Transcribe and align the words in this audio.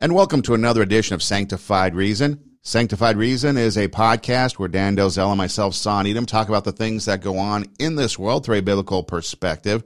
And 0.00 0.14
welcome 0.14 0.42
to 0.42 0.54
another 0.54 0.80
edition 0.80 1.14
of 1.14 1.24
Sanctified 1.24 1.96
Reason. 1.96 2.40
Sanctified 2.62 3.16
Reason 3.16 3.56
is 3.56 3.76
a 3.76 3.88
podcast 3.88 4.52
where 4.52 4.68
Dan 4.68 4.96
Delzell 4.96 5.30
and 5.30 5.38
myself, 5.38 5.74
Son 5.74 6.06
Edom, 6.06 6.24
talk 6.24 6.48
about 6.48 6.62
the 6.62 6.70
things 6.70 7.06
that 7.06 7.20
go 7.20 7.36
on 7.38 7.66
in 7.80 7.96
this 7.96 8.16
world 8.16 8.46
through 8.46 8.58
a 8.58 8.62
biblical 8.62 9.02
perspective. 9.02 9.82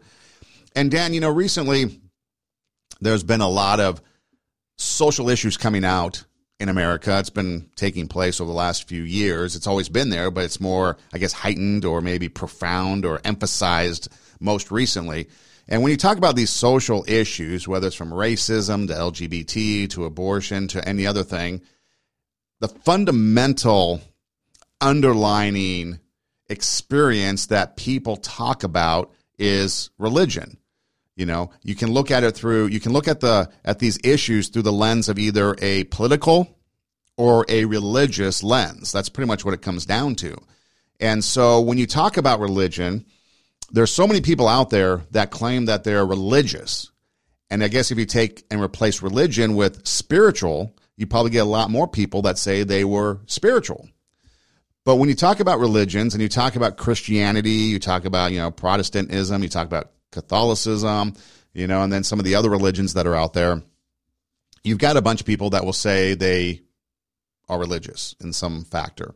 And 0.77 0.91
Dan, 0.91 1.15
you 1.15 1.21
know, 1.21 1.31
recently 1.31 1.99
there's 3.01 3.23
been 3.23 3.41
a 3.41 3.49
lot 3.49 3.81
of 3.81 4.03
social 4.77 5.31
issues 5.31 5.57
coming 5.57 5.83
out 5.83 6.25
in 6.61 6.69
America. 6.69 7.19
It's 7.19 7.31
been 7.31 7.71
taking 7.75 8.07
place 8.07 8.39
over 8.39 8.51
the 8.51 8.57
last 8.57 8.87
few 8.87 9.05
years. 9.05 9.57
It's 9.57 9.67
always 9.67 9.89
been 9.89 10.11
there, 10.11 10.31
but 10.31 10.45
it's 10.45 10.61
more, 10.61 10.99
I 11.15 11.17
guess, 11.17 11.33
heightened 11.33 11.87
or 11.87 12.03
maybe 12.03 12.29
profound 12.29 13.07
or 13.07 13.19
emphasized 13.25 14.09
most 14.41 14.71
recently. 14.71 15.29
And 15.69 15.83
when 15.83 15.91
you 15.91 15.97
talk 15.97 16.19
about 16.19 16.37
these 16.37 16.51
social 16.51 17.05
issues, 17.07 17.69
whether 17.69 17.87
it's 17.87 17.97
from 17.97 18.11
racism 18.11 18.89
to 18.89 18.95
LGBT 18.95 19.89
to 19.91 20.05
abortion 20.05 20.69
to 20.69 20.87
any 20.87 21.07
other 21.07 21.23
thing, 21.23 21.63
the 22.61 22.69
fundamental 22.69 24.01
underlining 24.81 26.01
experience 26.49 27.47
that 27.47 27.77
people 27.77 28.17
talk 28.17 28.63
about 28.65 29.13
is 29.39 29.91
religion. 29.99 30.59
You 31.17 31.27
know, 31.27 31.51
you 31.63 31.75
can 31.75 31.91
look 31.91 32.11
at 32.11 32.25
it 32.25 32.33
through 32.33 32.67
you 32.67 32.81
can 32.81 32.93
look 32.93 33.07
at 33.07 33.21
the 33.21 33.51
at 33.65 33.79
these 33.79 33.99
issues 34.03 34.49
through 34.49 34.63
the 34.63 34.73
lens 34.73 35.09
of 35.09 35.19
either 35.19 35.55
a 35.61 35.85
political 35.85 36.59
or 37.17 37.45
a 37.49 37.65
religious 37.67 38.43
lens. 38.43 38.93
That's 38.93 39.09
pretty 39.09 39.29
much 39.29 39.45
what 39.45 39.55
it 39.55 39.63
comes 39.63 39.85
down 39.85 40.15
to. 40.17 40.37
And 41.01 41.23
so 41.23 41.61
when 41.61 41.79
you 41.79 41.87
talk 41.87 42.17
about 42.17 42.41
religion, 42.41 43.05
there's 43.73 43.91
so 43.91 44.07
many 44.07 44.21
people 44.21 44.47
out 44.47 44.71
there 44.71 45.03
that 45.11 45.31
claim 45.31 45.65
that 45.65 45.83
they're 45.83 46.07
religious. 46.07 46.91
And 47.51 47.65
I 47.65 47.69
guess 47.69 47.91
if 47.91 47.99
you 47.99 48.07
take 48.07 48.45
and 48.51 48.61
replace 48.61 49.03
religion 49.03 49.57
with 49.57 49.87
spiritual, 49.87 50.77
you 50.97 51.07
probably 51.07 51.31
get 51.31 51.41
a 51.41 51.45
lot 51.45 51.71
more 51.71 51.89
people 51.89 52.23
that 52.23 52.39
say 52.39 52.63
they 52.63 52.85
were 52.85 53.21
spiritual. 53.27 53.89
But 54.85 54.97
when 54.97 55.09
you 55.09 55.15
talk 55.15 55.41
about 55.41 55.59
religions 55.59 56.15
and 56.15 56.23
you 56.23 56.29
talk 56.29 56.57
about 56.57 56.77
Christianity, 56.77 57.51
you 57.51 57.79
talk 57.79 58.05
about, 58.05 58.33
you 58.33 58.39
know, 58.39 58.51
Protestantism, 58.51 59.43
you 59.43 59.49
talk 59.49 59.67
about 59.67 59.93
Catholicism, 60.11 61.15
you 61.55 61.67
know, 61.67 61.83
and 61.83 61.93
then 61.93 62.05
some 62.05 62.19
of 62.19 62.25
the 62.25 62.35
other 62.35 62.51
religions 62.51 62.95
that 62.95 63.07
are 63.07 63.15
out 63.15 63.33
there, 63.33 63.63
you've 64.65 64.79
got 64.79 64.97
a 64.97 65.03
bunch 65.03 65.21
of 65.21 65.27
people 65.27 65.51
that 65.51 65.65
will 65.65 65.73
say 65.73 66.15
they 66.15 66.63
are 67.49 67.59
religious 67.59 68.15
in 68.21 68.33
some 68.33 68.65
factor. 68.65 69.15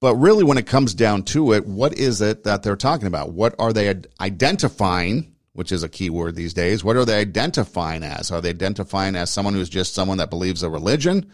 But 0.00 0.16
really, 0.16 0.44
when 0.44 0.56
it 0.56 0.66
comes 0.66 0.94
down 0.94 1.24
to 1.24 1.52
it, 1.52 1.66
what 1.66 1.98
is 1.98 2.22
it 2.22 2.44
that 2.44 2.62
they're 2.62 2.76
talking 2.76 3.06
about? 3.06 3.32
What 3.32 3.54
are 3.58 3.72
they 3.72 3.94
identifying, 4.18 5.34
which 5.52 5.72
is 5.72 5.82
a 5.82 5.90
key 5.90 6.08
word 6.08 6.36
these 6.36 6.54
days? 6.54 6.82
What 6.82 6.96
are 6.96 7.04
they 7.04 7.20
identifying 7.20 8.02
as? 8.02 8.30
Are 8.30 8.40
they 8.40 8.48
identifying 8.48 9.14
as 9.14 9.28
someone 9.28 9.52
who's 9.52 9.68
just 9.68 9.94
someone 9.94 10.16
that 10.18 10.30
believes 10.30 10.62
a 10.62 10.70
religion, 10.70 11.30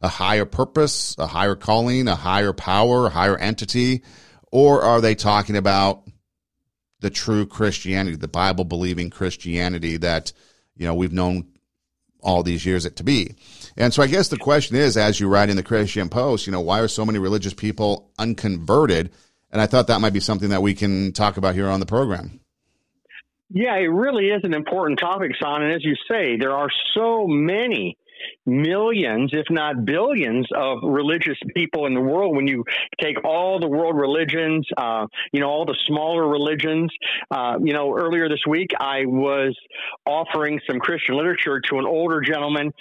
a 0.00 0.08
higher 0.08 0.44
purpose, 0.44 1.14
a 1.16 1.28
higher 1.28 1.54
calling, 1.54 2.08
a 2.08 2.16
higher 2.16 2.52
power, 2.52 3.06
a 3.06 3.10
higher 3.10 3.36
entity? 3.36 4.02
Or 4.50 4.82
are 4.82 5.00
they 5.00 5.14
talking 5.14 5.56
about 5.56 6.02
the 6.98 7.10
true 7.10 7.46
Christianity, 7.46 8.16
the 8.16 8.26
Bible 8.26 8.64
believing 8.64 9.10
Christianity 9.10 9.96
that, 9.98 10.32
you 10.76 10.86
know, 10.86 10.94
we've 10.96 11.12
known 11.12 11.46
all 12.20 12.42
these 12.42 12.66
years 12.66 12.84
it 12.84 12.96
to 12.96 13.04
be? 13.04 13.36
And 13.78 13.94
so 13.94 14.02
I 14.02 14.08
guess 14.08 14.26
the 14.26 14.36
question 14.36 14.76
is, 14.76 14.96
as 14.96 15.20
you 15.20 15.28
write 15.28 15.50
in 15.50 15.56
the 15.56 15.62
Christian 15.62 16.08
Post, 16.08 16.46
you 16.46 16.52
know, 16.52 16.60
why 16.60 16.80
are 16.80 16.88
so 16.88 17.06
many 17.06 17.20
religious 17.20 17.54
people 17.54 18.10
unconverted? 18.18 19.12
And 19.52 19.62
I 19.62 19.66
thought 19.66 19.86
that 19.86 20.00
might 20.00 20.12
be 20.12 20.20
something 20.20 20.48
that 20.48 20.62
we 20.62 20.74
can 20.74 21.12
talk 21.12 21.36
about 21.36 21.54
here 21.54 21.68
on 21.68 21.78
the 21.78 21.86
program. 21.86 22.40
Yeah, 23.50 23.76
it 23.76 23.86
really 23.86 24.26
is 24.26 24.42
an 24.42 24.52
important 24.52 24.98
topic, 24.98 25.30
Son. 25.40 25.62
And 25.62 25.72
as 25.72 25.84
you 25.84 25.94
say, 26.10 26.36
there 26.36 26.52
are 26.52 26.68
so 26.92 27.28
many 27.28 27.96
millions, 28.48 29.30
if 29.32 29.46
not 29.50 29.84
billions, 29.84 30.46
of 30.56 30.78
religious 30.82 31.38
people 31.54 31.86
in 31.86 31.94
the 31.94 32.00
world. 32.00 32.34
When 32.34 32.46
you 32.46 32.64
take 33.00 33.24
all 33.24 33.60
the 33.60 33.68
world 33.68 33.96
religions, 33.96 34.66
uh, 34.76 35.06
you 35.32 35.40
know, 35.40 35.48
all 35.48 35.64
the 35.64 35.76
smaller 35.86 36.26
religions. 36.26 36.90
Uh, 37.30 37.58
you 37.62 37.72
know, 37.72 37.96
earlier 37.96 38.28
this 38.28 38.40
week, 38.48 38.70
I 38.80 39.04
was 39.04 39.56
offering 40.06 40.60
some 40.68 40.80
Christian 40.80 41.16
literature 41.16 41.60
to 41.60 41.78
an 41.78 41.86
older 41.86 42.20
gentleman, 42.20 42.72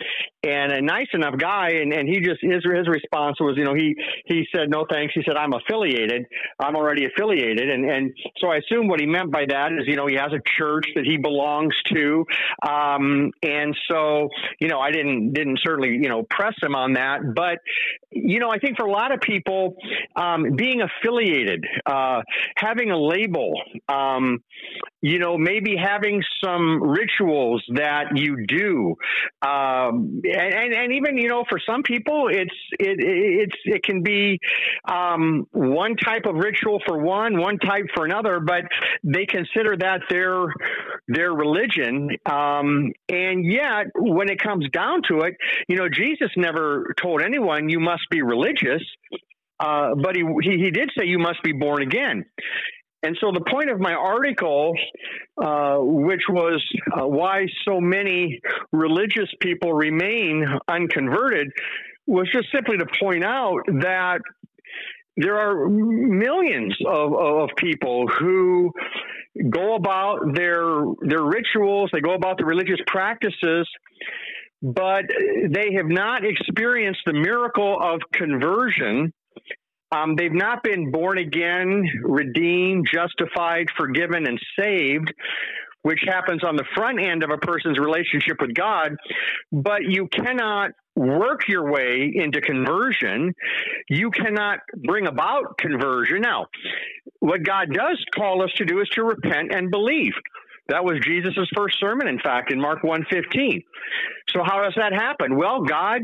and 0.43 0.71
a 0.71 0.81
nice 0.81 1.07
enough 1.13 1.37
guy, 1.37 1.71
and, 1.81 1.93
and 1.93 2.07
he 2.07 2.21
just 2.21 2.41
his 2.41 2.63
his 2.63 2.87
response 2.87 3.39
was, 3.39 3.57
you 3.57 3.65
know, 3.65 3.73
he 3.73 3.95
he 4.25 4.47
said 4.55 4.69
no 4.69 4.85
thanks. 4.89 5.13
He 5.13 5.21
said 5.25 5.35
I'm 5.35 5.53
affiliated. 5.53 6.25
I'm 6.59 6.75
already 6.75 7.05
affiliated, 7.05 7.69
and 7.69 7.89
and 7.89 8.13
so 8.39 8.47
I 8.47 8.57
assume 8.57 8.87
what 8.87 8.99
he 8.99 9.05
meant 9.05 9.31
by 9.31 9.45
that 9.49 9.73
is, 9.73 9.87
you 9.87 9.95
know, 9.95 10.07
he 10.07 10.15
has 10.15 10.31
a 10.31 10.41
church 10.57 10.85
that 10.95 11.05
he 11.05 11.17
belongs 11.17 11.75
to, 11.93 12.25
um, 12.67 13.31
and 13.43 13.75
so 13.89 14.29
you 14.59 14.67
know, 14.67 14.79
I 14.79 14.91
didn't 14.91 15.33
didn't 15.33 15.56
certainly 15.63 15.89
you 15.89 16.09
know 16.09 16.23
press 16.29 16.55
him 16.61 16.75
on 16.75 16.93
that. 16.93 17.33
But 17.35 17.59
you 18.11 18.39
know, 18.39 18.49
I 18.49 18.57
think 18.57 18.77
for 18.77 18.85
a 18.85 18.91
lot 18.91 19.13
of 19.13 19.21
people, 19.21 19.75
um, 20.15 20.55
being 20.55 20.81
affiliated, 20.81 21.65
uh, 21.85 22.21
having 22.55 22.91
a 22.91 22.97
label, 22.97 23.53
um, 23.89 24.43
you 25.01 25.19
know, 25.19 25.37
maybe 25.37 25.75
having 25.75 26.23
some 26.43 26.81
rituals 26.81 27.63
that 27.75 28.15
you 28.17 28.45
do, 28.47 28.95
um, 29.41 30.21
and, 30.23 30.73
and 30.73 30.93
even 30.93 31.17
you 31.17 31.29
know, 31.29 31.43
for 31.49 31.59
some 31.65 31.83
people, 31.83 32.27
it's 32.29 32.55
it 32.79 32.97
it's 32.99 33.55
it 33.65 33.83
can 33.83 34.03
be 34.03 34.39
um, 34.89 35.45
one 35.51 35.95
type 35.95 36.25
of 36.25 36.35
ritual 36.35 36.81
for 36.85 36.97
one, 36.97 37.37
one 37.37 37.57
type 37.59 37.85
for 37.95 38.05
another, 38.05 38.39
but 38.39 38.63
they 39.03 39.25
consider 39.25 39.77
that 39.77 40.01
their 40.09 40.47
their 41.07 41.31
religion, 41.33 42.09
um, 42.25 42.91
and 43.09 43.45
yet 43.45 43.87
when 43.95 44.29
it 44.29 44.41
comes 44.41 44.67
down 44.71 45.01
to 45.09 45.19
it, 45.19 45.36
you 45.67 45.75
know, 45.75 45.87
Jesus 45.89 46.29
never 46.35 46.93
told 47.01 47.21
anyone 47.21 47.69
you 47.69 47.79
must 47.79 48.03
be 48.09 48.21
religious, 48.21 48.83
uh, 49.59 49.95
but 49.95 50.15
he, 50.15 50.23
he, 50.41 50.63
he 50.63 50.71
did 50.71 50.91
say 50.97 51.05
you 51.05 51.19
must 51.19 51.41
be 51.43 51.53
born 51.53 51.81
again. 51.81 52.25
And 53.03 53.17
so 53.21 53.31
the 53.31 53.45
point 53.49 53.69
of 53.69 53.79
my 53.79 53.93
article, 53.93 54.73
uh, 55.41 55.77
which 55.79 56.23
was 56.29 56.63
uh, 56.91 57.07
why 57.07 57.45
so 57.63 57.79
many 57.79 58.39
religious 58.71 59.29
people 59.39 59.71
remain 59.73 60.45
unconverted, 60.67 61.47
was 62.07 62.27
just 62.33 62.47
simply 62.53 62.77
to 62.77 62.85
point 62.99 63.23
out 63.23 63.59
that 63.67 64.19
there 65.15 65.37
are 65.37 65.67
millions 65.69 66.75
of, 66.85 67.13
of 67.13 67.49
people 67.57 68.07
who 68.07 68.71
go 69.49 69.75
about 69.75 70.33
their 70.33 70.83
their 71.01 71.23
rituals, 71.23 71.89
they 71.93 72.01
go 72.01 72.13
about 72.13 72.37
the 72.37 72.45
religious 72.45 72.79
practices 72.87 73.67
but 74.61 75.05
they 75.49 75.73
have 75.75 75.87
not 75.87 76.25
experienced 76.25 77.01
the 77.05 77.13
miracle 77.13 77.77
of 77.81 78.01
conversion. 78.13 79.13
Um, 79.91 80.15
they've 80.15 80.33
not 80.33 80.63
been 80.63 80.91
born 80.91 81.17
again, 81.17 81.83
redeemed, 82.03 82.87
justified, 82.91 83.67
forgiven, 83.77 84.27
and 84.27 84.39
saved, 84.59 85.13
which 85.83 86.01
happens 86.05 86.43
on 86.43 86.57
the 86.57 86.65
front 86.75 86.99
end 86.99 87.23
of 87.23 87.29
a 87.29 87.37
person's 87.37 87.79
relationship 87.79 88.37
with 88.41 88.53
God. 88.53 88.95
But 89.51 89.83
you 89.83 90.07
cannot 90.11 90.71
work 90.97 91.47
your 91.47 91.71
way 91.71 92.11
into 92.13 92.41
conversion. 92.41 93.33
You 93.87 94.09
cannot 94.11 94.59
bring 94.85 95.07
about 95.07 95.57
conversion. 95.57 96.21
Now, 96.21 96.47
what 97.19 97.43
God 97.43 97.69
does 97.71 98.03
call 98.15 98.43
us 98.43 98.51
to 98.57 98.65
do 98.65 98.81
is 98.81 98.89
to 98.89 99.03
repent 99.03 99.53
and 99.53 99.71
believe. 99.71 100.13
That 100.69 100.83
was 100.83 100.99
Jesus' 101.03 101.49
first 101.55 101.79
sermon, 101.79 102.07
in 102.07 102.19
fact, 102.19 102.51
in 102.51 102.59
Mark 102.59 102.81
1.15. 102.81 103.63
So 104.29 104.43
how 104.43 104.63
does 104.63 104.73
that 104.75 104.93
happen? 104.93 105.37
Well, 105.37 105.63
God 105.63 106.01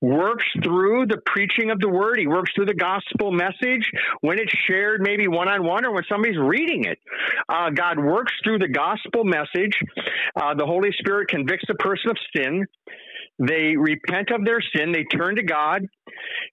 works 0.00 0.44
through 0.64 1.06
the 1.06 1.18
preaching 1.26 1.70
of 1.70 1.78
the 1.78 1.88
word. 1.88 2.18
He 2.18 2.26
works 2.26 2.52
through 2.54 2.66
the 2.66 2.74
gospel 2.74 3.30
message 3.30 3.90
when 4.20 4.38
it's 4.38 4.52
shared 4.66 5.00
maybe 5.00 5.28
one-on-one 5.28 5.84
or 5.84 5.92
when 5.92 6.04
somebody's 6.08 6.38
reading 6.38 6.84
it. 6.84 6.98
Uh, 7.48 7.70
God 7.70 7.98
works 7.98 8.32
through 8.42 8.58
the 8.58 8.68
gospel 8.68 9.24
message. 9.24 9.78
Uh, 10.34 10.54
the 10.54 10.66
Holy 10.66 10.90
Spirit 10.98 11.28
convicts 11.28 11.66
a 11.68 11.74
person 11.74 12.10
of 12.10 12.16
sin. 12.34 12.66
They 13.40 13.74
repent 13.76 14.30
of 14.30 14.44
their 14.44 14.60
sin. 14.74 14.92
They 14.92 15.04
turn 15.04 15.36
to 15.36 15.42
God. 15.42 15.82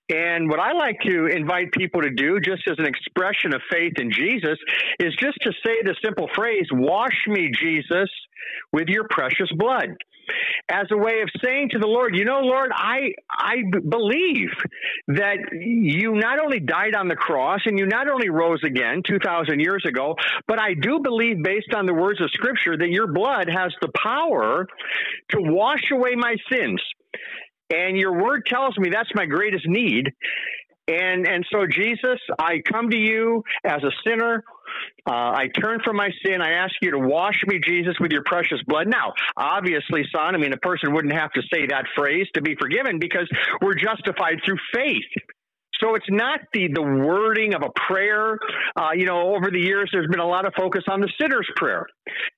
And 0.10 0.50
what 0.50 0.60
I 0.60 0.72
like 0.72 0.98
to 1.06 1.28
invite 1.28 1.72
people 1.74 2.01
to 2.01 2.10
do, 2.10 2.39
just 2.39 2.63
as 2.69 2.75
an 2.80 2.86
expression 2.86 3.54
of 3.54 3.62
faith 3.69 3.94
in 4.00 4.12
Jesus, 4.12 4.57
is 5.00 5.13
just 5.19 5.38
to 5.42 5.51
say 5.66 5.81
the 5.84 5.95
simple 6.04 6.30
phrase, 6.34 6.66
Wash 6.72 7.25
me, 7.28 7.51
Jesus, 7.54 8.10
with 8.72 8.88
your 8.88 9.06
precious 9.10 9.50
blood 9.57 9.89
as 10.70 10.88
a 10.92 10.98
way 10.98 11.22
of 11.22 11.30
saying 11.44 11.70
to 11.72 11.80
the 11.80 11.88
Lord, 11.88 12.16
you 12.16 12.26
know, 12.26 12.40
Lord, 12.42 12.72
I 12.74 13.14
I 13.30 13.64
believe 13.88 14.50
that 15.08 15.38
you 15.52 16.16
not 16.16 16.40
only 16.40 16.60
died 16.60 16.96
on 16.96 17.08
the 17.08 17.16
cross 17.16 17.62
and 17.66 17.78
you 17.78 17.86
not 17.86 18.10
only 18.10 18.30
rose 18.30 18.62
again 18.64 19.02
2000 19.06 19.60
years 19.60 19.84
ago, 19.88 20.16
but 20.48 20.60
I 20.60 20.74
do 20.74 21.00
believe 21.00 21.44
based 21.44 21.74
on 21.74 21.86
the 21.86 21.94
words 21.94 22.22
of 22.22 22.30
scripture 22.32 22.78
that 22.78 22.90
your 22.90 23.08
blood 23.08 23.50
has 23.50 23.74
the 23.82 23.90
power 23.96 24.68
to 25.30 25.38
wash 25.40 25.92
away 25.92 26.16
my 26.16 26.36
sins. 26.52 26.82
And 27.70 27.98
your 27.98 28.22
word 28.22 28.46
tells 28.48 28.78
me 28.78 28.90
that's 28.90 29.14
my 29.14 29.26
greatest 29.26 29.68
need. 29.68 30.12
And 30.88 31.28
and 31.28 31.46
so 31.52 31.66
Jesus, 31.70 32.20
I 32.40 32.62
come 32.62 32.90
to 32.90 32.98
you 32.98 33.44
as 33.66 33.84
a 33.84 33.92
sinner 34.06 34.44
Uh, 35.06 35.14
I 35.14 35.50
turn 35.60 35.80
from 35.84 35.96
my 35.96 36.10
sin. 36.25 36.42
I 36.42 36.52
ask 36.52 36.74
you 36.81 36.92
to 36.92 37.00
wash 37.00 37.42
me, 37.48 37.60
Jesus, 37.64 37.96
with 38.00 38.12
your 38.12 38.24
precious 38.25 38.60
blood. 38.68 38.88
Now, 38.88 39.14
obviously, 39.36 40.04
son, 40.14 40.36
I 40.36 40.38
mean, 40.38 40.54
a 40.54 40.58
person 40.58 40.94
wouldn't 40.94 41.14
have 41.14 41.31
to 41.34 41.42
say 41.54 41.68
that 41.68 41.86
phrase 41.96 42.28
to 42.34 42.42
be 42.42 42.56
forgiven 42.60 43.00
because 43.00 43.30
we're 43.62 43.75
justified 43.75 44.40
through 44.46 44.58
faith. 44.74 45.04
So 45.81 45.96
it's 45.96 46.10
not 46.10 46.40
the 46.54 46.69
the 46.74 46.81
wording 46.81 47.54
of 47.54 47.62
a 47.62 47.69
prayer. 47.88 48.40
Uh, 48.75 48.92
you 48.96 49.06
know, 49.06 49.36
over 49.36 49.52
the 49.52 49.60
years, 49.60 49.90
there's 49.92 50.08
been 50.08 50.19
a 50.19 50.28
lot 50.28 50.46
of 50.46 50.54
focus 50.58 50.84
on 50.90 51.02
the 51.02 51.12
sinner's 51.19 51.48
prayer. 51.56 51.86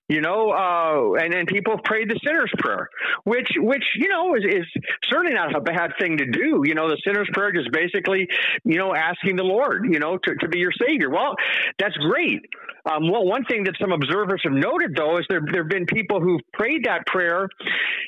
You 0.08 0.22
know, 0.22 0.50
uh, 0.50 1.22
and 1.22 1.34
and 1.34 1.48
people 1.48 1.78
prayed 1.84 2.10
the 2.10 2.20
sinner's 2.26 2.52
prayer, 2.58 2.90
which 3.26 3.50
which 3.58 3.84
you 3.96 4.10
know 4.10 4.34
is, 4.34 4.44
is 4.44 4.66
certainly 5.10 5.36
not 5.36 5.56
a 5.56 5.62
bad 5.62 5.92
thing 6.00 6.18
to 6.18 6.26
do. 6.26 6.64
You 6.66 6.74
know, 6.74 6.90
the 6.90 6.98
sinner's 7.06 7.30
prayer 7.32 7.52
is 7.56 7.68
basically 7.72 8.28
you 8.64 8.78
know 8.78 8.96
asking 8.96 9.36
the 9.36 9.44
Lord 9.44 9.86
you 9.92 10.00
know 10.00 10.18
to, 10.18 10.36
to 10.36 10.48
be 10.48 10.60
your 10.60 10.72
savior. 10.72 11.12
Well, 11.12 11.36
that's 11.78 11.96
great. 11.98 12.42
Um, 12.86 13.12
well, 13.12 13.26
one 13.26 13.46
thing 13.46 13.66
that 13.66 13.76
some 13.80 13.92
observers 13.92 14.42
have 14.44 14.54
noted 14.54 14.96
though 14.96 15.18
is 15.20 15.26
there 15.30 15.42
there 15.52 15.62
have 15.62 15.70
been 15.70 15.86
people 15.86 16.20
who've 16.20 16.42
prayed 16.54 16.86
that 16.86 17.06
prayer, 17.06 17.48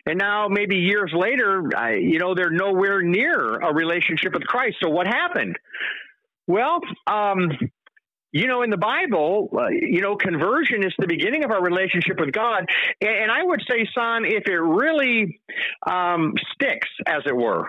and 0.08 0.18
now 0.18 0.48
maybe 0.48 0.78
years 0.78 1.12
later, 1.16 1.70
you 2.00 2.18
know, 2.18 2.34
they're 2.34 2.50
nowhere 2.50 3.02
near 3.04 3.60
a 3.60 3.74
relationship 3.74 4.34
with 4.34 4.44
Christ. 4.44 4.78
So 4.82 4.90
what 4.90 5.06
happened? 5.06 5.58
Well, 6.48 6.82
um, 7.08 7.52
you 8.32 8.48
know, 8.48 8.62
in 8.62 8.70
the 8.70 8.78
Bible, 8.78 9.50
uh, 9.54 9.68
you 9.70 10.02
know, 10.02 10.16
conversion 10.16 10.84
is 10.84 10.94
the 10.98 11.08
beginning 11.08 11.44
of 11.44 11.52
our 11.52 11.62
relationship 11.62 12.20
with 12.20 12.32
God. 12.32 12.66
And, 13.02 13.10
and 13.10 13.32
I 13.32 13.44
would 13.44 13.62
say, 13.70 13.88
son, 13.94 14.24
if 14.26 14.48
it 14.48 14.54
really 14.56 15.40
um, 15.86 16.34
sticks, 16.54 16.88
as 17.06 17.24
it 17.26 17.36
were, 17.36 17.68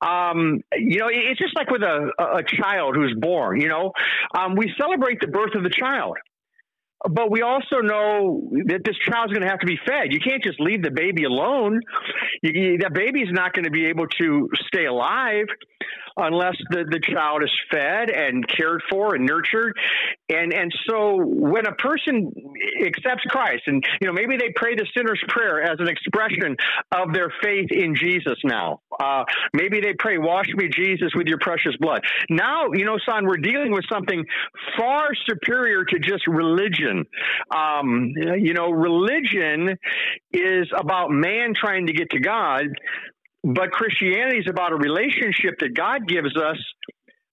um, 0.00 0.62
you 0.76 0.98
know, 0.98 1.08
it's 1.10 1.38
just 1.38 1.54
like 1.54 1.70
with 1.70 1.82
a, 1.82 2.10
a 2.18 2.42
child 2.42 2.96
who's 2.96 3.14
born, 3.18 3.60
you 3.60 3.68
know, 3.68 3.92
um, 4.36 4.56
we 4.56 4.72
celebrate 4.78 5.20
the 5.20 5.28
birth 5.28 5.54
of 5.54 5.62
the 5.62 5.70
child. 5.70 6.16
But 7.08 7.30
we 7.30 7.42
also 7.42 7.76
know 7.80 8.50
that 8.66 8.80
this 8.84 8.96
child's 9.08 9.32
going 9.32 9.42
to 9.42 9.48
have 9.48 9.60
to 9.60 9.66
be 9.66 9.78
fed. 9.86 10.12
You 10.12 10.18
can't 10.18 10.42
just 10.42 10.58
leave 10.58 10.82
the 10.82 10.90
baby 10.90 11.24
alone. 11.24 11.80
You, 12.42 12.60
you, 12.60 12.78
that 12.78 12.92
baby's 12.92 13.30
not 13.30 13.52
going 13.52 13.66
to 13.66 13.70
be 13.70 13.86
able 13.86 14.08
to 14.20 14.48
stay 14.66 14.86
alive 14.86 15.46
unless 16.18 16.56
the, 16.70 16.84
the 16.90 17.00
child 17.00 17.42
is 17.42 17.50
fed 17.70 18.10
and 18.10 18.46
cared 18.48 18.82
for 18.90 19.14
and 19.14 19.24
nurtured. 19.24 19.76
And 20.28 20.52
and 20.52 20.72
so 20.88 21.16
when 21.16 21.66
a 21.66 21.74
person 21.74 22.32
accepts 22.84 23.22
Christ, 23.28 23.62
and 23.66 23.84
you 24.00 24.06
know 24.06 24.12
maybe 24.12 24.36
they 24.36 24.52
pray 24.54 24.74
the 24.74 24.86
sinner's 24.96 25.22
prayer 25.28 25.62
as 25.62 25.78
an 25.78 25.88
expression 25.88 26.56
of 26.92 27.12
their 27.12 27.32
faith 27.42 27.70
in 27.70 27.94
Jesus. 27.94 28.38
Now, 28.44 28.80
uh, 29.00 29.24
maybe 29.52 29.80
they 29.80 29.94
pray, 29.98 30.18
"Wash 30.18 30.48
me, 30.54 30.68
Jesus, 30.68 31.12
with 31.14 31.26
your 31.26 31.38
precious 31.38 31.76
blood." 31.78 32.02
Now, 32.28 32.72
you 32.72 32.84
know, 32.84 32.98
son, 33.06 33.26
we're 33.26 33.36
dealing 33.36 33.72
with 33.72 33.84
something 33.90 34.24
far 34.76 35.10
superior 35.26 35.84
to 35.84 35.98
just 35.98 36.26
religion. 36.26 37.04
Um, 37.54 38.12
you 38.16 38.54
know, 38.54 38.70
religion 38.70 39.78
is 40.32 40.68
about 40.76 41.10
man 41.10 41.54
trying 41.54 41.86
to 41.86 41.92
get 41.92 42.10
to 42.10 42.20
God. 42.20 42.66
But 43.48 43.70
Christianity 43.70 44.38
is 44.38 44.46
about 44.46 44.72
a 44.72 44.76
relationship 44.76 45.58
that 45.60 45.74
God 45.74 46.06
gives 46.06 46.36
us 46.36 46.58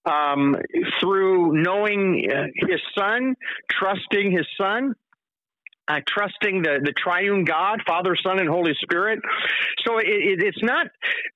um, 0.06 0.56
through 1.02 1.62
knowing 1.62 2.26
uh, 2.32 2.44
His 2.70 2.80
Son, 2.98 3.36
trusting 3.70 4.32
His 4.32 4.48
Son, 4.58 4.94
uh, 5.88 6.00
trusting 6.08 6.62
the, 6.64 6.80
the 6.84 6.94
triune 6.94 7.46
God, 7.46 7.82
Father, 7.86 8.16
Son, 8.16 8.40
and 8.40 8.50
Holy 8.50 8.74
Spirit. 8.82 9.20
So 9.86 10.00
it, 10.00 10.08
it, 10.08 10.44
it's 10.44 10.64
not 10.64 10.88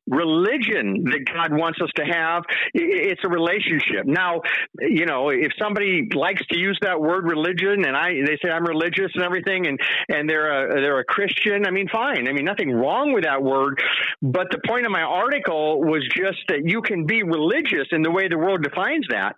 religion 0.08 1.04
that 1.06 1.26
God 1.32 1.54
wants 1.54 1.80
us 1.82 1.90
to 1.96 2.04
have. 2.04 2.44
It's 2.74 3.22
a 3.24 3.30
relationship. 3.30 4.06
Now, 4.06 4.42
you 4.80 5.06
know, 5.06 5.30
if 5.30 5.52
somebody 5.62 6.10
likes 6.14 6.46
to 6.48 6.58
use 6.58 6.78
that 6.82 7.00
word 7.00 7.26
religion 7.26 7.86
and 7.86 7.96
I, 7.96 8.14
they 8.26 8.38
say 8.44 8.50
I'm 8.50 8.66
religious 8.66 9.12
and 9.14 9.24
everything 9.24 9.68
and, 9.68 9.80
and 10.10 10.30
they're 10.30 10.50
a, 10.50 10.82
they're 10.82 11.00
a 11.00 11.06
Christian, 11.06 11.66
I 11.66 11.72
mean, 11.72 11.88
fine. 11.88 12.28
I 12.28 12.34
mean, 12.34 12.46
nothing 12.46 12.72
wrong 12.72 13.14
with 13.14 13.24
that 13.26 13.44
word. 13.44 13.82
But 14.22 14.48
the 14.52 14.60
point 14.68 14.86
of 14.86 14.92
my 14.92 15.04
article 15.04 15.82
was 15.82 16.08
just 16.16 16.40
that 16.48 16.62
you 16.66 16.82
can 16.82 17.06
be 17.06 17.24
religious 17.24 17.88
in 17.92 18.02
the 18.02 18.12
way 18.12 18.28
the 18.28 18.38
world 18.38 18.64
defines 18.64 19.06
that, 19.10 19.36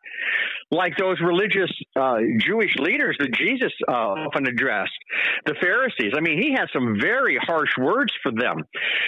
like 0.72 0.96
those 0.98 1.20
religious 1.20 1.72
uh, 1.96 2.18
Jewish 2.40 2.76
leaders 2.78 3.18
that 3.20 3.34
Jesus 3.34 3.72
uh, 3.88 3.92
often 3.92 4.48
addressed, 4.48 4.92
the 5.46 5.56
Pharisees. 5.62 6.14
I 6.16 6.22
mean, 6.22 6.42
he 6.42 6.52
had 6.52 6.68
some 6.74 6.98
very 7.00 7.38
harsh 7.42 7.72
words 7.78 8.14
for 8.24 8.32
them. 8.32 8.64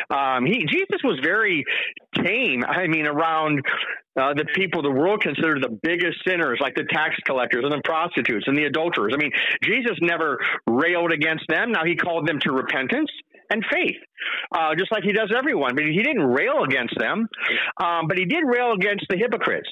Um, 0.10 0.46
he 0.46 0.66
Jesus 0.66 1.00
was 1.04 1.20
very 1.24 1.64
tame. 2.16 2.64
I 2.68 2.88
mean, 2.88 3.08
around 3.08 3.62
uh, 4.20 4.34
the 4.34 4.46
people 4.54 4.82
the 4.82 4.92
world 4.92 5.22
considered 5.22 5.64
the 5.64 5.80
biggest 5.82 6.18
sinners, 6.28 6.60
like 6.62 6.76
the 6.76 6.86
tax 6.92 7.16
collectors 7.26 7.64
and 7.64 7.72
the 7.72 7.82
prostitutes 7.84 8.46
and 8.48 8.58
the 8.58 8.66
adulterers. 8.66 9.14
I 9.16 9.18
mean, 9.18 9.32
Jesus 9.64 9.98
never 10.02 10.38
railed 10.68 11.12
against 11.12 11.46
them. 11.48 11.72
Now 11.72 11.86
he 11.86 11.96
called 11.96 12.28
them 12.28 12.40
to 12.42 12.52
repentance 12.52 13.10
and 13.50 13.64
faith, 13.72 13.96
uh, 14.54 14.76
just 14.78 14.92
like 14.92 15.04
he 15.04 15.14
does 15.14 15.32
everyone. 15.36 15.76
But 15.76 15.86
he 15.86 16.04
didn't 16.04 16.24
rail 16.24 16.64
against 16.64 16.96
them, 16.98 17.28
um, 17.82 18.08
but 18.08 18.18
he 18.18 18.26
did 18.26 18.44
rail 18.46 18.74
against 18.74 19.06
the 19.10 19.18
hypocrites. 19.18 19.70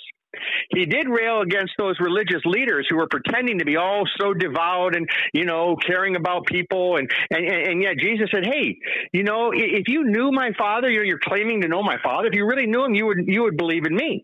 He 0.69 0.86
did 0.86 1.10
rail 1.10 1.42
against 1.42 1.74
those 1.78 2.00
religious 2.00 2.42
leaders 2.45 2.88
who 2.89 2.98
were 2.98 3.07
pretending 3.07 3.60
to 3.60 3.66
be 3.66 3.75
all 3.75 4.04
so 4.19 4.33
devout 4.33 4.95
and, 4.95 5.10
you 5.33 5.45
know, 5.45 5.75
caring 5.86 6.16
about 6.16 6.45
people. 6.45 6.98
And, 6.98 7.12
and, 7.30 7.45
and 7.45 7.81
yet 7.81 7.98
Jesus 7.98 8.30
said, 8.31 8.45
Hey, 8.45 8.80
you 9.12 9.24
know, 9.24 9.51
if 9.54 9.88
you 9.88 10.06
knew 10.06 10.31
my 10.31 10.51
father, 10.57 10.89
you're, 10.89 11.04
you're 11.04 11.19
claiming 11.19 11.62
to 11.62 11.68
know 11.68 11.83
my 11.83 11.98
father. 12.01 12.28
If 12.28 12.36
you 12.36 12.45
really 12.45 12.66
knew 12.66 12.86
him, 12.86 12.95
you 12.95 13.06
would, 13.07 13.28
you 13.28 13.44
would 13.44 13.57
believe 13.57 13.86
in 13.86 13.95
me. 13.95 14.24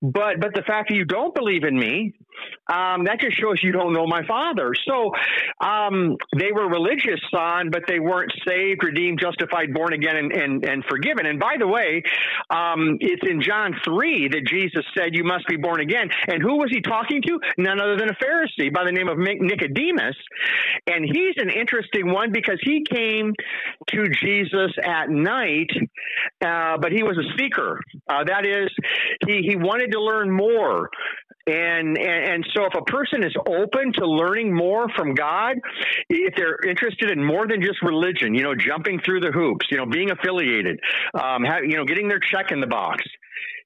But, 0.00 0.40
but 0.40 0.54
the 0.54 0.62
fact 0.62 0.88
that 0.88 0.94
you 0.94 1.04
don't 1.04 1.34
believe 1.34 1.64
in 1.64 1.78
me, 1.78 2.14
um, 2.72 3.04
that 3.04 3.20
just 3.20 3.38
shows 3.38 3.60
you 3.62 3.72
don't 3.72 3.92
know 3.92 4.06
my 4.06 4.24
father. 4.26 4.72
So 4.86 5.12
um, 5.60 6.16
they 6.38 6.52
were 6.52 6.68
religious, 6.68 7.20
son, 7.34 7.70
but 7.70 7.82
they 7.86 8.00
weren't 8.00 8.32
saved, 8.46 8.82
redeemed, 8.84 9.20
justified, 9.20 9.74
born 9.74 9.92
again, 9.92 10.16
and, 10.16 10.32
and, 10.32 10.64
and 10.64 10.84
forgiven. 10.88 11.26
And 11.26 11.38
by 11.38 11.56
the 11.58 11.66
way, 11.66 12.02
um, 12.50 12.98
it's 13.00 13.22
in 13.28 13.42
John 13.42 13.74
3 13.84 14.28
that 14.28 14.46
Jesus 14.46 14.84
said, 14.96 15.14
You 15.14 15.24
must 15.24 15.46
be 15.46 15.56
born 15.56 15.80
again. 15.80 16.08
And 16.28 16.42
who 16.42 16.56
was 16.56 16.70
he 16.70 16.80
talking 16.80 17.20
to? 17.22 17.38
None 17.58 17.80
other 17.80 17.96
than 17.96 18.08
a 18.08 18.14
Pharisee 18.14 18.72
by 18.72 18.84
the 18.84 18.92
name 18.92 19.08
of 19.08 19.18
Nicodemus. 19.18 20.16
And 20.86 21.04
he's 21.04 21.34
an 21.36 21.50
interesting 21.50 22.12
one 22.12 22.32
because 22.32 22.58
he 22.62 22.84
came 22.88 23.32
to 23.88 24.08
Jesus 24.22 24.72
at 24.82 25.10
night, 25.10 25.70
uh, 26.44 26.78
but 26.78 26.92
he 26.92 27.02
was 27.02 27.18
a 27.18 27.38
seeker. 27.38 27.80
Uh, 28.08 28.24
that 28.24 28.46
is, 28.46 28.70
he, 29.26 29.42
he 29.46 29.56
wanted 29.56 29.92
to 29.92 30.00
learn 30.00 30.30
more. 30.30 30.90
And, 31.46 31.98
and, 31.98 32.24
and 32.34 32.46
so 32.54 32.64
if 32.66 32.74
a 32.74 32.84
person 32.84 33.24
is 33.24 33.34
open 33.46 33.92
to 33.98 34.06
learning 34.06 34.54
more 34.54 34.86
from 34.96 35.14
God, 35.14 35.56
if 36.08 36.34
they're 36.36 36.58
interested 36.68 37.10
in 37.10 37.24
more 37.24 37.48
than 37.48 37.60
just 37.60 37.82
religion, 37.82 38.34
you 38.34 38.42
know, 38.42 38.54
jumping 38.54 39.00
through 39.04 39.20
the 39.20 39.32
hoops, 39.32 39.66
you 39.70 39.76
know, 39.76 39.86
being 39.86 40.10
affiliated, 40.10 40.78
um, 41.14 41.42
have, 41.44 41.64
you 41.64 41.76
know, 41.76 41.84
getting 41.84 42.08
their 42.08 42.20
check 42.20 42.52
in 42.52 42.60
the 42.60 42.66
box, 42.66 43.02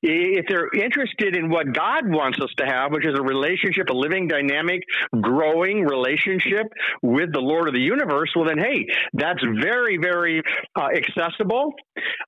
if 0.02 0.46
they're 0.48 0.68
interested 0.72 1.36
in 1.36 1.48
what 1.48 1.72
God 1.72 2.04
wants 2.06 2.38
us 2.40 2.50
to 2.58 2.66
have, 2.66 2.92
which 2.92 3.06
is 3.06 3.18
a 3.18 3.22
relationship, 3.22 3.88
a 3.90 3.92
living, 3.92 4.28
dynamic, 4.28 4.82
growing 5.20 5.84
relationship 5.84 6.66
with 7.02 7.32
the 7.32 7.40
Lord 7.40 7.68
of 7.68 7.74
the 7.74 7.80
universe, 7.80 8.30
well, 8.36 8.46
then, 8.46 8.58
hey, 8.58 8.86
that's 9.14 9.42
very, 9.60 9.96
very 9.96 10.42
uh, 10.78 10.88
accessible. 10.94 11.74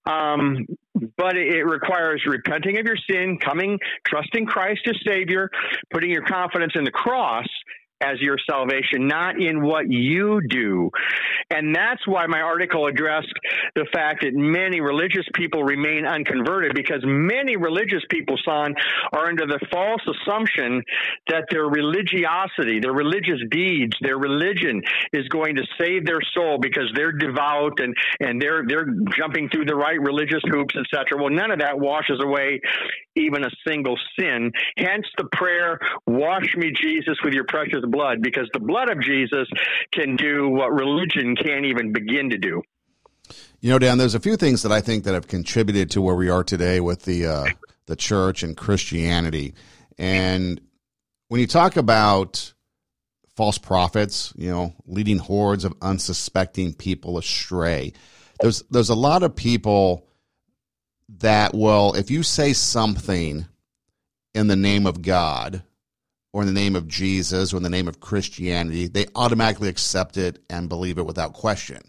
Um, 0.06 0.66
but 1.16 1.36
it 1.36 1.64
requires 1.64 2.22
repenting 2.26 2.78
of 2.78 2.86
your 2.86 2.96
sin, 3.10 3.38
coming, 3.38 3.78
trusting 4.06 4.46
Christ 4.46 4.82
as 4.88 4.96
Savior, 5.06 5.50
putting 5.92 6.10
your 6.10 6.24
confidence 6.24 6.72
in 6.74 6.84
the 6.84 6.90
cross, 6.90 7.46
as 8.00 8.20
your 8.20 8.36
salvation, 8.48 9.08
not 9.08 9.40
in 9.40 9.62
what 9.62 9.90
you 9.90 10.40
do. 10.48 10.90
And 11.50 11.74
that's 11.74 12.06
why 12.06 12.26
my 12.26 12.40
article 12.40 12.86
addressed 12.86 13.32
the 13.74 13.86
fact 13.92 14.22
that 14.22 14.34
many 14.34 14.80
religious 14.80 15.24
people 15.34 15.62
remain 15.62 16.04
unconverted 16.04 16.72
because 16.74 17.00
many 17.04 17.56
religious 17.56 18.02
people, 18.10 18.36
son, 18.44 18.74
are 19.12 19.26
under 19.26 19.46
the 19.46 19.58
false 19.72 20.02
assumption 20.06 20.82
that 21.28 21.44
their 21.50 21.64
religiosity, 21.64 22.80
their 22.80 22.92
religious 22.92 23.40
deeds, 23.50 23.96
their 24.02 24.18
religion 24.18 24.82
is 25.12 25.26
going 25.28 25.56
to 25.56 25.62
save 25.80 26.04
their 26.04 26.20
soul 26.34 26.58
because 26.60 26.90
they're 26.94 27.12
devout 27.12 27.80
and, 27.80 27.94
and 28.20 28.40
they're, 28.40 28.64
they're 28.66 28.86
jumping 29.16 29.48
through 29.48 29.64
the 29.64 29.74
right 29.74 30.00
religious 30.00 30.42
hoops, 30.50 30.74
etc. 30.76 31.18
Well, 31.18 31.30
none 31.32 31.50
of 31.50 31.60
that 31.60 31.78
washes 31.78 32.20
away 32.22 32.60
even 33.16 33.44
a 33.44 33.50
single 33.66 33.98
sin. 34.18 34.52
Hence 34.76 35.06
the 35.16 35.28
prayer, 35.32 35.78
wash 36.06 36.54
me, 36.56 36.72
Jesus, 36.72 37.16
with 37.24 37.34
your 37.34 37.44
precious 37.44 37.82
blood, 37.88 38.22
because 38.22 38.48
the 38.52 38.60
blood 38.60 38.90
of 38.90 39.00
Jesus 39.00 39.48
can 39.92 40.16
do 40.16 40.48
what 40.48 40.72
religion 40.72 41.36
can't 41.36 41.64
even 41.64 41.92
begin 41.92 42.30
to 42.30 42.38
do. 42.38 42.62
You 43.60 43.70
know, 43.70 43.78
Dan, 43.78 43.98
there's 43.98 44.14
a 44.14 44.20
few 44.20 44.36
things 44.36 44.62
that 44.62 44.72
I 44.72 44.80
think 44.80 45.04
that 45.04 45.14
have 45.14 45.26
contributed 45.26 45.90
to 45.90 46.00
where 46.00 46.14
we 46.14 46.30
are 46.30 46.44
today 46.44 46.80
with 46.80 47.02
the 47.02 47.26
uh, 47.26 47.46
the 47.86 47.96
church 47.96 48.42
and 48.42 48.56
Christianity. 48.56 49.54
And 49.98 50.60
when 51.28 51.40
you 51.40 51.46
talk 51.46 51.76
about 51.76 52.54
false 53.36 53.58
prophets, 53.58 54.32
you 54.36 54.50
know, 54.50 54.74
leading 54.86 55.18
hordes 55.18 55.64
of 55.64 55.74
unsuspecting 55.82 56.74
people 56.74 57.18
astray, 57.18 57.92
there's 58.40 58.62
there's 58.70 58.90
a 58.90 58.94
lot 58.94 59.22
of 59.22 59.34
people 59.34 60.06
that 61.18 61.54
will, 61.54 61.94
if 61.94 62.10
you 62.10 62.22
say 62.22 62.52
something 62.52 63.46
in 64.34 64.46
the 64.46 64.56
name 64.56 64.86
of 64.86 65.02
God, 65.02 65.62
or 66.32 66.42
in 66.42 66.46
the 66.46 66.60
name 66.60 66.76
of 66.76 66.88
Jesus 66.88 67.52
or 67.52 67.56
in 67.56 67.62
the 67.62 67.70
name 67.70 67.88
of 67.88 68.00
Christianity, 68.00 68.86
they 68.86 69.06
automatically 69.14 69.68
accept 69.68 70.16
it 70.16 70.38
and 70.50 70.68
believe 70.68 70.98
it 70.98 71.06
without 71.06 71.32
question. 71.32 71.80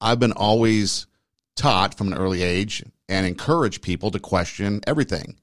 I've 0.00 0.18
been 0.18 0.32
always 0.32 1.06
taught 1.54 1.96
from 1.96 2.08
an 2.08 2.18
early 2.18 2.42
age 2.42 2.84
and 3.08 3.26
encourage 3.26 3.82
people 3.82 4.10
to 4.10 4.18
question 4.18 4.80
everything. 4.86 5.38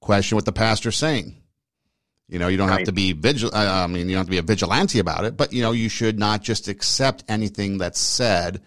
Question 0.00 0.36
what 0.36 0.44
the 0.44 0.52
pastor's 0.52 0.96
saying. 0.96 1.36
You 2.28 2.38
know, 2.38 2.48
you 2.48 2.56
don't 2.56 2.68
right. 2.68 2.78
have 2.78 2.86
to 2.86 2.92
be 2.92 3.12
vigil. 3.12 3.50
Uh, 3.52 3.84
I 3.84 3.86
mean, 3.86 4.08
you 4.08 4.14
don't 4.14 4.20
have 4.20 4.26
to 4.26 4.30
be 4.30 4.38
a 4.38 4.42
vigilante 4.42 4.98
about 4.98 5.24
it, 5.24 5.36
but 5.36 5.52
you 5.52 5.62
know, 5.62 5.72
you 5.72 5.88
should 5.88 6.18
not 6.18 6.42
just 6.42 6.68
accept 6.68 7.24
anything 7.28 7.78
that's 7.78 8.00
said 8.00 8.62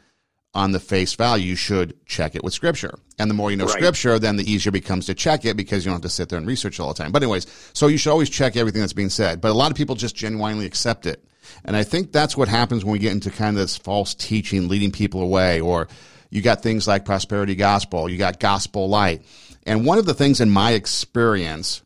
on 0.56 0.72
the 0.72 0.80
face 0.80 1.14
value. 1.14 1.50
You 1.50 1.56
should 1.56 2.04
check 2.06 2.36
it 2.36 2.44
with 2.44 2.54
scripture. 2.54 2.98
And 3.20 3.30
the 3.30 3.36
more 3.36 3.52
you 3.52 3.58
know 3.58 3.66
right. 3.66 3.74
scripture, 3.74 4.18
then 4.18 4.38
the 4.38 4.50
easier 4.50 4.70
it 4.70 4.74
becomes 4.74 5.06
to 5.06 5.14
check 5.14 5.46
it 5.46 5.56
because 5.56 5.86
you 5.86 5.90
don't 5.90 5.98
have 5.98 6.10
to 6.10 6.10
sit 6.10 6.30
there 6.30 6.40
and 6.40 6.48
research 6.48 6.80
all 6.80 6.88
the 6.88 6.94
time. 6.94 7.12
But 7.12 7.22
anyways, 7.22 7.46
so 7.74 7.88
you 7.88 7.98
should 7.98 8.12
always 8.12 8.30
check 8.30 8.56
everything 8.56 8.82
that's 8.82 8.94
being 8.94 9.10
said. 9.10 9.42
But 9.42 9.52
a 9.52 9.54
lot 9.54 9.70
of 9.70 9.78
people 9.78 9.96
just 9.96 10.16
genuinely 10.16 10.66
accept 10.66 11.06
it. 11.06 11.24
And 11.64 11.76
I 11.76 11.84
think 11.84 12.12
that's 12.12 12.36
what 12.36 12.48
happens 12.48 12.84
when 12.84 12.94
we 12.94 13.00
get 13.00 13.12
into 13.12 13.30
kind 13.30 13.56
of 13.56 13.62
this 13.62 13.78
false 13.78 14.16
teaching, 14.16 14.68
leading 14.68 14.92
people 14.92 15.22
away, 15.22 15.62
or 15.62 15.88
you 16.32 16.42
got 16.42 16.64
things 16.64 16.88
like 16.88 17.06
prosperity 17.06 17.56
gospel, 17.56 18.10
you 18.10 18.18
got 18.18 18.40
gospel 18.40 18.90
light. 18.90 19.24
And 19.64 19.86
one 19.86 19.98
of 19.98 20.06
the 20.06 20.14
things 20.14 20.42
in 20.42 20.50
my 20.50 20.72
experience 20.72 21.84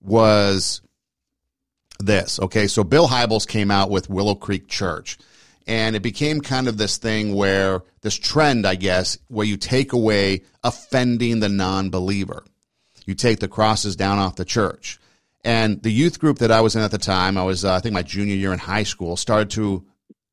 was 0.00 0.82
this. 1.98 2.38
Okay, 2.40 2.66
so 2.66 2.84
Bill 2.84 3.08
Hybels 3.08 3.46
came 3.46 3.70
out 3.70 3.90
with 3.90 4.10
Willow 4.10 4.34
Creek 4.34 4.68
Church. 4.68 5.18
And 5.66 5.94
it 5.94 6.02
became 6.02 6.40
kind 6.40 6.68
of 6.68 6.76
this 6.76 6.96
thing 6.98 7.34
where 7.34 7.82
this 8.00 8.16
trend, 8.16 8.66
I 8.66 8.74
guess, 8.74 9.18
where 9.28 9.46
you 9.46 9.56
take 9.56 9.92
away 9.92 10.42
offending 10.64 11.40
the 11.40 11.48
non 11.48 11.90
believer. 11.90 12.44
You 13.06 13.14
take 13.14 13.40
the 13.40 13.48
crosses 13.48 13.96
down 13.96 14.18
off 14.18 14.36
the 14.36 14.44
church. 14.44 14.98
And 15.44 15.82
the 15.82 15.90
youth 15.90 16.20
group 16.20 16.38
that 16.38 16.52
I 16.52 16.60
was 16.60 16.76
in 16.76 16.82
at 16.82 16.92
the 16.92 16.98
time, 16.98 17.36
I 17.36 17.42
was, 17.42 17.64
uh, 17.64 17.74
I 17.74 17.80
think, 17.80 17.94
my 17.94 18.02
junior 18.02 18.34
year 18.34 18.52
in 18.52 18.58
high 18.58 18.84
school, 18.84 19.16
started 19.16 19.50
to 19.50 19.84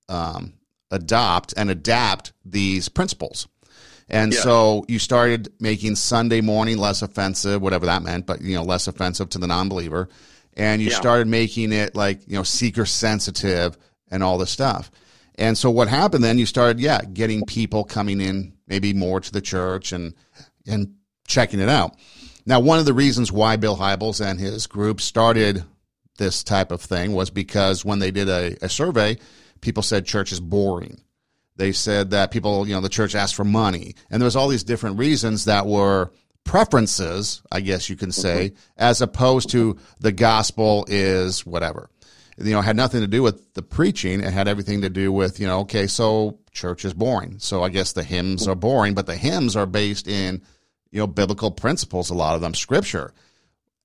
um, 0.08 0.54
adopt 0.92 1.54
and 1.58 1.70
adapt 1.70 2.34
these 2.46 2.90
principles. 2.90 3.48
And 4.08 4.34
yeah. 4.34 4.40
so 4.40 4.86
you 4.88 5.00
started 5.00 5.54
making 5.60 5.96
Sunday 5.96 6.42
morning 6.42 6.78
less 6.78 7.02
offensive, 7.02 7.62
whatever 7.62 7.86
that 7.86 8.02
meant, 8.02 8.26
but 8.26 8.42
you 8.42 8.56
know, 8.56 8.64
less 8.64 8.88
offensive 8.88 9.30
to 9.30 9.38
the 9.38 9.48
non-believer. 9.48 10.10
And 10.58 10.82
you 10.82 10.90
yeah. 10.90 10.96
started 10.96 11.28
making 11.28 11.72
it 11.72 11.96
like, 11.96 12.28
you 12.28 12.36
know, 12.36 12.44
seeker 12.44 12.86
sensitive 12.86 13.78
and 14.10 14.24
all 14.24 14.38
this 14.38 14.50
stuff. 14.50 14.92
And 15.40 15.58
so 15.58 15.72
what 15.72 15.88
happened 15.88 16.24
then, 16.24 16.38
you 16.38 16.46
started, 16.46 16.82
yeah, 16.82 17.02
getting 17.02 17.46
people 17.46 17.86
coming 17.86 18.20
in 18.20 18.54
maybe 18.68 18.94
more 18.94 19.22
to 19.22 19.32
the 19.32 19.42
church 19.42 19.94
and, 19.94 20.14
and 20.68 20.96
checking 21.28 21.62
it 21.62 21.70
out. 21.70 21.96
Now, 22.46 22.60
one 22.60 22.78
of 22.78 22.86
the 22.86 22.94
reasons 22.94 23.32
why 23.32 23.56
Bill 23.56 23.78
Hybels 23.78 24.24
and 24.24 24.38
his 24.38 24.68
group 24.68 25.00
started 25.00 25.64
this 26.18 26.44
type 26.44 26.72
of 26.72 26.82
thing 26.82 27.14
was 27.14 27.30
because 27.30 27.86
when 27.86 28.00
they 28.00 28.12
did 28.12 28.28
a, 28.28 28.58
a 28.62 28.68
survey, 28.68 29.18
people 29.62 29.82
said 29.82 30.06
church 30.06 30.34
is 30.34 30.42
boring. 30.42 31.00
They 31.56 31.72
said 31.72 32.10
that 32.10 32.32
people, 32.32 32.68
you 32.68 32.76
know, 32.76 32.82
the 32.82 32.90
church 32.90 33.16
asked 33.16 33.36
for 33.36 33.46
money. 33.46 33.96
And 34.10 34.22
there 34.22 34.26
was 34.26 34.36
all 34.36 34.50
these 34.50 34.64
different 34.66 35.00
reasons 35.00 35.46
that 35.46 35.66
were 35.66 36.12
preferences, 36.44 37.42
I 37.50 37.62
guess 37.62 37.90
you 37.90 37.96
can 37.96 38.12
say, 38.12 38.50
mm-hmm. 38.50 38.60
as 38.78 39.02
opposed 39.02 39.52
to 39.52 39.78
the 40.02 40.12
gospel 40.12 40.86
is 40.90 41.46
whatever 41.46 41.90
you 42.42 42.52
know, 42.52 42.62
had 42.62 42.76
nothing 42.76 43.02
to 43.02 43.08
do 43.08 43.22
with 43.22 43.54
the 43.54 43.62
preaching. 43.62 44.22
It 44.22 44.34
had 44.34 44.48
everything 44.48 44.82
to 44.82 44.90
do 44.90 45.12
with, 45.12 45.40
you 45.40 45.48
know, 45.48 45.60
okay, 45.62 45.88
so 45.88 46.40
church 46.52 46.86
is 46.86 46.94
boring. 46.94 47.40
So 47.40 47.64
I 47.64 47.70
guess 47.70 47.94
the 47.94 48.04
hymns 48.04 48.48
are 48.48 48.56
boring, 48.56 48.94
but 48.94 49.06
the 49.06 49.16
hymns 49.16 49.56
are 49.56 49.66
based 49.66 50.08
in, 50.08 50.42
you 50.92 51.00
know, 51.00 51.08
biblical 51.08 51.52
principles, 51.52 52.10
a 52.10 52.16
lot 52.16 52.36
of 52.36 52.42
them 52.42 52.54
scripture. 52.54 53.14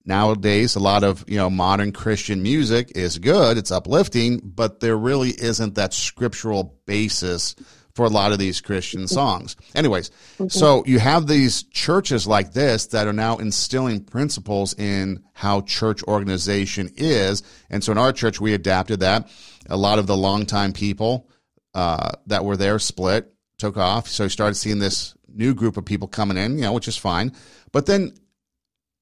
Nowadays, 0.05 0.77
a 0.77 0.81
lot 0.81 1.03
of, 1.03 1.25
you 1.27 1.37
know, 1.37 1.49
modern 1.49 1.93
Christian 1.93 2.43
music 2.43 2.93
is 2.95 3.19
good. 3.19 3.57
It's 3.57 3.73
uplifting, 3.73 4.41
but 4.45 4.81
there 4.81 4.97
really 4.97 5.31
isn't 5.31 5.77
that 5.77 5.95
scriptural 5.95 6.79
basis 6.85 7.57
for 7.95 8.05
a 8.05 8.11
lot 8.11 8.33
of 8.33 8.39
these 8.39 8.61
Christian 8.61 9.07
songs. 9.07 9.57
Anyways, 9.75 10.11
so 10.49 10.83
you 10.85 10.99
have 10.99 11.27
these 11.27 11.63
churches 11.65 12.27
like 12.27 12.53
this 12.53 12.87
that 12.89 13.07
are 13.07 13.13
now 13.13 13.37
instilling 13.37 14.05
principles 14.05 14.75
in 14.75 15.23
how 15.33 15.61
church 15.63 16.03
organization 16.05 16.91
is. 16.97 17.43
And 17.71 17.85
so 17.85 17.93
in 17.93 17.99
our 17.99 18.13
church, 18.13 18.41
we 18.41 18.53
adapted 18.53 19.01
that. 19.01 19.31
A 19.71 19.77
lot 19.77 19.99
of 19.99 20.07
the 20.07 20.17
longtime 20.17 20.73
people 20.73 21.29
uh, 21.75 22.13
that 22.27 22.45
were 22.45 22.57
there 22.57 22.79
split, 22.79 23.33
took 23.59 23.77
off. 23.77 24.09
So 24.09 24.25
you 24.25 24.29
started 24.29 24.57
seeing 24.57 24.81
this 24.81 25.15
new 25.29 25.55
group 25.55 25.77
of 25.77 25.85
people 25.85 26.09
coming 26.09 26.37
in, 26.37 26.57
you 26.57 26.63
know, 26.63 26.73
which 26.73 26.89
is 26.89 26.97
fine. 26.97 27.33
But 27.73 27.87
then 27.87 28.13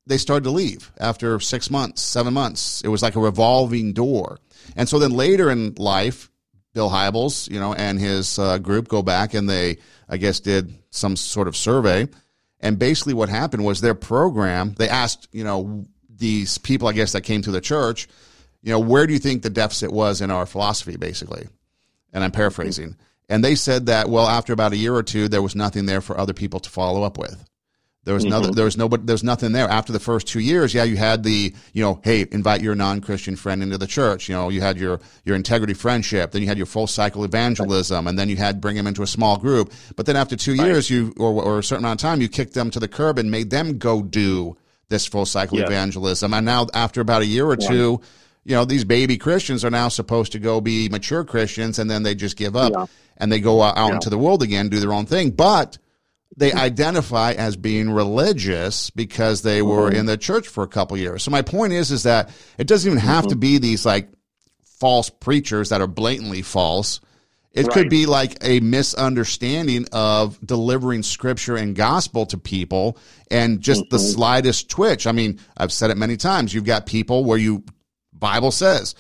they 0.07 0.19
started 0.19 0.45
to 0.45 0.51
leave 0.51 0.93
after 0.99 1.41
six 1.41 1.71
months, 1.71 2.03
seven 2.03 2.35
months. 2.35 2.83
It 2.83 2.89
was 2.89 3.03
like 3.03 3.17
a 3.17 3.21
revolving 3.21 3.93
door. 3.93 4.39
And 4.77 4.89
so 4.89 4.99
then 4.99 5.13
later 5.13 5.51
in 5.51 5.75
life, 5.77 6.31
Bill 6.75 6.89
Hybels, 6.89 7.51
you 7.51 7.61
know, 7.61 7.75
and 7.75 7.99
his 7.99 8.39
uh, 8.39 8.59
group 8.59 8.89
go 8.89 9.03
back 9.03 9.35
and 9.35 9.49
they, 9.49 9.79
I 10.09 10.17
guess, 10.17 10.41
did 10.41 10.75
some 10.91 11.17
sort 11.17 11.49
of 11.49 11.57
survey. 11.57 12.09
And 12.61 12.79
basically, 12.79 13.15
what 13.15 13.29
happened 13.29 13.65
was 13.65 13.81
their 13.81 13.95
program. 13.95 14.75
They 14.75 14.89
asked, 14.89 15.29
you 15.33 15.45
know, 15.45 15.87
these 16.09 16.59
people, 16.59 16.89
I 16.89 16.93
guess, 16.93 17.13
that 17.13 17.23
came 17.23 17.43
to 17.43 17.51
the 17.51 17.61
church, 17.61 18.09
you 18.63 18.71
know, 18.71 18.79
where 18.79 19.07
do 19.07 19.13
you 19.13 19.19
think 19.19 19.43
the 19.43 19.51
deficit 19.51 19.93
was 19.93 20.21
in 20.21 20.31
our 20.31 20.47
philosophy, 20.47 20.97
basically? 20.97 21.49
And 22.13 22.23
I'm 22.23 22.31
paraphrasing. 22.31 22.97
And 23.29 23.45
they 23.45 23.55
said 23.55 23.87
that, 23.87 24.09
well, 24.09 24.29
after 24.29 24.53
about 24.53 24.73
a 24.73 24.77
year 24.77 24.95
or 24.95 25.03
two, 25.03 25.29
there 25.29 25.43
was 25.43 25.57
nothing 25.57 25.87
there 25.87 26.01
for 26.01 26.19
other 26.19 26.33
people 26.33 26.61
to 26.61 26.71
follow 26.71 27.03
up 27.03 27.19
with. 27.19 27.45
There 28.05 28.15
was 28.15 28.25
mm-hmm. 28.25 28.43
no, 28.43 28.51
there 28.51 28.65
was 28.65 28.77
nobody, 28.77 29.05
there's 29.05 29.23
nothing 29.23 29.53
there. 29.53 29.69
After 29.69 29.93
the 29.93 30.01
first 30.01 30.27
two 30.27 30.41
years, 30.41 30.75
yeah, 30.75 30.83
you 30.83 30.97
had 30.97 31.23
the, 31.23 31.55
you 31.73 31.85
know, 31.85 32.01
hey, 32.03 32.27
invite 32.33 32.61
your 32.61 32.75
non-Christian 32.75 33.37
friend 33.37 33.63
into 33.63 33.79
the 33.79 33.87
church. 33.87 34.29
You 34.29 34.35
know, 34.35 34.49
you 34.49 34.61
had 34.61 34.77
your, 34.77 34.99
your 35.25 35.37
integrity 35.37 35.75
friendship, 35.75 36.33
then 36.33 36.43
you 36.43 36.49
had 36.49 36.57
your 36.57 36.67
full 36.67 36.89
cycle 36.89 37.25
evangelism, 37.25 38.05
right. 38.05 38.11
and 38.11 38.19
then 38.19 38.29
you 38.29 38.37
had 38.37 38.61
bring 38.61 38.75
them 38.75 38.89
into 38.89 39.05
a 39.05 39.07
small 39.07 39.39
group. 39.39 39.73
But 39.95 40.07
then 40.07 40.17
after 40.17 40.35
two 40.35 40.57
right. 40.57 40.67
years, 40.67 40.91
you, 40.91 41.15
or, 41.17 41.31
or 41.43 41.59
a 41.61 41.63
certain 41.63 41.85
amount 41.85 42.03
of 42.03 42.09
time, 42.09 42.21
you 42.21 42.29
kicked 42.29 42.55
them 42.55 42.73
to 42.73 42.81
the 42.81 42.89
curb 42.89 43.19
and 43.19 43.31
made 43.31 43.51
them 43.51 43.79
go 43.79 44.03
do 44.03 44.57
this 44.89 45.07
full 45.07 45.25
cycle 45.25 45.59
yeah. 45.59 45.67
evangelism. 45.67 46.35
And 46.35 46.45
now 46.45 46.67
after 46.75 47.01
about 47.01 47.23
a 47.23 47.27
year 47.27 47.47
or 47.47 47.57
yeah. 47.59 47.69
two, 47.69 48.01
you 48.45 48.57
know, 48.57 48.65
these 48.65 48.85
baby 48.85 49.17
Christians 49.17 49.65
are 49.65 49.71
now 49.71 49.87
supposed 49.87 50.33
to 50.33 50.41
go 50.41 50.61
be 50.61 50.89
mature 50.89 51.23
Christians 51.23 51.79
and 51.79 51.89
then 51.89 52.03
they 52.03 52.17
just 52.17 52.37
give 52.37 52.57
up 52.57 52.73
yeah. 52.73 52.87
and 53.17 53.31
they 53.31 53.39
go 53.39 53.63
out 53.63 53.93
into 53.93 54.11
the 54.11 54.19
world 54.19 54.43
again, 54.43 54.69
do 54.69 54.81
their 54.81 54.93
own 54.93 55.07
thing. 55.07 55.31
But 55.31 55.79
they 56.37 56.53
identify 56.53 57.33
as 57.33 57.57
being 57.57 57.91
religious 57.91 58.91
because 58.91 59.43
they 59.43 59.63
were 59.63 59.89
mm-hmm. 59.89 60.01
in 60.01 60.07
the 60.07 60.17
church 60.17 60.49
for 60.49 60.65
a 60.65 60.69
couple 60.69 60.97
years. 60.97 61.23
So 61.23 61.31
my 61.31 61.43
point 61.43 61.73
is, 61.73 61.91
is 61.91 62.05
that 62.05 62.31
it 62.59 62.67
doesn't 62.67 62.91
even 62.91 63.01
have 63.03 63.25
mm-hmm. 63.25 63.31
to 63.31 63.37
be 63.37 63.59
these 63.59 63.85
like 63.85 64.09
false 64.81 65.11
preachers 65.11 65.69
that 65.69 65.81
are 65.81 65.87
blatantly 65.87 66.43
false. 66.43 67.01
It 67.53 67.67
right. 67.67 67.75
could 67.75 67.91
be 67.91 68.07
like 68.07 68.39
a 68.43 68.61
misunderstanding 68.61 69.87
of 69.93 70.39
delivering 70.45 71.03
scripture 71.03 71.55
and 71.55 71.77
gospel 71.77 72.25
to 72.27 72.39
people 72.39 72.97
and 73.31 73.61
just 73.61 73.83
mm-hmm. 73.83 73.95
the 73.95 73.99
slightest 73.99 74.71
twitch. 74.71 75.07
I 75.07 75.13
mean, 75.13 75.39
I've 75.57 75.73
said 75.73 75.91
it 75.91 75.99
many 75.99 76.17
times. 76.17 76.55
You've 76.55 76.65
got 76.65 76.87
people 76.87 77.25
where 77.25 77.37
you 77.37 77.63
Bible 78.13 78.53
says 78.53 78.95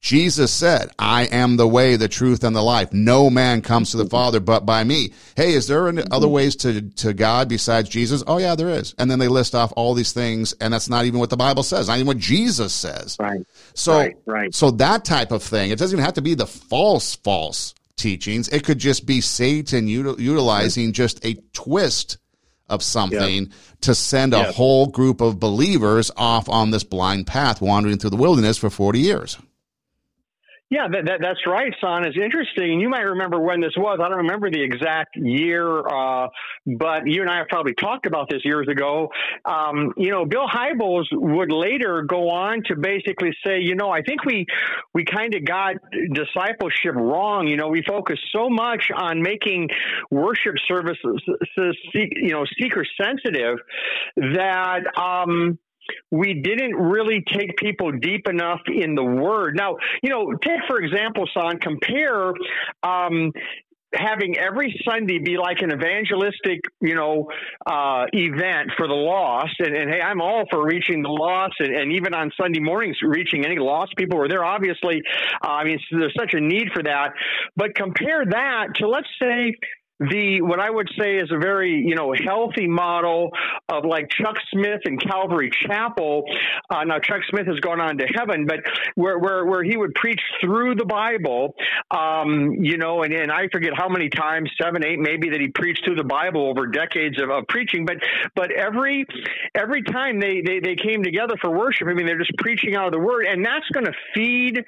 Jesus 0.00 0.52
said, 0.52 0.90
I 0.98 1.24
am 1.24 1.56
the 1.56 1.66
way, 1.66 1.96
the 1.96 2.08
truth, 2.08 2.44
and 2.44 2.54
the 2.54 2.62
life. 2.62 2.92
No 2.92 3.28
man 3.30 3.62
comes 3.62 3.90
to 3.90 3.96
the 3.96 4.06
Father 4.06 4.40
but 4.40 4.64
by 4.64 4.84
me. 4.84 5.12
Hey, 5.36 5.54
is 5.54 5.66
there 5.66 5.92
other 6.12 6.28
ways 6.28 6.54
to, 6.56 6.82
to 6.82 7.12
God 7.12 7.48
besides 7.48 7.88
Jesus? 7.88 8.22
Oh, 8.26 8.38
yeah, 8.38 8.54
there 8.54 8.68
is. 8.68 8.94
And 8.98 9.10
then 9.10 9.18
they 9.18 9.28
list 9.28 9.54
off 9.54 9.72
all 9.76 9.94
these 9.94 10.12
things, 10.12 10.52
and 10.60 10.72
that's 10.72 10.88
not 10.88 11.06
even 11.06 11.18
what 11.18 11.30
the 11.30 11.36
Bible 11.36 11.62
says, 11.62 11.88
not 11.88 11.94
even 11.94 12.06
what 12.06 12.18
Jesus 12.18 12.72
says. 12.72 13.16
Right. 13.18 13.40
So, 13.74 13.98
right, 13.98 14.16
right. 14.26 14.54
so 14.54 14.70
that 14.72 15.04
type 15.04 15.32
of 15.32 15.42
thing, 15.42 15.70
it 15.70 15.78
doesn't 15.78 15.96
even 15.96 16.04
have 16.04 16.14
to 16.14 16.22
be 16.22 16.34
the 16.34 16.46
false, 16.46 17.16
false 17.16 17.74
teachings. 17.96 18.48
It 18.48 18.64
could 18.64 18.78
just 18.78 19.06
be 19.06 19.20
Satan 19.20 19.86
util- 19.86 20.18
utilizing 20.18 20.92
just 20.92 21.24
a 21.24 21.34
twist 21.52 22.18
of 22.68 22.82
something 22.82 23.52
to 23.82 23.94
send 23.94 24.34
a 24.34 24.52
whole 24.52 24.86
group 24.86 25.20
of 25.20 25.38
believers 25.38 26.10
off 26.16 26.48
on 26.48 26.70
this 26.70 26.84
blind 26.84 27.26
path, 27.26 27.60
wandering 27.60 27.98
through 27.98 28.10
the 28.10 28.16
wilderness 28.16 28.58
for 28.58 28.70
40 28.70 28.98
years. 29.00 29.38
Yeah, 30.68 30.88
that, 30.90 31.06
that, 31.06 31.18
that's 31.22 31.38
right, 31.46 31.72
son. 31.80 32.04
It's 32.04 32.16
interesting. 32.16 32.80
You 32.80 32.88
might 32.88 33.02
remember 33.02 33.38
when 33.38 33.60
this 33.60 33.70
was. 33.76 34.00
I 34.02 34.08
don't 34.08 34.18
remember 34.18 34.50
the 34.50 34.60
exact 34.60 35.14
year, 35.14 35.86
uh, 35.86 36.26
but 36.66 37.06
you 37.06 37.20
and 37.22 37.30
I 37.30 37.36
have 37.38 37.46
probably 37.46 37.74
talked 37.74 38.04
about 38.04 38.28
this 38.28 38.40
years 38.44 38.66
ago. 38.68 39.08
Um, 39.44 39.92
you 39.96 40.10
know, 40.10 40.24
Bill 40.26 40.48
Hybels 40.48 41.04
would 41.12 41.52
later 41.52 42.02
go 42.02 42.30
on 42.30 42.64
to 42.66 42.74
basically 42.74 43.30
say, 43.46 43.60
you 43.60 43.76
know, 43.76 43.90
I 43.90 44.02
think 44.02 44.24
we 44.24 44.44
we 44.92 45.04
kind 45.04 45.36
of 45.36 45.44
got 45.44 45.76
discipleship 46.12 46.96
wrong. 46.96 47.46
You 47.46 47.56
know, 47.56 47.68
we 47.68 47.84
focused 47.86 48.24
so 48.32 48.50
much 48.50 48.90
on 48.92 49.22
making 49.22 49.68
worship 50.10 50.54
services, 50.66 51.22
you 51.94 52.30
know, 52.32 52.44
seeker 52.60 52.84
sensitive 53.00 53.58
that. 54.16 54.80
Um, 54.98 55.60
we 56.10 56.34
didn't 56.34 56.74
really 56.74 57.22
take 57.32 57.56
people 57.56 57.92
deep 57.92 58.28
enough 58.28 58.60
in 58.66 58.94
the 58.94 59.04
word. 59.04 59.56
Now, 59.56 59.76
you 60.02 60.10
know, 60.10 60.32
take 60.42 60.60
for 60.66 60.80
example, 60.80 61.28
son, 61.34 61.58
compare 61.58 62.32
um, 62.82 63.32
having 63.94 64.36
every 64.36 64.74
Sunday 64.88 65.18
be 65.18 65.36
like 65.36 65.58
an 65.60 65.72
evangelistic, 65.72 66.60
you 66.80 66.94
know, 66.94 67.28
uh, 67.66 68.06
event 68.12 68.70
for 68.76 68.86
the 68.86 68.94
lost. 68.94 69.54
And, 69.58 69.74
and, 69.74 69.90
hey, 69.90 70.00
I'm 70.00 70.20
all 70.20 70.44
for 70.50 70.64
reaching 70.64 71.02
the 71.02 71.08
lost, 71.08 71.54
and, 71.60 71.74
and, 71.74 71.92
even 71.92 72.14
on 72.14 72.30
Sunday 72.40 72.60
mornings, 72.60 72.96
reaching 73.02 73.44
any 73.44 73.58
lost 73.58 73.94
people. 73.96 74.18
Where 74.18 74.28
there 74.28 74.44
obviously, 74.44 75.02
uh, 75.42 75.48
I 75.48 75.64
mean, 75.64 75.78
there's 75.90 76.14
such 76.18 76.34
a 76.34 76.40
need 76.40 76.68
for 76.74 76.82
that. 76.82 77.10
But 77.56 77.74
compare 77.74 78.24
that 78.24 78.74
to 78.76 78.88
let's 78.88 79.08
say 79.20 79.54
the 80.00 80.42
what 80.42 80.60
I 80.60 80.68
would 80.68 80.88
say 80.98 81.16
is 81.16 81.30
a 81.30 81.38
very 81.38 81.72
you 81.72 81.94
know 81.94 82.14
healthy 82.24 82.66
model 82.66 83.30
of 83.68 83.84
like 83.84 84.08
Chuck 84.10 84.36
Smith 84.52 84.80
and 84.84 85.00
Calvary 85.00 85.50
Chapel. 85.66 86.24
Uh, 86.68 86.84
now 86.84 86.98
Chuck 86.98 87.20
Smith 87.30 87.46
has 87.46 87.58
gone 87.60 87.80
on 87.80 87.98
to 87.98 88.06
heaven, 88.06 88.46
but 88.46 88.60
where 88.94 89.18
where, 89.18 89.44
where 89.46 89.62
he 89.62 89.76
would 89.76 89.94
preach 89.94 90.20
through 90.40 90.74
the 90.74 90.84
Bible, 90.84 91.54
um, 91.90 92.52
you 92.60 92.76
know, 92.76 93.02
and, 93.02 93.12
and 93.12 93.32
I 93.32 93.48
forget 93.50 93.72
how 93.74 93.88
many 93.88 94.08
times 94.10 94.50
seven 94.60 94.84
eight 94.84 94.98
maybe 94.98 95.30
that 95.30 95.40
he 95.40 95.48
preached 95.48 95.84
through 95.84 95.96
the 95.96 96.04
Bible 96.04 96.48
over 96.48 96.66
decades 96.66 97.20
of, 97.20 97.30
of 97.30 97.46
preaching, 97.48 97.86
but 97.86 97.96
but 98.34 98.50
every 98.50 99.06
every 99.54 99.82
time 99.82 100.20
they, 100.20 100.42
they 100.44 100.60
they 100.60 100.76
came 100.76 101.02
together 101.02 101.34
for 101.40 101.50
worship, 101.50 101.88
I 101.88 101.94
mean 101.94 102.06
they're 102.06 102.18
just 102.18 102.36
preaching 102.38 102.76
out 102.76 102.86
of 102.86 102.92
the 102.92 103.00
Word, 103.00 103.26
and 103.26 103.44
that's 103.44 103.68
going 103.72 103.86
to 103.86 103.94
feed 104.14 104.62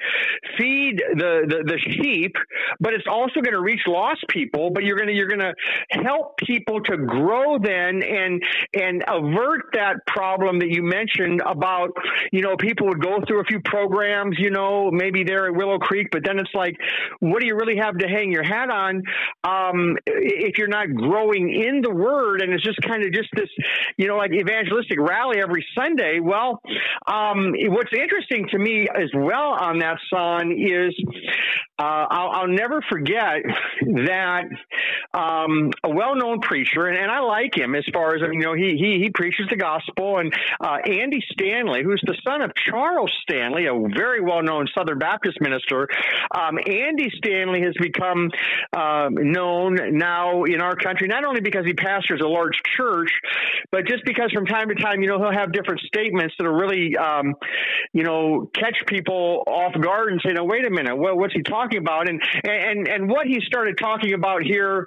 feed 0.56 1.02
the, 1.14 1.44
the 1.46 1.64
the 1.64 1.78
sheep, 1.78 2.34
but 2.80 2.94
it's 2.94 3.06
also 3.08 3.40
going 3.40 3.54
to 3.54 3.60
reach 3.60 3.82
lost 3.86 4.24
people. 4.28 4.70
But 4.70 4.84
you're 4.84 4.96
going 4.96 5.08
to 5.08 5.17
you're 5.18 5.28
going 5.28 5.40
to 5.40 5.54
help 5.90 6.36
people 6.38 6.80
to 6.82 6.96
grow 6.96 7.58
then 7.58 8.02
and 8.02 8.42
and 8.74 9.04
avert 9.08 9.66
that 9.72 9.96
problem 10.06 10.58
that 10.60 10.70
you 10.70 10.82
mentioned 10.82 11.42
about 11.46 11.90
you 12.32 12.40
know 12.40 12.56
people 12.56 12.86
would 12.86 13.02
go 13.02 13.18
through 13.26 13.40
a 13.40 13.44
few 13.44 13.60
programs 13.64 14.36
you 14.38 14.50
know 14.50 14.90
maybe 14.90 15.24
there 15.24 15.46
at 15.46 15.54
Willow 15.54 15.78
Creek 15.78 16.08
but 16.12 16.22
then 16.24 16.38
it's 16.38 16.54
like 16.54 16.76
what 17.20 17.40
do 17.40 17.46
you 17.46 17.54
really 17.54 17.76
have 17.76 17.98
to 17.98 18.08
hang 18.08 18.32
your 18.32 18.44
hat 18.44 18.70
on 18.70 19.02
um, 19.44 19.96
if 20.06 20.58
you're 20.58 20.68
not 20.68 20.94
growing 20.94 21.52
in 21.52 21.80
the 21.80 21.90
word? 21.90 22.42
And 22.42 22.52
it's 22.52 22.64
just 22.64 22.80
kind 22.82 23.04
of 23.04 23.12
just 23.12 23.28
this 23.34 23.48
you 23.96 24.06
know 24.06 24.16
like 24.16 24.32
evangelistic 24.32 24.98
rally 25.00 25.40
every 25.40 25.66
Sunday. 25.76 26.20
Well 26.20 26.60
um, 27.06 27.52
what's 27.68 27.92
interesting 27.92 28.48
to 28.50 28.58
me 28.58 28.86
as 28.94 29.10
well 29.14 29.56
on 29.58 29.78
that 29.78 29.98
song 30.10 30.52
is 30.52 30.94
uh, 31.78 32.06
I'll, 32.10 32.30
I'll, 32.30 32.48
never 32.48 32.82
forget 32.90 33.42
that 33.82 34.44
um, 35.14 35.70
a 35.82 35.90
well-known 35.90 36.40
preacher, 36.40 36.86
and, 36.86 36.98
and, 36.98 37.10
I 37.10 37.20
like 37.20 37.56
him 37.56 37.74
as 37.74 37.84
far 37.92 38.14
as 38.14 38.20
you 38.20 38.40
know, 38.40 38.52
he 38.52 38.76
he, 38.76 39.00
he 39.02 39.10
preaches 39.10 39.46
the 39.48 39.56
gospel. 39.56 40.18
And 40.18 40.32
uh, 40.60 40.76
Andy 40.84 41.24
Stanley, 41.32 41.82
who's 41.82 42.02
the 42.06 42.16
son 42.22 42.42
of 42.42 42.52
Charles 42.54 43.10
Stanley, 43.22 43.66
a 43.66 43.72
very 43.96 44.20
well-known 44.20 44.68
Southern 44.76 44.98
Baptist 44.98 45.40
minister, 45.40 45.88
um, 46.36 46.58
Andy 46.58 47.10
Stanley 47.16 47.62
has 47.62 47.74
become 47.80 48.30
uh, 48.76 49.08
known 49.10 49.98
now 49.98 50.44
in 50.44 50.60
our 50.60 50.76
country 50.76 51.08
not 51.08 51.24
only 51.24 51.40
because 51.40 51.64
he 51.64 51.72
pastors 51.72 52.20
a 52.22 52.28
large 52.28 52.60
church, 52.76 53.10
but 53.72 53.86
just 53.86 54.04
because 54.04 54.30
from 54.32 54.44
time 54.44 54.68
to 54.68 54.74
time, 54.74 55.00
you 55.00 55.08
know, 55.08 55.18
he'll 55.18 55.32
have 55.32 55.52
different 55.52 55.80
statements 55.80 56.34
that 56.38 56.46
are 56.46 56.56
really, 56.56 56.96
um, 56.98 57.34
you 57.94 58.02
know, 58.02 58.50
catch 58.54 58.76
people 58.86 59.42
off 59.46 59.72
guard 59.80 60.12
and 60.12 60.20
say, 60.24 60.32
"No, 60.32 60.44
wait 60.44 60.66
a 60.66 60.70
minute, 60.70 60.96
what, 60.96 61.16
what's 61.16 61.32
he 61.32 61.42
talking?" 61.42 61.78
about. 61.78 62.08
And, 62.08 62.22
and, 62.44 62.88
and 62.88 63.08
what 63.08 63.26
he 63.26 63.40
started 63.46 63.78
talking 63.78 64.14
about 64.14 64.42
here 64.42 64.86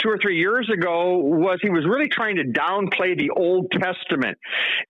two 0.00 0.08
or 0.08 0.18
three 0.20 0.38
years 0.38 0.68
ago 0.72 1.18
was 1.18 1.58
he 1.62 1.70
was 1.70 1.84
really 1.86 2.08
trying 2.08 2.36
to 2.36 2.44
downplay 2.44 3.16
the 3.16 3.30
Old 3.30 3.70
Testament 3.70 4.38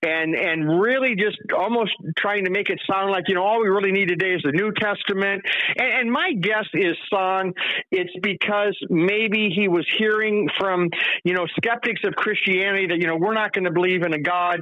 and 0.02 0.34
and 0.34 0.80
really 0.80 1.14
just 1.14 1.38
almost 1.56 1.92
trying 2.16 2.44
to 2.44 2.50
make 2.50 2.70
it 2.70 2.80
sound 2.90 3.10
like 3.10 3.24
you 3.28 3.34
know 3.34 3.42
all 3.42 3.60
we 3.60 3.68
really 3.68 3.92
need 3.92 4.08
today 4.08 4.32
is 4.32 4.42
the 4.42 4.52
New 4.52 4.72
Testament. 4.72 5.42
And, 5.78 6.00
and 6.00 6.12
my 6.12 6.32
guess 6.32 6.66
is, 6.74 6.96
son, 7.10 7.52
it's 7.90 8.12
because 8.22 8.76
maybe 8.90 9.50
he 9.54 9.68
was 9.68 9.86
hearing 9.98 10.48
from 10.58 10.88
you 11.24 11.34
know 11.34 11.46
skeptics 11.56 12.02
of 12.04 12.14
Christianity 12.14 12.86
that 12.88 12.98
you 12.98 13.06
know 13.06 13.16
we're 13.16 13.34
not 13.34 13.52
going 13.52 13.64
to 13.64 13.72
believe 13.72 14.02
in 14.02 14.12
a 14.12 14.20
God 14.20 14.60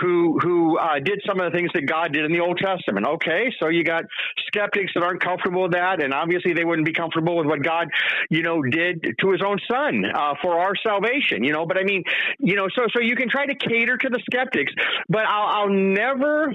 who 0.00 0.38
who 0.40 0.78
uh, 0.78 0.98
did 0.98 1.20
some 1.26 1.40
of 1.40 1.52
the 1.52 1.56
things 1.56 1.70
that 1.74 1.86
God 1.86 2.12
did 2.12 2.24
in 2.24 2.32
the 2.32 2.40
Old 2.40 2.58
Testament. 2.58 3.06
Okay, 3.06 3.52
so 3.60 3.68
you 3.68 3.84
got 3.84 4.04
skeptics 4.46 4.92
that 4.94 5.02
aren't 5.02 5.22
comfortable 5.22 5.62
with 5.62 5.72
that, 5.72 6.02
and 6.02 6.12
obviously 6.12 6.52
they 6.52 6.64
wouldn't 6.64 6.86
be 6.86 6.92
comfortable 6.92 7.36
with 7.36 7.46
what 7.46 7.62
God 7.62 7.88
you 8.30 8.42
know 8.42 8.62
did 8.62 9.16
to 9.20 9.30
His 9.30 9.42
own 9.44 9.58
Son 9.70 9.83
done 9.84 10.04
uh, 10.04 10.34
for 10.42 10.58
our 10.58 10.74
salvation, 10.76 11.44
you 11.44 11.52
know. 11.52 11.66
But 11.66 11.78
I 11.78 11.84
mean, 11.84 12.02
you 12.38 12.56
know, 12.56 12.68
so 12.74 12.86
so 12.94 13.00
you 13.00 13.16
can 13.16 13.28
try 13.28 13.46
to 13.46 13.54
cater 13.54 13.96
to 13.96 14.08
the 14.08 14.20
skeptics, 14.30 14.72
but 15.08 15.24
I'll, 15.26 15.62
I'll 15.64 15.68
never, 15.68 16.48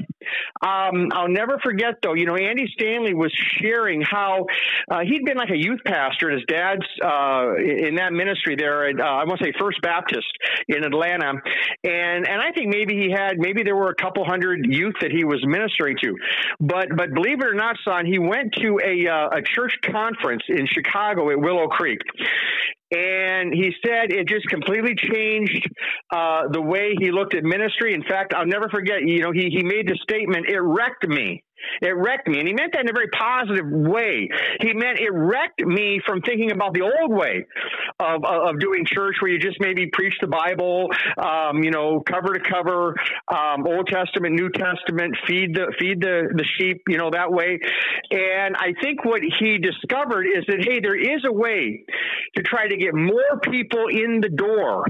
um, 0.61 1.09
I'll 1.11 1.29
never 1.29 1.59
forget 1.63 1.95
though. 2.03 2.13
You 2.13 2.25
know, 2.25 2.35
Andy 2.35 2.67
Stanley 2.73 3.13
was 3.13 3.31
sharing 3.59 4.01
how 4.01 4.45
uh, 4.89 5.01
he'd 5.01 5.25
been 5.25 5.37
like 5.37 5.49
a 5.49 5.57
youth 5.57 5.79
pastor 5.85 6.31
at 6.31 6.37
his 6.37 6.45
dad's 6.47 6.85
uh, 7.03 7.55
in 7.57 7.95
that 7.95 8.13
ministry 8.13 8.55
there 8.55 8.87
at 8.89 8.99
uh, 8.99 9.03
I 9.03 9.25
want 9.25 9.39
to 9.39 9.45
say 9.45 9.53
First 9.59 9.81
Baptist 9.81 10.27
in 10.67 10.83
Atlanta, 10.83 11.33
and 11.83 12.27
and 12.27 12.41
I 12.41 12.51
think 12.51 12.69
maybe 12.69 12.95
he 12.95 13.11
had 13.11 13.37
maybe 13.37 13.63
there 13.63 13.75
were 13.75 13.89
a 13.89 13.95
couple 13.95 14.25
hundred 14.25 14.65
youth 14.65 14.95
that 15.01 15.11
he 15.11 15.23
was 15.23 15.43
ministering 15.45 15.97
to, 16.03 16.15
but 16.59 16.87
but 16.95 17.13
believe 17.13 17.39
it 17.39 17.47
or 17.47 17.53
not, 17.53 17.77
son, 17.85 18.05
he 18.05 18.19
went 18.19 18.53
to 18.55 18.79
a 18.83 19.07
uh, 19.07 19.37
a 19.37 19.41
church 19.41 19.73
conference 19.91 20.43
in 20.47 20.67
Chicago 20.67 21.29
at 21.31 21.39
Willow 21.39 21.67
Creek, 21.67 21.99
and 22.91 23.53
he 23.53 23.71
said 23.85 24.11
it 24.11 24.27
just 24.27 24.47
completely 24.47 24.95
changed 24.95 25.69
uh, 26.11 26.47
the 26.51 26.61
way 26.61 26.95
he 26.99 27.11
looked 27.11 27.35
at 27.35 27.43
ministry. 27.43 27.93
In 27.93 28.03
fact, 28.03 28.33
I'll 28.33 28.47
never 28.47 28.67
forget. 28.69 29.01
You 29.01 29.21
know, 29.21 29.31
he 29.31 29.49
he 29.49 29.63
made 29.63 29.87
the 29.87 29.97
statement, 30.01 30.47
"It 30.47 30.59
wrecked 30.59 31.07
me." 31.07 31.43
It 31.81 31.95
wrecked 31.95 32.27
me. 32.27 32.39
And 32.39 32.47
he 32.47 32.53
meant 32.53 32.73
that 32.73 32.81
in 32.81 32.89
a 32.89 32.93
very 32.93 33.09
positive 33.09 33.65
way. 33.69 34.29
He 34.61 34.73
meant 34.73 34.99
it 34.99 35.11
wrecked 35.11 35.61
me 35.65 36.01
from 36.05 36.21
thinking 36.21 36.51
about 36.51 36.73
the 36.73 36.81
old 36.81 37.11
way 37.11 37.45
of, 37.99 38.23
of 38.23 38.59
doing 38.59 38.85
church 38.85 39.15
where 39.21 39.31
you 39.31 39.39
just 39.39 39.57
maybe 39.59 39.87
preach 39.91 40.13
the 40.21 40.27
Bible, 40.27 40.89
um, 41.17 41.63
you 41.63 41.71
know, 41.71 42.01
cover 42.01 42.33
to 42.33 42.39
cover, 42.39 42.95
um, 43.27 43.65
Old 43.65 43.87
Testament, 43.87 44.35
New 44.35 44.49
Testament, 44.49 45.15
feed 45.27 45.55
the, 45.55 45.73
feed 45.79 46.01
the, 46.01 46.29
the 46.35 46.45
sheep, 46.57 46.81
you 46.87 46.97
know, 46.97 47.09
that 47.11 47.31
way. 47.31 47.59
And 48.11 48.55
I 48.55 48.73
think 48.81 49.05
what 49.05 49.21
he 49.39 49.57
discovered 49.57 50.25
is 50.25 50.45
that, 50.47 50.63
hey, 50.67 50.79
there 50.79 50.95
is 50.95 51.23
a 51.25 51.31
way 51.31 51.85
to 52.35 52.43
try 52.43 52.67
to 52.67 52.77
get 52.77 52.93
more 52.93 53.39
people 53.43 53.87
in 53.91 54.21
the 54.21 54.29
door. 54.29 54.85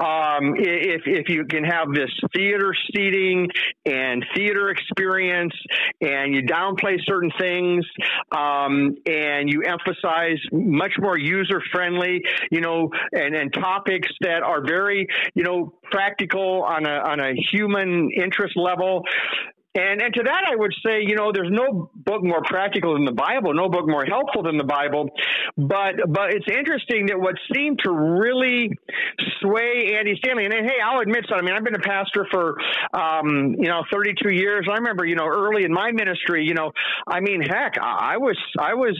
Um, 0.00 0.54
if, 0.56 1.02
if 1.06 1.28
you 1.28 1.44
can 1.44 1.64
have 1.64 1.92
this 1.92 2.10
theater 2.34 2.74
seating 2.94 3.48
and 3.86 4.24
theater 4.34 4.70
experience 4.70 5.54
and 6.00 6.09
you 6.34 6.42
downplay 6.42 6.98
certain 7.04 7.30
things 7.38 7.84
um, 8.32 8.96
and 9.06 9.50
you 9.50 9.62
emphasize 9.62 10.38
much 10.52 10.92
more 10.98 11.18
user 11.18 11.60
friendly, 11.72 12.22
you 12.50 12.60
know, 12.60 12.90
and, 13.12 13.34
and 13.34 13.52
topics 13.52 14.08
that 14.20 14.42
are 14.42 14.64
very, 14.64 15.06
you 15.34 15.42
know, 15.42 15.74
practical 15.90 16.62
on 16.62 16.86
a, 16.86 16.90
on 16.90 17.20
a 17.20 17.32
human 17.50 18.10
interest 18.16 18.56
level. 18.56 19.04
And 19.74 20.02
and 20.02 20.12
to 20.14 20.22
that 20.24 20.42
I 20.50 20.56
would 20.56 20.74
say, 20.84 21.02
you 21.06 21.14
know, 21.14 21.30
there's 21.32 21.50
no 21.50 21.90
book 21.94 22.24
more 22.24 22.42
practical 22.42 22.94
than 22.94 23.04
the 23.04 23.12
Bible, 23.12 23.54
no 23.54 23.68
book 23.68 23.86
more 23.86 24.04
helpful 24.04 24.42
than 24.42 24.58
the 24.58 24.64
Bible. 24.64 25.10
But 25.56 25.94
but 26.08 26.34
it's 26.34 26.48
interesting 26.50 27.06
that 27.06 27.20
what 27.20 27.36
seemed 27.54 27.78
to 27.84 27.92
really 27.92 28.72
sway 29.40 29.94
Andy 29.96 30.16
Stanley, 30.18 30.46
and 30.46 30.54
hey, 30.54 30.78
I'll 30.84 31.00
admit 31.00 31.24
so. 31.28 31.36
I 31.36 31.42
mean, 31.42 31.54
I've 31.54 31.62
been 31.62 31.76
a 31.76 31.86
pastor 31.86 32.26
for 32.32 32.56
um, 32.92 33.54
you 33.60 33.68
know 33.68 33.84
32 33.92 34.30
years. 34.30 34.66
I 34.68 34.74
remember, 34.74 35.06
you 35.06 35.14
know, 35.14 35.26
early 35.26 35.62
in 35.62 35.72
my 35.72 35.92
ministry, 35.92 36.44
you 36.44 36.54
know, 36.54 36.72
I 37.06 37.20
mean, 37.20 37.40
heck, 37.40 37.74
I 37.80 38.16
was 38.16 38.36
I 38.58 38.74
was 38.74 38.98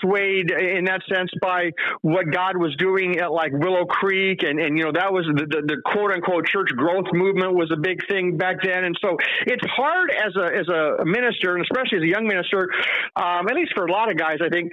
swayed 0.00 0.50
in 0.50 0.86
that 0.86 1.02
sense 1.12 1.30
by 1.42 1.72
what 2.00 2.30
God 2.32 2.56
was 2.56 2.74
doing 2.76 3.18
at 3.18 3.32
like 3.32 3.52
Willow 3.52 3.84
Creek, 3.84 4.44
and 4.44 4.58
and 4.60 4.78
you 4.78 4.84
know 4.84 4.92
that 4.92 5.12
was 5.12 5.26
the, 5.26 5.44
the, 5.44 5.62
the 5.66 5.76
quote 5.84 6.10
unquote 6.10 6.46
church 6.46 6.70
growth 6.74 7.12
movement 7.12 7.54
was 7.54 7.70
a 7.70 7.76
big 7.76 8.00
thing 8.08 8.38
back 8.38 8.56
then, 8.64 8.84
and 8.84 8.96
so 9.02 9.18
it's 9.46 9.64
hard 9.66 10.05
hard 10.06 10.26
as 10.26 10.36
a 10.36 10.58
as 10.58 10.68
a 10.68 11.04
minister, 11.04 11.56
and 11.56 11.64
especially 11.64 11.98
as 11.98 12.04
a 12.04 12.08
young 12.08 12.26
minister, 12.26 12.68
um, 13.16 13.48
at 13.48 13.54
least 13.54 13.72
for 13.74 13.86
a 13.86 13.92
lot 13.92 14.10
of 14.10 14.16
guys, 14.16 14.38
I 14.42 14.48
think, 14.48 14.72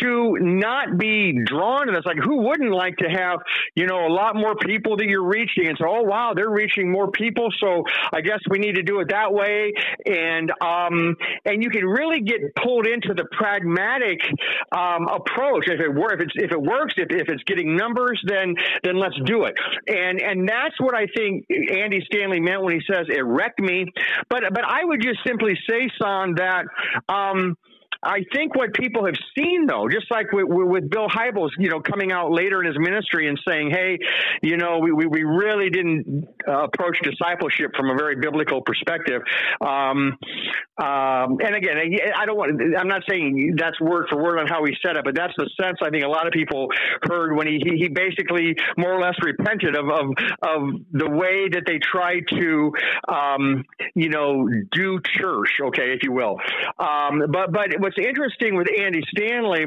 to 0.00 0.36
not 0.40 0.98
be 0.98 1.38
drawn 1.44 1.86
to 1.86 1.92
this. 1.92 2.04
Like, 2.04 2.18
who 2.18 2.42
wouldn't 2.42 2.72
like 2.72 2.96
to 2.98 3.08
have 3.08 3.40
you 3.74 3.86
know 3.86 4.06
a 4.06 4.12
lot 4.12 4.36
more 4.36 4.54
people 4.56 4.96
that 4.96 5.06
you're 5.06 5.26
reaching, 5.26 5.68
and 5.68 5.76
so 5.78 5.86
oh 5.88 6.02
wow, 6.02 6.32
they're 6.34 6.50
reaching 6.50 6.90
more 6.90 7.10
people, 7.10 7.48
so 7.60 7.84
I 8.12 8.20
guess 8.20 8.40
we 8.50 8.58
need 8.58 8.76
to 8.76 8.82
do 8.82 9.00
it 9.00 9.08
that 9.10 9.32
way, 9.32 9.72
and 10.06 10.50
um, 10.60 11.16
and 11.44 11.62
you 11.62 11.70
can 11.70 11.84
really 11.84 12.20
get 12.20 12.40
pulled 12.62 12.86
into 12.86 13.14
the 13.14 13.24
pragmatic 13.32 14.20
um, 14.72 15.08
approach. 15.08 15.68
If 15.68 15.80
it 15.80 15.92
works, 15.92 16.14
if 16.14 16.20
it's 16.20 16.32
if 16.36 16.52
it 16.52 16.60
works, 16.60 16.94
if, 16.96 17.08
if 17.10 17.28
it's 17.28 17.42
getting 17.44 17.76
numbers, 17.76 18.20
then 18.26 18.54
then 18.82 18.98
let's 18.98 19.18
do 19.24 19.44
it. 19.44 19.54
And 19.86 20.20
and 20.20 20.48
that's 20.48 20.78
what 20.80 20.94
I 20.94 21.06
think 21.14 21.46
Andy 21.50 22.04
Stanley 22.06 22.40
meant 22.40 22.62
when 22.62 22.74
he 22.74 22.80
says 22.90 23.06
it 23.08 23.24
wrecked 23.24 23.60
me. 23.60 23.86
But 24.28 24.42
but 24.52 24.64
I 24.72 24.84
would 24.84 25.02
just 25.02 25.18
simply 25.26 25.52
say, 25.68 25.90
Son, 26.00 26.34
that 26.36 26.64
um, 27.08 27.58
I 28.02 28.24
think 28.32 28.56
what 28.56 28.74
people 28.74 29.06
have 29.06 29.14
seen, 29.38 29.66
though, 29.66 29.88
just 29.88 30.10
like 30.10 30.32
with, 30.32 30.46
with 30.48 30.90
Bill 30.90 31.08
Hybels, 31.08 31.50
you 31.58 31.68
know, 31.68 31.80
coming 31.80 32.10
out 32.10 32.32
later 32.32 32.60
in 32.60 32.66
his 32.66 32.78
ministry 32.78 33.28
and 33.28 33.38
saying, 33.46 33.70
hey, 33.70 33.98
you 34.42 34.56
know, 34.56 34.78
we, 34.78 34.90
we, 34.90 35.06
we 35.06 35.22
really 35.22 35.70
didn't 35.70 36.26
uh, 36.48 36.64
approach 36.64 36.98
discipleship 37.02 37.70
from 37.76 37.90
a 37.90 37.94
very 37.94 38.16
biblical 38.16 38.60
perspective. 38.60 39.22
Um, 39.60 40.18
um, 40.78 41.38
and 41.44 41.54
again, 41.54 41.76
I 42.16 42.26
don't 42.26 42.36
want, 42.36 42.60
I'm 42.76 42.88
not 42.88 43.02
saying 43.08 43.54
that's 43.56 43.80
word 43.80 44.06
for 44.10 44.20
word 44.20 44.40
on 44.40 44.48
how 44.48 44.64
he 44.64 44.74
said 44.84 44.96
it, 44.96 45.04
but 45.04 45.14
that's 45.14 45.34
the 45.36 45.48
sense 45.60 45.78
I 45.80 45.90
think 45.90 46.04
a 46.04 46.08
lot 46.08 46.26
of 46.26 46.32
people 46.32 46.68
heard 47.08 47.36
when 47.36 47.46
he, 47.46 47.60
he, 47.64 47.76
he 47.76 47.88
basically 47.88 48.56
more 48.76 48.92
or 48.92 49.00
less 49.00 49.14
repented 49.22 49.76
of, 49.76 49.88
of, 49.88 50.06
of 50.42 50.62
the 50.90 51.08
way 51.08 51.48
that 51.50 51.62
they 51.66 51.78
tried 51.78 52.24
to, 52.30 52.72
um, 53.08 53.64
you 53.94 54.08
know, 54.08 54.48
do 54.72 55.00
church, 55.18 55.50
okay, 55.60 55.92
if 55.92 56.02
you 56.02 56.10
will. 56.10 56.38
Um, 56.80 57.22
but, 57.30 57.52
but 57.52 57.70
what's 57.92 58.06
interesting 58.06 58.56
with 58.56 58.66
Andy 58.78 59.00
Stanley 59.08 59.64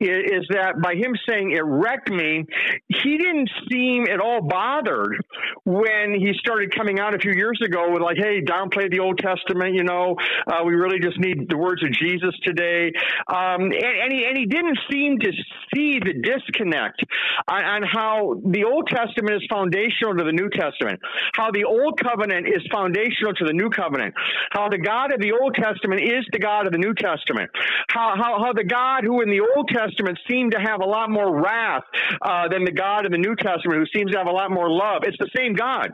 is, 0.00 0.40
is 0.40 0.46
that 0.50 0.80
by 0.82 0.94
him 0.94 1.14
saying 1.28 1.52
it 1.52 1.64
wrecked 1.64 2.10
me, 2.10 2.44
he 2.88 3.18
didn't 3.18 3.50
seem 3.70 4.04
at 4.04 4.20
all 4.20 4.42
bothered 4.42 5.16
when 5.64 6.14
he 6.14 6.32
started 6.38 6.74
coming 6.74 6.98
out 6.98 7.14
a 7.14 7.18
few 7.18 7.32
years 7.32 7.60
ago 7.64 7.90
with 7.90 8.02
like, 8.02 8.16
hey, 8.16 8.40
downplay 8.42 8.90
the 8.90 9.00
Old 9.00 9.18
Testament, 9.18 9.74
you 9.74 9.84
know, 9.84 10.16
uh, 10.46 10.64
we 10.64 10.74
really 10.74 10.98
just 11.00 11.18
need 11.18 11.48
the 11.48 11.56
words 11.56 11.82
of 11.82 11.92
Jesus 11.92 12.34
today. 12.42 12.92
Um, 13.28 13.72
and, 13.72 13.74
and, 13.74 14.12
he, 14.12 14.24
and 14.24 14.36
he 14.36 14.46
didn't 14.46 14.78
seem 14.90 15.18
to 15.20 15.32
see 15.74 15.98
the 15.98 16.14
disconnect 16.14 17.02
on, 17.48 17.64
on 17.64 17.82
how 17.82 18.40
the 18.44 18.64
Old 18.64 18.88
Testament 18.88 19.36
is 19.36 19.42
foundational 19.50 20.14
to 20.16 20.24
the 20.24 20.32
New 20.32 20.48
Testament, 20.50 21.00
how 21.34 21.50
the 21.50 21.64
Old 21.64 22.00
Covenant 22.00 22.46
is 22.46 22.62
foundational 22.70 23.32
to 23.34 23.44
the 23.44 23.52
New 23.52 23.70
Covenant, 23.70 24.14
how 24.50 24.68
the 24.68 24.78
God 24.78 25.12
of 25.12 25.20
the 25.20 25.32
Old 25.32 25.54
Testament 25.54 26.02
is 26.02 26.24
the 26.32 26.38
God 26.38 26.66
of 26.66 26.72
the 26.72 26.78
New 26.78 26.94
Testament, 26.94 27.50
how, 27.88 28.14
how, 28.16 28.44
how 28.44 28.52
the 28.52 28.64
God 28.64 29.04
who 29.04 29.22
in 29.22 29.30
the 29.30 29.40
Old 29.40 29.68
Testament 29.68 30.18
seemed 30.28 30.52
to 30.52 30.58
have 30.58 30.80
a 30.80 30.84
lot 30.86 31.10
more 31.10 31.42
wrath 31.42 31.84
uh, 32.22 32.48
than 32.48 32.64
the 32.64 32.72
God 32.72 33.06
in 33.06 33.12
the 33.12 33.18
New 33.18 33.36
Testament 33.36 33.80
who 33.80 33.98
seems 33.98 34.12
to 34.12 34.18
have 34.18 34.26
a 34.26 34.32
lot 34.32 34.50
more 34.50 34.70
love. 34.70 35.02
It's 35.04 35.18
the 35.18 35.30
same 35.36 35.54
God. 35.54 35.92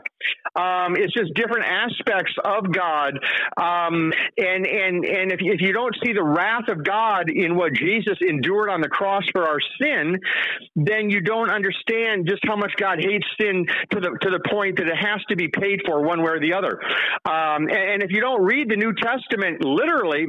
Um, 0.55 0.95
it's 0.95 1.13
just 1.13 1.33
different 1.33 1.65
aspects 1.65 2.33
of 2.43 2.71
God. 2.71 3.19
Um, 3.57 4.11
and 4.37 4.65
and 4.65 5.05
and 5.05 5.31
if, 5.31 5.39
if 5.41 5.61
you 5.61 5.73
don't 5.73 5.95
see 6.05 6.13
the 6.13 6.23
wrath 6.23 6.67
of 6.69 6.83
God 6.83 7.29
in 7.29 7.55
what 7.55 7.73
Jesus 7.73 8.17
endured 8.21 8.69
on 8.69 8.81
the 8.81 8.89
cross 8.89 9.23
for 9.31 9.47
our 9.47 9.59
sin, 9.81 10.19
then 10.75 11.09
you 11.09 11.21
don't 11.21 11.49
understand 11.49 12.27
just 12.27 12.41
how 12.45 12.55
much 12.55 12.73
God 12.77 12.99
hates 12.99 13.25
sin 13.39 13.65
to 13.91 13.99
the 13.99 14.17
to 14.21 14.29
the 14.29 14.39
point 14.49 14.77
that 14.77 14.87
it 14.87 14.97
has 14.97 15.21
to 15.29 15.35
be 15.35 15.47
paid 15.47 15.81
for 15.85 16.01
one 16.01 16.21
way 16.21 16.31
or 16.31 16.39
the 16.39 16.53
other. 16.53 16.79
Um, 17.25 17.67
and, 17.69 17.71
and 17.71 18.03
if 18.03 18.11
you 18.11 18.21
don't 18.21 18.43
read 18.43 18.69
the 18.69 18.77
New 18.77 18.93
Testament 18.93 19.63
literally, 19.63 20.27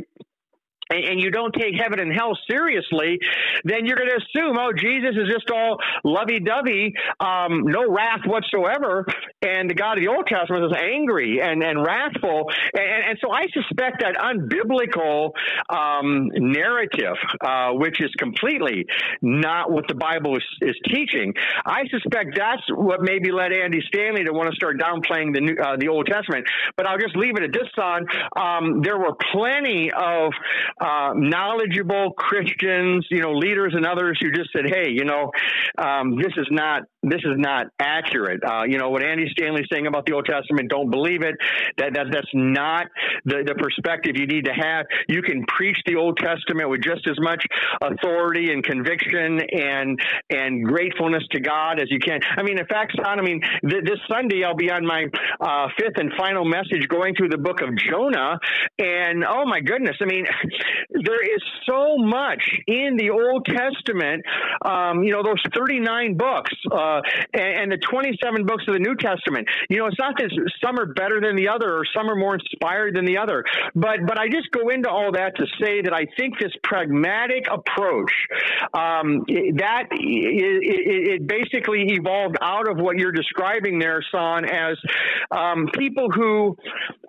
and, 0.90 1.20
you 1.20 1.30
don't 1.30 1.54
take 1.54 1.74
heaven 1.80 1.98
and 1.98 2.12
hell 2.12 2.36
seriously, 2.50 3.18
then 3.64 3.86
you're 3.86 3.96
going 3.96 4.10
to 4.10 4.16
assume, 4.16 4.56
oh, 4.58 4.72
Jesus 4.76 5.16
is 5.16 5.32
just 5.32 5.50
all 5.50 5.78
lovey 6.04 6.40
dovey, 6.40 6.94
um, 7.20 7.62
no 7.64 7.90
wrath 7.90 8.20
whatsoever. 8.26 9.06
And 9.42 9.70
the 9.70 9.74
God 9.74 9.98
of 9.98 10.04
the 10.04 10.08
Old 10.08 10.26
Testament 10.26 10.64
is 10.64 10.76
angry 10.76 11.40
and, 11.40 11.62
and 11.62 11.82
wrathful. 11.84 12.50
And, 12.74 13.04
and 13.10 13.18
so 13.22 13.30
I 13.30 13.46
suspect 13.52 14.02
that 14.02 14.16
unbiblical 14.16 15.30
um, 15.70 16.30
narrative, 16.34 17.16
uh, 17.40 17.72
which 17.72 18.00
is 18.00 18.10
completely 18.18 18.86
not 19.22 19.70
what 19.70 19.88
the 19.88 19.94
Bible 19.94 20.36
is, 20.36 20.44
is, 20.60 20.74
teaching, 20.92 21.32
I 21.64 21.84
suspect 21.88 22.36
that's 22.36 22.62
what 22.70 23.00
maybe 23.00 23.30
led 23.32 23.52
Andy 23.52 23.80
Stanley 23.88 24.24
to 24.24 24.32
want 24.32 24.50
to 24.50 24.56
start 24.56 24.78
downplaying 24.78 25.32
the, 25.32 25.40
New, 25.40 25.56
uh, 25.56 25.76
the 25.78 25.88
Old 25.88 26.06
Testament. 26.06 26.46
But 26.76 26.86
I'll 26.86 26.98
just 26.98 27.16
leave 27.16 27.36
it 27.36 27.42
at 27.42 27.52
this, 27.52 27.68
son. 27.74 28.06
Um, 28.36 28.82
there 28.82 28.98
were 28.98 29.14
plenty 29.32 29.90
of 29.92 30.32
uh, 30.80 31.12
knowledgeable 31.14 32.12
Christians, 32.16 33.06
you 33.10 33.20
know, 33.20 33.32
leaders 33.32 33.74
and 33.76 33.86
others 33.86 34.18
who 34.20 34.30
just 34.32 34.50
said, 34.52 34.64
"Hey, 34.66 34.90
you 34.90 35.04
know, 35.04 35.30
um, 35.78 36.16
this 36.16 36.32
is 36.36 36.48
not 36.50 36.82
this 37.08 37.20
is 37.20 37.36
not 37.36 37.66
accurate." 37.78 38.40
Uh, 38.44 38.64
you 38.64 38.78
know, 38.78 38.90
what 38.90 39.02
Andy 39.02 39.26
Stanley's 39.30 39.66
saying 39.70 39.86
about 39.86 40.06
the 40.06 40.12
Old 40.12 40.26
Testament, 40.26 40.70
don't 40.70 40.90
believe 40.90 41.22
it. 41.22 41.36
That, 41.78 41.94
that 41.94 42.06
that's 42.10 42.30
not 42.34 42.86
the, 43.24 43.42
the 43.46 43.54
perspective 43.54 44.12
you 44.16 44.26
need 44.26 44.44
to 44.46 44.52
have. 44.52 44.86
You 45.08 45.22
can 45.22 45.44
preach 45.46 45.78
the 45.86 45.96
Old 45.96 46.18
Testament 46.18 46.68
with 46.68 46.82
just 46.82 47.06
as 47.08 47.16
much 47.20 47.44
authority 47.82 48.52
and 48.52 48.62
conviction 48.64 49.40
and 49.40 50.00
and 50.30 50.64
gratefulness 50.64 51.22
to 51.32 51.40
God 51.40 51.80
as 51.80 51.90
you 51.90 51.98
can. 51.98 52.20
I 52.36 52.42
mean, 52.42 52.58
in 52.58 52.66
fact, 52.66 52.92
son, 52.96 53.18
I 53.18 53.22
mean, 53.22 53.40
th- 53.68 53.84
this 53.84 53.98
Sunday 54.08 54.44
I'll 54.44 54.56
be 54.56 54.70
on 54.70 54.86
my 54.86 55.06
uh, 55.40 55.68
fifth 55.78 55.96
and 55.96 56.12
final 56.16 56.44
message 56.44 56.88
going 56.88 57.14
through 57.14 57.28
the 57.28 57.38
book 57.38 57.60
of 57.60 57.70
Jonah, 57.76 58.38
and 58.78 59.24
oh 59.24 59.44
my 59.46 59.60
goodness, 59.60 59.96
I 60.00 60.06
mean, 60.06 60.26
there 60.90 61.22
is 61.22 61.42
so 61.68 61.96
much 61.98 62.42
in 62.66 62.96
the 62.96 63.10
Old 63.10 63.46
Testament. 63.46 64.24
Um, 64.64 65.02
you 65.02 65.12
know, 65.12 65.22
those 65.22 65.42
39 65.54 66.16
books 66.16 66.52
uh, 66.72 66.93
and, 67.32 67.72
and, 67.72 67.72
the 67.72 67.78
27 67.78 68.46
books 68.46 68.64
of 68.68 68.74
the 68.74 68.80
New 68.80 68.94
Testament. 68.94 69.48
You 69.68 69.78
know, 69.78 69.86
it's 69.86 69.98
not 69.98 70.16
that 70.18 70.30
some 70.64 70.78
are 70.78 70.86
better 70.86 71.20
than 71.20 71.36
the 71.36 71.48
other 71.48 71.74
or 71.74 71.84
some 71.94 72.08
are 72.08 72.16
more 72.16 72.34
inspired 72.34 72.94
than 72.94 73.04
the 73.04 73.18
other. 73.18 73.44
But 73.74 74.06
but 74.06 74.18
I 74.18 74.28
just 74.28 74.50
go 74.50 74.68
into 74.68 74.88
all 74.88 75.12
that 75.12 75.36
to 75.36 75.46
say 75.60 75.82
that 75.82 75.92
I 75.92 76.06
think 76.16 76.38
this 76.38 76.52
pragmatic 76.62 77.46
approach 77.50 78.12
um, 78.72 79.24
that 79.56 79.88
it, 79.90 81.20
it, 81.20 81.26
basically 81.26 81.84
evolved 81.88 82.36
out 82.40 82.68
of 82.68 82.78
what 82.78 82.96
you're 82.98 83.12
describing 83.12 83.78
there, 83.78 84.02
Son, 84.12 84.44
as 84.44 84.76
um, 85.30 85.66
people 85.74 86.08
who 86.10 86.56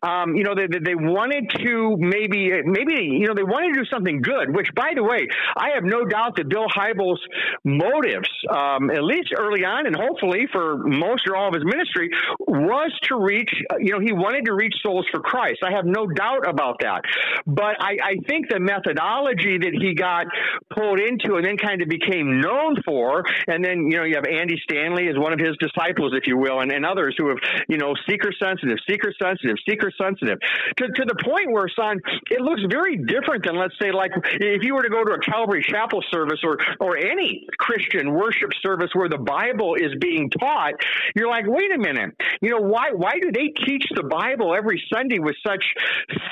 um, 0.04 0.36
you 0.36 0.44
know 0.44 0.56
they, 0.56 0.68
they 0.68 0.96
wanted 0.96 1.50
to 1.64 1.98
maybe 2.00 2.52
maybe 2.64 3.04
you 3.04 3.28
know 3.28 3.34
they 3.34 3.44
wanted 3.44 3.74
to 3.74 3.82
do 3.82 3.86
something 3.92 4.22
good, 4.22 4.56
which, 4.56 4.68
by 4.76 4.94
the 4.96 5.04
way, 5.04 5.28
I 5.56 5.72
have 5.76 5.84
no 5.84 6.06
doubt 6.06 6.36
that 6.38 6.50
Bill 6.50 6.68
Hybels' 6.68 7.18
motives, 7.64 8.30
um, 8.50 8.90
at 8.90 9.04
least 9.04 9.34
early 9.38 9.64
on, 9.66 9.75
and 9.86 9.96
hopefully 9.96 10.48
for 10.52 10.78
most 10.78 11.28
or 11.28 11.36
all 11.36 11.50
of 11.50 11.54
his 11.54 11.66
ministry, 11.66 12.10
was 12.40 12.92
to 13.04 13.20
reach, 13.20 13.52
you 13.80 13.92
know, 13.92 14.00
he 14.00 14.14
wanted 14.14 14.46
to 14.46 14.54
reach 14.54 14.74
souls 14.82 15.06
for 15.12 15.20
Christ. 15.20 15.60
I 15.64 15.72
have 15.72 15.86
no 15.86 16.08
doubt 16.08 16.48
about 16.48 16.78
that. 16.82 17.02
But 17.46 17.76
I, 17.80 17.98
I 18.04 18.16
think 18.28 18.50
the 18.50 18.60
methodology 18.60 19.58
that 19.58 19.74
he 19.74 19.94
got 19.94 20.28
pulled 20.74 21.00
into 21.00 21.36
and 21.36 21.46
then 21.46 21.58
kind 21.58 21.82
of 21.82 21.90
became 21.90 22.40
known 22.40 22.78
for, 22.86 23.24
and 23.48 23.64
then, 23.64 23.92
you 23.92 23.98
know, 23.98 24.04
you 24.04 24.16
have 24.16 24.26
Andy 24.26 24.60
Stanley 24.64 25.10
as 25.10 25.18
one 25.18 25.34
of 25.34 25.40
his 25.40 25.58
disciples, 25.60 26.14
if 26.16 26.28
you 26.28 26.38
will, 26.38 26.62
and, 26.62 26.72
and 26.72 26.86
others 26.86 27.16
who 27.18 27.30
have, 27.30 27.40
you 27.68 27.78
know, 27.78 27.94
seeker 28.08 28.32
sensitive, 28.40 28.78
seeker 28.88 29.12
sensitive, 29.22 29.58
seeker 29.68 29.92
sensitive, 30.00 30.40
to, 30.78 30.88
to 30.88 31.04
the 31.06 31.16
point 31.24 31.52
where, 31.52 31.68
son, 31.76 32.00
it 32.30 32.42
looks 32.42 32.62
very 32.70 32.98
different 32.98 33.46
than, 33.46 33.58
let's 33.58 33.76
say, 33.82 33.92
like 33.92 34.12
if 34.40 34.64
you 34.64 34.76
were 34.76 34.84
to 34.84 34.90
go 34.90 35.04
to 35.04 35.14
a 35.14 35.20
Calvary 35.20 35.66
Chapel 35.68 36.04
service 36.12 36.40
or 36.44 36.58
or 36.80 36.98
any 36.98 37.48
Christian 37.58 38.14
worship 38.14 38.52
service 38.62 38.90
where 38.94 39.10
the 39.10 39.18
Bible 39.18 39.65
is 39.74 39.94
being 40.00 40.30
taught, 40.30 40.74
you're 41.16 41.30
like, 41.30 41.46
wait 41.48 41.74
a 41.74 41.80
minute, 41.80 42.12
you 42.42 42.52
know 42.52 42.62
why 42.62 42.92
why 42.94 43.14
do 43.20 43.32
they 43.32 43.48
teach 43.66 43.86
the 43.96 44.04
Bible 44.04 44.54
every 44.56 44.82
Sunday 44.94 45.18
with 45.18 45.36
such 45.46 45.64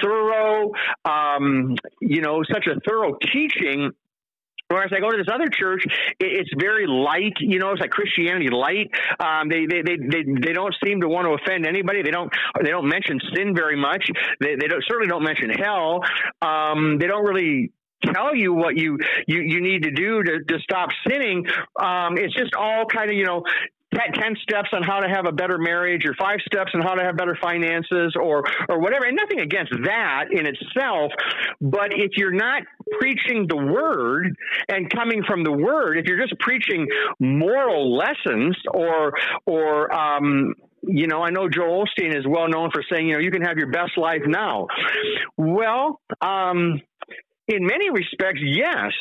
thorough, 0.01 0.71
um, 1.05 1.75
you 1.99 2.21
know, 2.21 2.43
such 2.51 2.67
a 2.67 2.79
thorough 2.87 3.17
teaching? 3.33 3.91
Whereas 4.69 4.91
I 4.95 4.99
go 4.99 5.11
to 5.11 5.17
this 5.17 5.27
other 5.31 5.49
church, 5.49 5.83
it's 6.19 6.49
very 6.57 6.87
light. 6.87 7.33
You 7.39 7.59
know, 7.59 7.71
it's 7.71 7.81
like 7.81 7.91
Christianity 7.91 8.49
light. 8.49 8.89
Um, 9.19 9.49
they, 9.49 9.65
they 9.67 9.81
they 9.81 9.97
they 9.97 10.23
they 10.23 10.53
don't 10.53 10.73
seem 10.83 11.01
to 11.01 11.07
want 11.07 11.27
to 11.27 11.33
offend 11.33 11.67
anybody. 11.67 12.01
They 12.01 12.11
don't 12.11 12.31
they 12.63 12.71
don't 12.71 12.87
mention 12.87 13.19
sin 13.35 13.53
very 13.55 13.75
much. 13.75 14.09
They 14.39 14.55
they 14.55 14.67
don't, 14.67 14.83
certainly 14.87 15.09
don't 15.09 15.23
mention 15.23 15.49
hell. 15.51 16.01
Um, 16.41 16.97
they 16.97 17.07
don't 17.07 17.25
really 17.25 17.71
tell 18.13 18.35
you 18.35 18.53
what 18.53 18.77
you 18.77 18.97
you, 19.27 19.41
you 19.41 19.61
need 19.61 19.83
to 19.83 19.91
do 19.91 20.23
to, 20.23 20.43
to 20.43 20.59
stop 20.59 20.89
sinning. 21.07 21.45
Um, 21.79 22.17
it's 22.17 22.33
just 22.33 22.55
all 22.55 22.85
kind 22.85 23.09
of 23.09 23.15
you 23.15 23.25
know 23.25 23.43
10 23.95 24.35
steps 24.41 24.69
on 24.73 24.83
how 24.83 24.99
to 24.99 25.09
have 25.09 25.25
a 25.27 25.31
better 25.31 25.57
marriage 25.57 26.05
or 26.05 26.13
five 26.15 26.37
steps 26.45 26.71
on 26.73 26.81
how 26.81 26.95
to 26.95 27.03
have 27.03 27.15
better 27.15 27.37
finances 27.41 28.15
or 28.19 28.43
or 28.69 28.79
whatever 28.79 29.05
and 29.05 29.15
nothing 29.15 29.39
against 29.39 29.71
that 29.83 30.25
in 30.31 30.45
itself 30.45 31.11
but 31.61 31.93
if 31.93 32.11
you're 32.15 32.33
not 32.33 32.63
preaching 32.99 33.45
the 33.47 33.55
word 33.55 34.35
and 34.67 34.89
coming 34.89 35.23
from 35.23 35.43
the 35.43 35.51
word 35.51 35.97
if 35.97 36.05
you're 36.05 36.19
just 36.19 36.37
preaching 36.39 36.87
moral 37.19 37.95
lessons 37.95 38.55
or 38.73 39.13
or 39.45 39.93
um 39.93 40.53
you 40.85 41.07
know, 41.07 41.21
I 41.21 41.29
know 41.29 41.47
Joel 41.47 41.85
Osteen 41.85 42.13
is 42.13 42.25
well 42.27 42.49
known 42.49 42.69
for 42.71 42.83
saying, 42.91 43.07
you 43.07 43.13
know, 43.13 43.19
you 43.19 43.31
can 43.31 43.43
have 43.43 43.57
your 43.57 43.71
best 43.71 43.97
life 43.97 44.23
now. 44.25 44.67
Well, 45.37 46.01
um, 46.21 46.81
in 47.47 47.65
many 47.65 47.89
respects, 47.89 48.41
yes. 48.43 48.91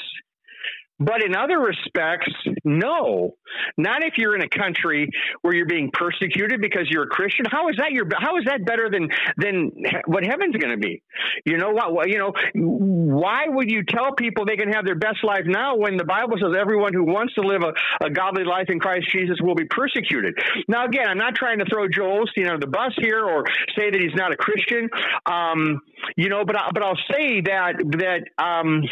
But 1.04 1.22
in 1.22 1.34
other 1.34 1.58
respects, 1.58 2.32
no. 2.64 3.36
Not 3.76 4.02
if 4.02 4.14
you're 4.16 4.34
in 4.34 4.42
a 4.42 4.48
country 4.48 5.08
where 5.42 5.54
you're 5.54 5.66
being 5.66 5.90
persecuted 5.92 6.60
because 6.60 6.88
you're 6.88 7.04
a 7.04 7.08
Christian. 7.08 7.44
How 7.50 7.68
is 7.68 7.76
that 7.76 7.92
your 7.92 8.06
how 8.18 8.36
is 8.38 8.44
that 8.46 8.64
better 8.64 8.88
than 8.90 9.08
than 9.36 9.72
what 10.06 10.24
heaven's 10.24 10.56
going 10.56 10.74
to 10.74 10.80
be? 10.80 11.02
You 11.44 11.58
know 11.58 11.70
what 11.70 12.08
you 12.08 12.18
know 12.18 12.32
why 12.54 13.44
would 13.46 13.70
you 13.70 13.84
tell 13.84 14.14
people 14.14 14.44
they 14.44 14.56
can 14.56 14.72
have 14.72 14.84
their 14.84 14.94
best 14.94 15.22
life 15.22 15.44
now 15.46 15.76
when 15.76 15.96
the 15.96 16.04
Bible 16.04 16.36
says 16.40 16.54
everyone 16.58 16.92
who 16.94 17.04
wants 17.04 17.34
to 17.34 17.40
live 17.42 17.62
a, 17.62 18.04
a 18.04 18.10
godly 18.10 18.44
life 18.44 18.66
in 18.68 18.80
Christ 18.80 19.10
Jesus 19.10 19.36
will 19.40 19.54
be 19.54 19.66
persecuted? 19.66 20.34
Now 20.68 20.86
again, 20.86 21.08
I'm 21.08 21.18
not 21.18 21.34
trying 21.34 21.58
to 21.58 21.64
throw 21.66 21.88
Joel 21.88 22.24
Osteen 22.24 22.46
under 22.46 22.64
the 22.64 22.70
bus 22.70 22.92
here 22.98 23.24
or 23.24 23.44
say 23.76 23.90
that 23.90 24.00
he's 24.00 24.14
not 24.14 24.32
a 24.32 24.36
Christian. 24.36 24.88
Um, 25.26 25.80
you 26.16 26.28
know, 26.28 26.44
but 26.44 26.56
I, 26.56 26.70
but 26.72 26.82
I'll 26.82 26.98
say 27.10 27.40
that 27.42 27.74
that 27.98 28.42
um, 28.42 28.82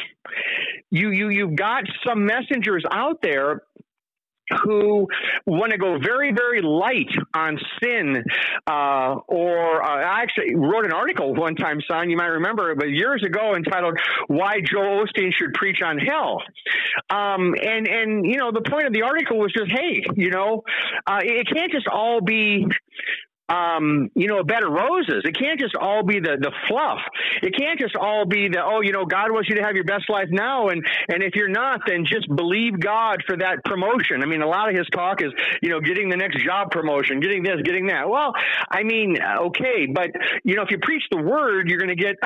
you 0.91 1.11
you 1.11 1.29
you've 1.29 1.57
got 1.57 1.85
some 2.05 2.25
messengers 2.27 2.85
out 2.91 3.21
there 3.23 3.63
who 4.65 5.07
want 5.47 5.73
to 5.73 5.79
go 5.79 5.99
very, 5.99 6.33
very 6.33 6.61
light 6.61 7.11
on 7.35 7.59
sin. 7.83 8.25
Uh, 8.67 9.17
or 9.29 9.83
uh, 9.83 9.87
I 9.87 10.23
actually 10.23 10.55
wrote 10.55 10.85
an 10.85 10.93
article 10.93 11.35
one 11.35 11.55
time, 11.55 11.81
son, 11.89 12.11
you 12.11 12.17
might 12.17 12.27
remember, 12.27 12.73
it, 12.73 12.79
but 12.79 12.91
years 12.91 13.23
ago 13.25 13.55
entitled 13.55 13.99
"Why 14.27 14.61
Joel 14.61 15.05
Osteen 15.05 15.33
Should 15.33 15.55
Preach 15.55 15.83
on 15.83 15.99
Hell." 15.99 16.43
Um, 17.09 17.55
and 17.63 17.87
and 17.87 18.27
you 18.27 18.37
know 18.37 18.51
the 18.53 18.63
point 18.69 18.87
of 18.87 18.93
the 18.93 19.03
article 19.03 19.39
was 19.39 19.53
just, 19.53 19.71
hey, 19.71 20.03
you 20.17 20.31
know, 20.31 20.63
uh, 21.07 21.21
it 21.23 21.47
can't 21.53 21.71
just 21.71 21.87
all 21.87 22.21
be 22.21 22.67
um, 23.51 24.11
you 24.15 24.29
know, 24.29 24.39
a 24.39 24.45
bed 24.45 24.63
of 24.63 24.73
roses. 24.73 25.23
It 25.25 25.37
can't 25.37 25.59
just 25.59 25.75
all 25.75 26.05
be 26.05 26.21
the, 26.21 26.39
the 26.41 26.53
fluff. 26.69 27.01
It 27.43 27.53
can't 27.59 27.79
just 27.79 27.97
all 27.97 28.25
be 28.25 28.49
the, 28.49 28.63
oh, 28.63 28.81
you 28.81 28.93
know, 28.93 29.05
God 29.05 29.33
wants 29.33 29.49
you 29.49 29.57
to 29.57 29.63
have 29.63 29.75
your 29.75 29.85
best 29.85 30.09
life 30.09 30.29
now. 30.31 30.69
And, 30.69 30.87
and 31.09 31.23
if 31.23 31.35
you're 31.35 31.49
not, 31.49 31.81
then 31.87 32.05
just 32.07 32.29
believe 32.35 32.79
God 32.79 33.23
for 33.27 33.37
that 33.39 33.65
promotion. 33.65 34.23
I 34.23 34.27
mean, 34.27 34.43
a 34.43 34.47
lot 34.47 34.69
of 34.69 34.77
his 34.77 34.87
talk 34.95 35.21
is, 35.21 35.33
you 35.63 35.69
know, 35.69 35.81
getting 35.81 36.09
the 36.09 36.17
next 36.17 36.45
job 36.45 36.71
promotion, 36.71 37.19
getting 37.19 37.43
this, 37.43 37.57
getting 37.65 37.89
that. 37.89 38.09
Well, 38.09 38.33
I 38.71 38.85
mean, 38.85 39.19
okay, 39.21 39.87
but, 39.93 40.11
you 40.45 40.55
know, 40.55 40.63
if 40.63 40.71
you 40.71 40.79
preach 40.81 41.03
the 41.11 41.21
word, 41.21 41.69
you're 41.69 41.81
going 41.81 41.97
to 41.97 42.01
get 42.01 42.17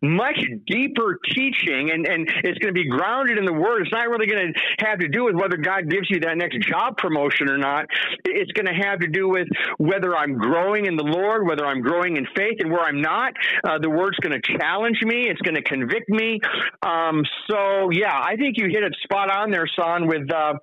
much 0.00 0.40
deeper 0.66 1.18
teaching 1.34 1.90
and, 1.92 2.06
and 2.06 2.26
it's 2.42 2.58
going 2.58 2.72
to 2.72 2.80
be 2.80 2.88
grounded 2.88 3.36
in 3.36 3.44
the 3.44 3.52
word. 3.52 3.82
It's 3.82 3.92
not 3.92 4.08
really 4.08 4.26
going 4.26 4.54
to 4.54 4.86
have 4.86 4.98
to 5.00 5.08
do 5.08 5.24
with 5.24 5.34
whether 5.34 5.58
God 5.58 5.90
gives 5.90 6.08
you 6.08 6.20
that 6.20 6.38
next 6.38 6.58
job 6.66 6.96
promotion 6.96 7.50
or 7.50 7.58
not. 7.58 7.84
It's 8.24 8.52
going 8.52 8.66
to 8.66 8.88
have 8.88 9.00
to 9.00 9.08
do 9.08 9.28
with 9.28 9.48
whether 9.76 10.16
I'm 10.16 10.38
growing 10.38 10.69
growing 10.70 10.86
in 10.86 10.96
the 10.96 11.02
Lord, 11.02 11.46
whether 11.46 11.66
I'm 11.66 11.80
growing 11.80 12.16
in 12.16 12.26
faith, 12.36 12.58
and 12.60 12.70
where 12.70 12.82
I'm 12.82 13.00
not, 13.00 13.32
uh, 13.64 13.78
the 13.78 13.90
Word's 13.90 14.18
going 14.18 14.40
to 14.40 14.58
challenge 14.58 14.98
me. 15.02 15.26
It's 15.28 15.40
going 15.40 15.56
to 15.56 15.62
convict 15.62 16.08
me. 16.08 16.38
Um, 16.82 17.22
so, 17.50 17.90
yeah, 17.90 18.14
I 18.14 18.36
think 18.36 18.56
you 18.56 18.66
hit 18.70 18.84
it 18.84 18.94
spot 19.02 19.30
on 19.30 19.50
there, 19.50 19.66
son, 19.76 20.06
with 20.06 20.30
uh, 20.30 20.54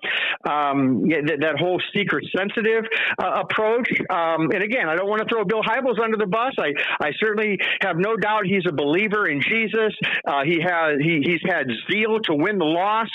um, 0.50 1.06
yeah, 1.06 1.18
that, 1.26 1.42
that, 1.42 1.60
whole 1.60 1.82
seeker 1.94 2.22
sensitive 2.38 2.86
uh, 3.22 3.42
approach. 3.44 3.90
Um, 4.10 4.52
and 4.52 4.64
again, 4.64 4.88
I 4.88 4.96
don't 4.96 5.10
want 5.10 5.28
to 5.28 5.28
throw 5.28 5.44
Bill 5.44 5.62
Hybels 5.62 6.00
under 6.02 6.18
the 6.18 6.28
bus. 6.28 6.54
I, 6.58 6.72
I 7.04 7.12
certainly 7.20 7.58
have 7.82 7.98
no 7.98 8.16
doubt 8.16 8.46
he's 8.46 8.66
a 8.68 8.72
believer 8.72 9.28
in 9.28 9.42
Jesus. 9.42 9.94
Uh, 10.26 10.44
he 10.46 10.62
has 10.62 11.00
he, 11.02 11.22
he's 11.26 11.42
had 11.46 11.68
zeal 11.92 12.20
to 12.22 12.36
win 12.36 12.60
the 12.60 12.66
lost. 12.66 13.12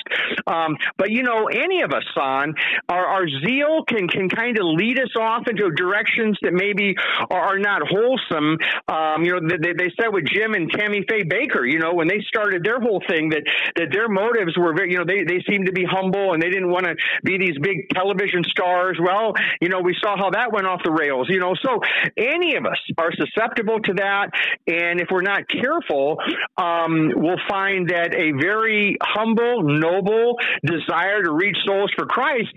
Um, 0.46 0.76
but 0.98 1.10
you 1.10 1.22
know, 1.22 1.46
any 1.46 1.82
of 1.82 1.92
us, 1.92 2.04
son, 2.14 2.54
our, 2.88 3.06
our 3.06 3.28
zeal 3.28 3.84
can 3.88 4.08
can 4.08 4.28
kind 4.28 4.58
of 4.58 4.64
lead 4.66 4.98
us 4.98 5.14
off 5.18 5.46
into 5.48 5.70
directions 5.70 6.36
that 6.42 6.52
maybe 6.52 6.81
maybe 6.82 6.96
are 7.30 7.58
not 7.58 7.82
wholesome. 7.86 8.58
Um, 8.88 9.24
you 9.24 9.32
know, 9.32 9.56
they, 9.60 9.72
they 9.72 9.92
said 10.00 10.08
with 10.12 10.24
Jim 10.26 10.54
and 10.54 10.70
Tammy 10.70 11.04
Faye 11.08 11.24
Bakker, 11.24 11.70
you 11.70 11.78
know, 11.78 11.94
when 11.94 12.08
they 12.08 12.20
started 12.26 12.64
their 12.64 12.80
whole 12.80 13.02
thing, 13.08 13.30
that 13.30 13.42
that 13.76 13.88
their 13.92 14.08
motives 14.08 14.56
were 14.56 14.74
very, 14.74 14.92
you 14.92 14.98
know, 14.98 15.04
they 15.04 15.24
they 15.24 15.42
seemed 15.48 15.66
to 15.66 15.72
be 15.72 15.84
humble 15.84 16.32
and 16.32 16.42
they 16.42 16.50
didn't 16.50 16.70
want 16.70 16.86
to 16.86 16.94
be 17.24 17.38
these 17.38 17.58
big 17.60 17.88
television 17.94 18.42
stars. 18.44 18.98
Well, 19.02 19.34
you 19.60 19.68
know, 19.68 19.80
we 19.80 19.96
saw 20.02 20.16
how 20.16 20.30
that 20.30 20.52
went 20.52 20.66
off 20.66 20.80
the 20.84 20.92
rails. 20.92 21.28
You 21.28 21.40
know, 21.40 21.54
so 21.62 21.80
any 22.16 22.56
of 22.56 22.66
us 22.66 22.78
are 22.98 23.12
susceptible 23.12 23.80
to 23.80 23.94
that, 23.94 24.30
and 24.66 25.00
if 25.00 25.08
we're 25.10 25.22
not 25.22 25.48
careful, 25.48 26.18
um, 26.56 27.12
we'll 27.16 27.40
find 27.48 27.88
that 27.90 28.14
a 28.14 28.32
very 28.32 28.96
humble, 29.02 29.62
noble 29.62 30.36
desire 30.64 31.22
to 31.22 31.32
reach 31.32 31.56
souls 31.64 31.90
for 31.96 32.06
Christ, 32.06 32.50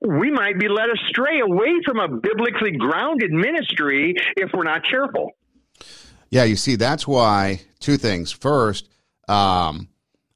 we 0.00 0.30
might 0.30 0.58
be 0.58 0.68
led 0.68 0.88
astray 0.90 1.40
away 1.40 1.80
from 1.84 1.98
a 1.98 2.08
biblically 2.08 2.72
grounded 2.72 3.30
ministry 3.30 3.61
if 3.70 4.52
we're 4.52 4.64
not 4.64 4.84
careful. 4.84 5.32
Yeah, 6.30 6.44
you 6.44 6.56
see, 6.56 6.76
that's 6.76 7.06
why 7.06 7.60
two 7.80 7.96
things. 7.96 8.32
First, 8.32 8.88
um, 9.28 9.88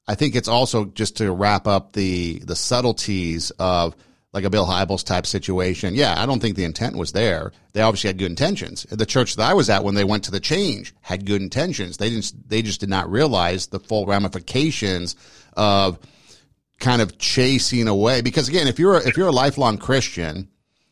I 0.06 0.14
think 0.14 0.36
it's 0.36 0.48
also 0.48 0.84
just 0.84 1.16
to 1.18 1.32
wrap 1.32 1.66
up 1.66 1.92
the 1.92 2.40
the 2.40 2.56
subtleties 2.56 3.50
of 3.52 3.96
like 4.32 4.44
a 4.44 4.50
Bill 4.50 4.66
Hybels 4.66 5.02
type 5.02 5.24
situation. 5.24 5.94
Yeah, 5.94 6.14
I 6.20 6.26
don't 6.26 6.40
think 6.40 6.56
the 6.56 6.64
intent 6.64 6.96
was 6.96 7.12
there. 7.12 7.52
They 7.72 7.80
obviously 7.80 8.08
had 8.08 8.18
good 8.18 8.30
intentions. 8.30 8.82
The 8.90 9.06
church 9.06 9.36
that 9.36 9.50
I 9.50 9.54
was 9.54 9.70
at 9.70 9.82
when 9.82 9.94
they 9.94 10.04
went 10.04 10.24
to 10.24 10.30
the 10.30 10.40
change 10.40 10.94
had 11.00 11.24
good 11.24 11.40
intentions. 11.40 11.96
They 11.96 12.10
didn't. 12.10 12.48
They 12.48 12.60
just 12.60 12.80
did 12.80 12.90
not 12.90 13.10
realize 13.10 13.68
the 13.68 13.80
full 13.80 14.04
ramifications 14.04 15.16
of 15.56 15.98
kind 16.78 17.00
of 17.00 17.16
chasing 17.16 17.88
away. 17.88 18.20
Because 18.20 18.48
again, 18.48 18.68
if 18.68 18.78
you're 18.78 18.98
a, 18.98 19.08
if 19.08 19.16
you're 19.16 19.28
a 19.28 19.32
lifelong 19.32 19.78
Christian 19.78 20.50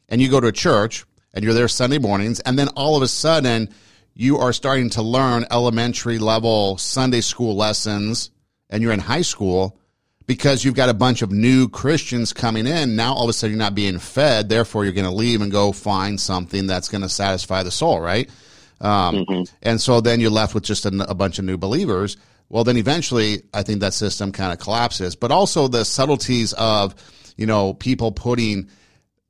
and 0.08 0.20
you 0.20 0.30
go 0.30 0.40
to 0.40 0.46
a 0.46 0.52
church 0.52 1.04
and 1.34 1.44
you're 1.44 1.52
there 1.52 1.68
Sunday 1.68 1.98
mornings, 1.98 2.40
and 2.40 2.58
then 2.58 2.68
all 2.68 2.96
of 2.96 3.02
a 3.02 3.08
sudden 3.08 3.68
you 4.14 4.38
are 4.38 4.52
starting 4.52 4.88
to 4.90 5.02
learn 5.02 5.44
elementary 5.50 6.18
level 6.18 6.78
Sunday 6.78 7.20
school 7.20 7.54
lessons, 7.54 8.30
and 8.70 8.82
you're 8.82 8.92
in 8.92 9.00
high 9.00 9.22
school 9.22 9.78
because 10.26 10.64
you've 10.64 10.74
got 10.74 10.88
a 10.88 10.94
bunch 10.94 11.20
of 11.20 11.30
new 11.30 11.68
Christians 11.68 12.32
coming 12.32 12.66
in. 12.66 12.96
Now 12.96 13.12
all 13.12 13.24
of 13.24 13.28
a 13.28 13.32
sudden 13.34 13.52
you're 13.52 13.58
not 13.58 13.74
being 13.74 13.98
fed, 13.98 14.48
therefore 14.48 14.84
you're 14.84 14.94
going 14.94 15.04
to 15.04 15.10
leave 15.10 15.42
and 15.42 15.52
go 15.52 15.72
find 15.72 16.18
something 16.18 16.66
that's 16.66 16.88
going 16.88 17.02
to 17.02 17.10
satisfy 17.10 17.62
the 17.62 17.70
soul, 17.70 18.00
right? 18.00 18.30
Um, 18.80 19.16
mm-hmm. 19.16 19.42
And 19.62 19.80
so 19.80 20.00
then 20.00 20.20
you're 20.20 20.30
left 20.30 20.54
with 20.54 20.64
just 20.64 20.86
a, 20.86 21.06
a 21.10 21.14
bunch 21.14 21.38
of 21.38 21.44
new 21.44 21.58
believers. 21.58 22.16
Well, 22.48 22.64
then 22.64 22.76
eventually 22.76 23.42
I 23.52 23.62
think 23.64 23.80
that 23.80 23.94
system 23.94 24.32
kind 24.32 24.52
of 24.52 24.58
collapses. 24.58 25.14
But 25.16 25.30
also 25.30 25.68
the 25.68 25.84
subtleties 25.84 26.52
of, 26.54 26.94
you 27.36 27.46
know, 27.46 27.74
people 27.74 28.12
putting 28.12 28.70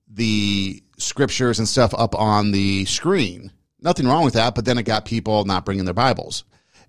the 0.09 0.84
scriptures 1.05 1.59
and 1.59 1.69
stuff 1.69 1.95
up 1.95 2.15
on 2.15 2.53
the 2.53 2.85
screen. 2.87 3.53
Nothing 3.81 4.07
wrong 4.07 4.25
with 4.25 4.35
that, 4.35 4.55
but 4.55 4.65
then 4.65 4.79
it 4.79 4.85
got 4.85 5.05
people 5.05 5.45
not 5.45 5.65
bringing 5.65 5.85
their 5.85 5.95
Bibles. 5.95 6.45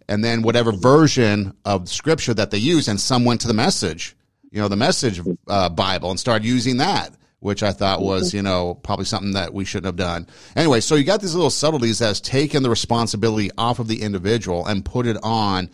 And 0.08 0.24
then 0.24 0.44
whatever 0.44 0.72
version 0.72 1.56
of 1.66 1.90
scripture 1.90 2.34
that 2.34 2.52
they 2.52 2.58
use, 2.58 2.88
and 2.88 3.00
some 3.00 3.26
went 3.26 3.42
to 3.42 3.48
the 3.48 3.54
message, 3.54 4.16
you 4.52 4.62
know, 4.62 4.68
the 4.68 4.76
message 4.76 5.20
uh, 5.48 5.70
Bible 5.70 6.12
and 6.12 6.20
started 6.20 6.46
using 6.46 6.78
that, 6.78 7.14
which 7.40 7.64
I 7.64 7.72
thought 7.72 8.02
was, 8.02 8.34
you 8.34 8.42
know, 8.42 8.76
probably 8.76 9.06
something 9.06 9.34
that 9.34 9.54
we 9.54 9.66
shouldn't 9.66 9.88
have 9.88 9.96
done. 9.96 10.28
Anyway, 10.56 10.80
so 10.80 10.96
you 10.96 11.04
got 11.04 11.22
these 11.22 11.36
little 11.36 11.50
subtleties 11.50 12.00
that 12.00 12.08
has 12.08 12.22
taken 12.22 12.64
the 12.64 12.70
responsibility 12.70 13.52
off 13.58 13.80
of 13.80 13.88
the 13.88 14.02
individual 14.02 14.66
and 14.66 14.86
put 14.86 15.08
it 15.08 15.18
on 15.24 15.70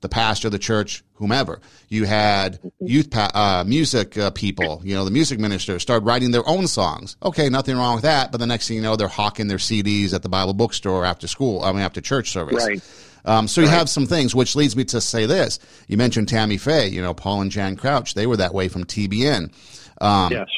the 0.00 0.08
pastor, 0.08 0.50
the 0.50 0.58
church, 0.58 1.02
whomever. 1.14 1.60
You 1.88 2.04
had 2.04 2.60
youth 2.80 3.10
pa- 3.10 3.30
uh, 3.34 3.64
music 3.66 4.16
uh, 4.18 4.30
people, 4.30 4.80
you 4.84 4.94
know, 4.94 5.04
the 5.04 5.10
music 5.10 5.38
ministers 5.38 5.82
start 5.82 6.02
writing 6.04 6.30
their 6.30 6.46
own 6.48 6.66
songs. 6.66 7.16
Okay, 7.22 7.48
nothing 7.48 7.76
wrong 7.76 7.96
with 7.96 8.04
that. 8.04 8.32
But 8.32 8.38
the 8.38 8.46
next 8.46 8.68
thing 8.68 8.76
you 8.76 8.82
know, 8.82 8.96
they're 8.96 9.08
hawking 9.08 9.48
their 9.48 9.58
CDs 9.58 10.12
at 10.12 10.22
the 10.22 10.28
Bible 10.28 10.54
bookstore 10.54 11.04
after 11.04 11.26
school. 11.26 11.62
I 11.62 11.72
mean, 11.72 11.80
after 11.80 12.00
church 12.00 12.30
service. 12.30 12.64
Right. 12.66 12.82
Um, 13.24 13.48
so 13.48 13.60
right. 13.60 13.66
you 13.66 13.74
have 13.74 13.88
some 13.88 14.06
things, 14.06 14.34
which 14.34 14.54
leads 14.54 14.76
me 14.76 14.84
to 14.84 15.00
say 15.00 15.26
this. 15.26 15.58
You 15.88 15.96
mentioned 15.96 16.28
Tammy 16.28 16.58
Faye, 16.58 16.88
you 16.88 17.02
know, 17.02 17.14
Paul 17.14 17.40
and 17.40 17.50
Jan 17.50 17.76
Crouch. 17.76 18.14
They 18.14 18.26
were 18.26 18.36
that 18.36 18.54
way 18.54 18.68
from 18.68 18.84
TBN. 18.84 19.52
Um, 20.00 20.32
yes. 20.32 20.48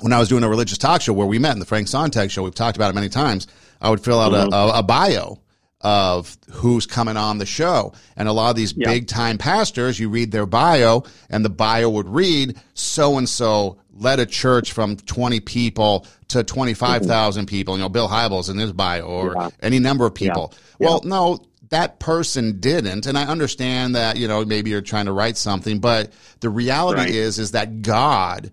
When 0.00 0.12
I 0.12 0.18
was 0.18 0.28
doing 0.28 0.42
a 0.42 0.48
religious 0.48 0.78
talk 0.78 1.02
show 1.02 1.12
where 1.12 1.26
we 1.26 1.38
met 1.38 1.52
in 1.52 1.60
the 1.60 1.66
Frank 1.66 1.86
Sontag 1.86 2.30
show, 2.30 2.42
we've 2.42 2.54
talked 2.54 2.76
about 2.76 2.90
it 2.90 2.94
many 2.94 3.10
times. 3.10 3.46
I 3.80 3.90
would 3.90 4.00
fill 4.02 4.18
out 4.18 4.32
mm-hmm. 4.32 4.52
a, 4.52 4.56
a, 4.56 4.78
a 4.78 4.82
bio 4.82 5.38
of 5.80 6.36
who's 6.50 6.86
coming 6.86 7.16
on 7.16 7.38
the 7.38 7.46
show. 7.46 7.92
And 8.16 8.28
a 8.28 8.32
lot 8.32 8.50
of 8.50 8.56
these 8.56 8.72
big 8.72 9.06
time 9.06 9.38
pastors, 9.38 9.98
you 9.98 10.10
read 10.10 10.30
their 10.30 10.46
bio 10.46 11.04
and 11.30 11.44
the 11.44 11.50
bio 11.50 11.88
would 11.88 12.08
read 12.08 12.58
so 12.74 13.16
and 13.16 13.28
so 13.28 13.78
led 13.92 14.20
a 14.20 14.26
church 14.26 14.72
from 14.72 14.96
20 14.96 15.40
people 15.40 16.06
to 16.28 16.44
25,000 16.44 17.42
mm-hmm. 17.42 17.48
people. 17.48 17.76
You 17.76 17.82
know, 17.82 17.88
Bill 17.88 18.08
Hybels 18.08 18.50
in 18.50 18.58
his 18.58 18.72
bio 18.72 19.02
or 19.02 19.34
yeah. 19.34 19.50
any 19.60 19.78
number 19.78 20.06
of 20.06 20.14
people. 20.14 20.52
Yeah. 20.78 20.86
Well, 20.86 21.00
no, 21.04 21.38
that 21.70 21.98
person 21.98 22.60
didn't. 22.60 23.06
And 23.06 23.16
I 23.16 23.24
understand 23.26 23.94
that, 23.94 24.16
you 24.16 24.28
know, 24.28 24.44
maybe 24.44 24.70
you're 24.70 24.82
trying 24.82 25.06
to 25.06 25.12
write 25.12 25.36
something, 25.36 25.78
but 25.78 26.12
the 26.40 26.50
reality 26.50 27.00
right. 27.00 27.10
is, 27.10 27.38
is 27.38 27.52
that 27.52 27.82
God 27.82 28.52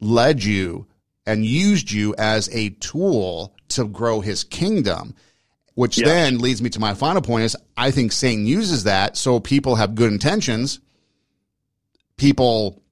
led 0.00 0.44
you 0.44 0.86
and 1.26 1.44
used 1.44 1.90
you 1.90 2.14
as 2.16 2.48
a 2.52 2.70
tool 2.70 3.54
to 3.68 3.84
grow 3.84 4.20
his 4.20 4.44
kingdom 4.44 5.14
which 5.78 5.96
yes. 5.96 6.08
then 6.08 6.38
leads 6.38 6.60
me 6.60 6.68
to 6.68 6.80
my 6.80 6.92
final 6.92 7.22
point 7.22 7.44
is 7.44 7.56
I 7.76 7.92
think 7.92 8.10
Satan 8.10 8.46
uses 8.46 8.82
that 8.82 9.16
so 9.16 9.38
people 9.38 9.76
have 9.76 9.94
good 9.94 10.10
intentions. 10.10 10.80
People, 12.16 12.82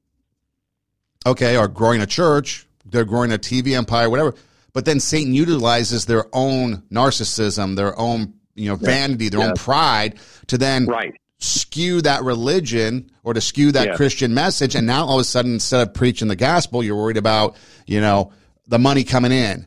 okay, 1.27 1.57
are 1.57 1.67
growing 1.67 2.01
a 2.01 2.07
church, 2.07 2.65
they're 2.85 3.05
growing 3.05 3.33
a 3.33 3.39
TV 3.39 3.77
empire, 3.77 4.09
whatever. 4.09 4.37
But 4.73 4.85
then 4.85 5.01
Satan 5.01 5.35
utilizes 5.35 6.07
their 6.07 6.27
own 6.33 6.85
narcissism, 6.89 7.75
their 7.75 7.99
own, 7.99 8.35
you 8.55 8.69
know, 8.69 8.77
vanity, 8.77 9.31
their 9.31 9.41
yes. 9.41 9.49
own 9.49 9.57
pride 9.57 10.21
to 10.47 10.57
then 10.57 10.87
right. 10.87 11.13
skew 11.39 12.03
that 12.03 12.23
religion 12.23 13.11
or 13.25 13.35
to 13.35 13.41
skew 13.41 13.73
that 13.73 13.89
Yeah. 13.89 13.97
Christian 13.97 14.33
message. 14.33 14.77
And 14.77 14.87
now 14.87 15.07
all 15.07 15.17
of 15.17 15.23
a 15.23 15.25
sudden, 15.25 15.55
instead 15.55 15.89
of 15.89 15.93
preaching 15.93 16.29
the 16.29 16.37
gospel, 16.37 16.85
you're 16.85 16.95
worried 16.95 17.17
about, 17.17 17.57
you 17.85 18.01
know, 18.01 18.31
the 18.69 18.79
money 18.79 19.03
coming 19.03 19.33
in. 19.33 19.67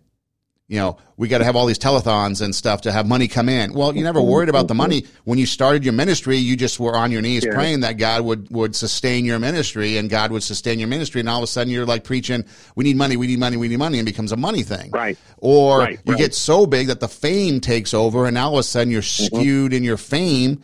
You 0.69 0.77
know, 0.77 0.97
we 1.17 1.27
got 1.27 1.39
to 1.39 1.45
have 1.45 1.55
all 1.55 1.65
these 1.65 1.79
telethons 1.79 2.41
and 2.43 2.53
stuff 2.53 2.81
to 2.81 2.91
have 2.91 3.07
money 3.07 3.27
come 3.27 3.49
in. 3.49 3.73
Well, 3.73 3.95
you 3.95 4.03
never 4.03 4.21
worried 4.21 4.49
about 4.49 4.67
the 4.67 4.75
money 4.75 5.03
when 5.23 5.39
you 5.39 5.47
started 5.47 5.83
your 5.83 5.93
ministry. 5.93 6.37
You 6.37 6.55
just 6.55 6.79
were 6.79 6.95
on 6.95 7.11
your 7.11 7.23
knees 7.23 7.43
Yeah. 7.43 7.55
praying 7.55 7.79
that 7.79 7.97
God 7.97 8.21
would 8.21 8.51
would 8.51 8.75
sustain 8.75 9.25
your 9.25 9.39
ministry 9.39 9.97
and 9.97 10.11
God 10.11 10.31
would 10.31 10.43
sustain 10.43 10.77
your 10.77 10.87
ministry. 10.87 11.21
And 11.21 11.27
all 11.27 11.39
of 11.39 11.43
a 11.43 11.47
sudden, 11.47 11.73
you're 11.73 11.87
like 11.87 12.03
preaching, 12.03 12.45
"We 12.75 12.83
need 12.83 12.97
money, 12.97 13.17
we 13.17 13.25
need 13.25 13.39
money, 13.39 13.57
we 13.57 13.67
need 13.67 13.79
money," 13.79 13.97
and 13.97 14.07
it 14.07 14.11
becomes 14.11 14.31
a 14.31 14.37
money 14.37 14.61
thing. 14.61 14.91
Right. 14.91 15.17
Or 15.39 15.79
Right, 15.79 15.99
you 16.05 16.13
right. 16.13 16.19
get 16.19 16.35
so 16.35 16.67
big 16.67 16.85
that 16.87 16.99
the 16.99 17.07
fame 17.07 17.61
takes 17.61 17.91
over, 17.95 18.27
and 18.27 18.35
now 18.35 18.49
all 18.49 18.53
of 18.53 18.59
a 18.59 18.63
sudden 18.63 18.91
you're 18.91 19.01
Mm-hmm. 19.01 19.37
skewed 19.37 19.73
in 19.73 19.83
your 19.83 19.97
fame. 19.97 20.59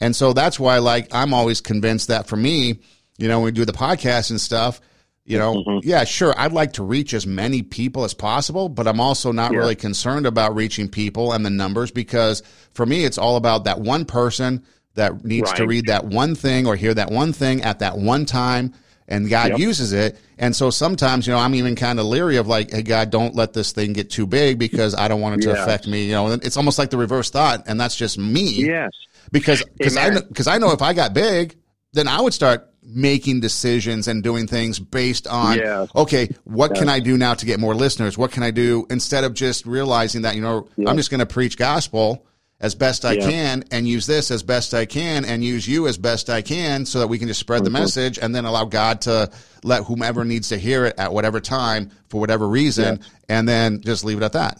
And 0.00 0.14
so 0.14 0.32
that's 0.32 0.60
why, 0.60 0.78
like, 0.78 1.08
I'm 1.10 1.34
always 1.34 1.60
convinced 1.60 2.06
that 2.06 2.28
for 2.28 2.36
me, 2.36 2.78
you 3.18 3.26
know, 3.26 3.40
when 3.40 3.46
we 3.46 3.50
do 3.50 3.64
the 3.64 3.72
podcast 3.72 4.30
and 4.30 4.40
stuff, 4.40 4.80
you 5.28 5.38
know, 5.38 5.54
Mm-hmm. 5.56 5.88
yeah, 5.88 6.04
sure, 6.04 6.34
I'd 6.36 6.52
like 6.52 6.72
to 6.74 6.82
reach 6.82 7.12
as 7.14 7.26
many 7.26 7.62
people 7.62 8.04
as 8.04 8.14
possible, 8.14 8.68
but 8.68 8.86
I'm 8.88 9.00
also 9.00 9.30
not 9.32 9.52
Yeah. 9.52 9.58
really 9.58 9.76
concerned 9.76 10.26
about 10.26 10.54
reaching 10.56 10.88
people 10.88 11.32
and 11.32 11.44
the 11.44 11.50
numbers 11.50 11.90
because 11.90 12.42
for 12.72 12.86
me, 12.86 13.04
it's 13.04 13.18
all 13.18 13.36
about 13.36 13.64
that 13.64 13.80
one 13.80 14.04
person 14.04 14.64
that 14.94 15.24
needs 15.24 15.52
to 15.52 15.66
read 15.66 15.86
that 15.86 16.06
one 16.06 16.34
thing 16.34 16.66
or 16.66 16.74
hear 16.76 16.94
that 16.94 17.10
one 17.10 17.32
thing 17.32 17.62
at 17.62 17.78
that 17.80 17.96
one 17.98 18.24
time. 18.24 18.72
And 19.10 19.30
God 19.30 19.50
Yep. 19.52 19.58
uses 19.58 19.92
it. 19.94 20.18
And 20.38 20.54
so 20.54 20.68
sometimes, 20.70 21.26
you 21.26 21.32
know, 21.32 21.38
I'm 21.38 21.54
even 21.54 21.76
kind 21.76 21.98
of 21.98 22.04
leery 22.06 22.36
of 22.36 22.46
like, 22.46 22.70
hey, 22.72 22.82
God, 22.82 23.10
don't 23.10 23.34
let 23.34 23.54
this 23.54 23.72
thing 23.72 23.94
get 23.94 24.10
too 24.10 24.26
big 24.26 24.58
because 24.58 24.94
I 24.94 25.08
don't 25.08 25.20
want 25.22 25.36
it 25.40 25.44
to 25.46 25.52
affect 25.62 25.86
me. 25.86 26.04
You 26.04 26.12
know, 26.12 26.32
it's 26.32 26.56
almost 26.58 26.78
like 26.78 26.90
the 26.90 26.98
reverse 26.98 27.30
thought. 27.30 27.64
And 27.66 27.80
that's 27.80 27.96
just 27.96 28.18
me 28.18 28.66
Yes. 28.66 28.90
because 29.32 29.62
because 29.78 29.96
I 29.96 30.08
Amen. 30.08 30.24
because 30.28 30.46
I 30.46 30.58
know 30.58 30.72
if 30.72 30.82
I 30.82 30.92
got 30.92 31.14
big, 31.14 31.56
then 31.94 32.06
I 32.06 32.20
would 32.20 32.34
start 32.34 32.68
making 32.90 33.40
decisions 33.40 34.08
and 34.08 34.22
doing 34.22 34.46
things 34.46 34.78
based 34.78 35.26
on 35.26 35.58
Yes. 35.58 35.88
okay, 35.94 36.28
what 36.44 36.74
can 36.74 36.88
I 36.88 37.00
do 37.00 37.16
now 37.18 37.34
to 37.34 37.44
get 37.46 37.60
more 37.60 37.74
listeners? 37.74 38.16
What 38.16 38.32
can 38.32 38.42
I 38.42 38.50
do 38.50 38.86
instead 38.90 39.24
of 39.24 39.34
just 39.34 39.66
realizing 39.66 40.22
that 40.22 40.34
you 40.34 40.40
know 40.40 40.68
Yeah. 40.76 40.88
I'm 40.88 40.96
just 40.96 41.10
going 41.10 41.20
to 41.20 41.26
preach 41.26 41.58
gospel 41.58 42.24
as 42.60 42.74
best 42.74 43.04
I 43.04 43.12
Yeah. 43.12 43.28
can 43.30 43.64
and 43.70 43.86
use 43.86 44.06
this 44.06 44.30
as 44.30 44.42
best 44.42 44.74
I 44.74 44.84
can 44.86 45.24
and 45.24 45.44
use 45.44 45.68
you 45.68 45.86
as 45.86 45.96
best 45.98 46.28
I 46.30 46.42
can 46.42 46.86
so 46.86 46.98
that 47.00 47.06
we 47.08 47.18
can 47.18 47.28
just 47.28 47.38
spread 47.40 47.58
Mm-hmm. 47.58 47.64
the 47.72 47.78
message 47.80 48.18
and 48.20 48.34
then 48.34 48.44
allow 48.46 48.64
God 48.64 49.02
to 49.02 49.30
let 49.64 49.84
whomever 49.84 50.24
needs 50.24 50.48
to 50.48 50.56
hear 50.58 50.84
it 50.86 50.94
at 50.98 51.12
whatever 51.12 51.40
time 51.40 51.90
for 52.08 52.18
whatever 52.20 52.48
reason 52.48 53.00
and 53.28 53.46
then 53.48 53.80
just 53.82 54.04
leave 54.04 54.16
it 54.16 54.24
at 54.24 54.32
that. 54.32 54.58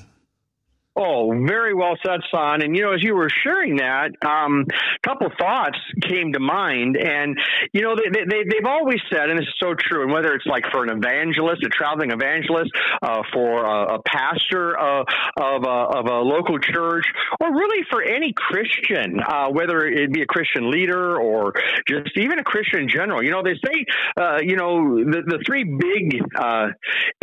Oh, 1.00 1.30
very 1.46 1.74
well 1.74 1.96
said, 2.04 2.20
son. 2.34 2.62
And 2.62 2.74
you 2.74 2.82
know, 2.82 2.92
as 2.92 3.02
you 3.04 3.14
were 3.14 3.30
sharing 3.44 3.76
that, 3.76 4.10
um, 4.26 4.66
a 4.68 5.08
couple 5.08 5.30
thoughts 5.38 5.78
came 6.02 6.32
to 6.32 6.40
mind. 6.40 6.96
And 6.96 7.38
you 7.72 7.82
know, 7.82 7.94
they, 7.94 8.10
they 8.10 8.42
they've 8.42 8.66
always 8.66 8.98
said, 9.08 9.30
and 9.30 9.38
it's 9.38 9.48
so 9.60 9.74
true. 9.78 10.02
And 10.02 10.12
whether 10.12 10.34
it's 10.34 10.46
like 10.46 10.64
for 10.72 10.82
an 10.82 10.90
evangelist, 10.90 11.62
a 11.64 11.68
traveling 11.68 12.10
evangelist, 12.10 12.72
uh, 13.02 13.22
for 13.32 13.64
a, 13.64 13.94
a 13.94 14.02
pastor 14.02 14.76
uh, 14.76 15.04
of 15.40 15.62
a, 15.62 15.98
of 15.98 16.06
a 16.06 16.18
local 16.18 16.58
church, 16.58 17.06
or 17.40 17.54
really 17.54 17.86
for 17.90 18.02
any 18.02 18.32
Christian, 18.32 19.20
uh, 19.20 19.48
whether 19.50 19.86
it 19.86 20.12
be 20.12 20.22
a 20.22 20.26
Christian 20.26 20.68
leader 20.68 21.20
or 21.20 21.52
just 21.86 22.16
even 22.16 22.40
a 22.40 22.44
Christian 22.44 22.80
in 22.80 22.88
general. 22.88 23.22
You 23.22 23.30
know, 23.30 23.42
they 23.44 23.54
say, 23.54 23.84
uh, 24.16 24.38
you 24.42 24.56
know, 24.56 25.04
the 25.04 25.22
the 25.24 25.38
three 25.46 25.62
big 25.62 26.20
uh, 26.36 26.68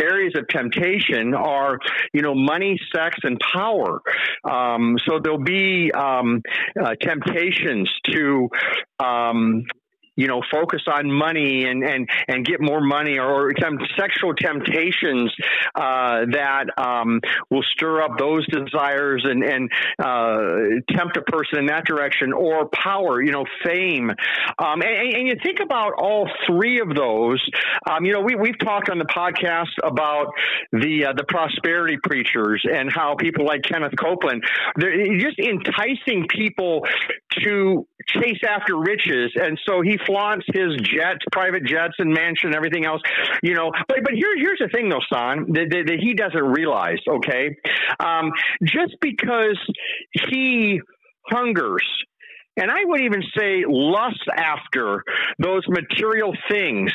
areas 0.00 0.34
of 0.34 0.48
temptation 0.48 1.34
are, 1.34 1.78
you 2.14 2.22
know, 2.22 2.34
money, 2.34 2.80
sex, 2.94 3.18
and 3.22 3.38
power. 3.66 4.02
Um, 4.44 4.96
so 5.06 5.18
there'll 5.22 5.38
be 5.38 5.90
um, 5.92 6.42
uh, 6.80 6.94
temptations 7.00 7.90
to. 8.06 8.48
Um, 8.98 9.64
you 10.16 10.26
know, 10.26 10.42
focus 10.50 10.82
on 10.86 11.10
money 11.10 11.64
and, 11.64 11.84
and, 11.84 12.08
and 12.26 12.44
get 12.44 12.60
more 12.60 12.80
money 12.80 13.18
or 13.18 13.52
some 13.60 13.78
sexual 13.98 14.34
temptations 14.34 15.32
uh, 15.74 16.24
that 16.32 16.66
um, 16.78 17.20
will 17.50 17.64
stir 17.72 18.02
up 18.02 18.18
those 18.18 18.46
desires 18.48 19.24
and, 19.24 19.44
and 19.44 19.70
uh, 19.98 20.96
tempt 20.96 21.16
a 21.16 21.22
person 21.22 21.58
in 21.60 21.66
that 21.66 21.84
direction 21.84 22.32
or 22.32 22.68
power, 22.68 23.22
you 23.22 23.32
know, 23.32 23.44
fame. 23.64 24.10
Um, 24.58 24.82
and, 24.82 25.14
and 25.14 25.28
you 25.28 25.36
think 25.42 25.60
about 25.60 25.92
all 25.98 26.28
three 26.46 26.80
of 26.80 26.94
those. 26.94 27.44
Um, 27.88 28.04
you 28.04 28.12
know, 28.12 28.20
we, 28.20 28.34
we've 28.34 28.58
talked 28.58 28.88
on 28.88 28.98
the 28.98 29.04
podcast 29.04 29.72
about 29.82 30.28
the, 30.72 31.06
uh, 31.06 31.12
the 31.12 31.24
prosperity 31.24 31.98
preachers 32.02 32.64
and 32.70 32.90
how 32.92 33.14
people 33.16 33.44
like 33.44 33.62
Kenneth 33.62 33.94
Copeland, 33.98 34.42
they're 34.76 35.18
just 35.18 35.38
enticing 35.38 36.26
people 36.28 36.86
to 37.42 37.86
chase 38.08 38.40
after 38.48 38.76
riches. 38.78 39.32
And 39.34 39.58
so 39.66 39.82
he 39.82 39.98
flaunts 40.06 40.46
his 40.52 40.76
jets, 40.82 41.24
private 41.32 41.64
jets 41.64 41.94
and 41.98 42.12
mansion 42.12 42.48
and 42.48 42.54
everything 42.54 42.86
else, 42.86 43.00
you 43.42 43.54
know. 43.54 43.70
But 43.88 43.98
but 44.02 44.12
here's 44.12 44.40
here's 44.40 44.58
the 44.58 44.68
thing 44.68 44.88
though, 44.88 45.00
Son, 45.12 45.52
that, 45.52 45.68
that, 45.70 45.84
that 45.86 45.98
he 46.00 46.14
doesn't 46.14 46.42
realize, 46.42 46.98
okay? 47.08 47.56
Um, 48.00 48.32
just 48.62 48.96
because 49.00 49.58
he 50.28 50.80
hungers 51.28 51.84
and 52.56 52.70
I 52.70 52.84
would 52.84 53.00
even 53.00 53.22
say 53.36 53.64
lust 53.66 54.24
after 54.34 55.04
those 55.38 55.62
material 55.68 56.32
things 56.50 56.92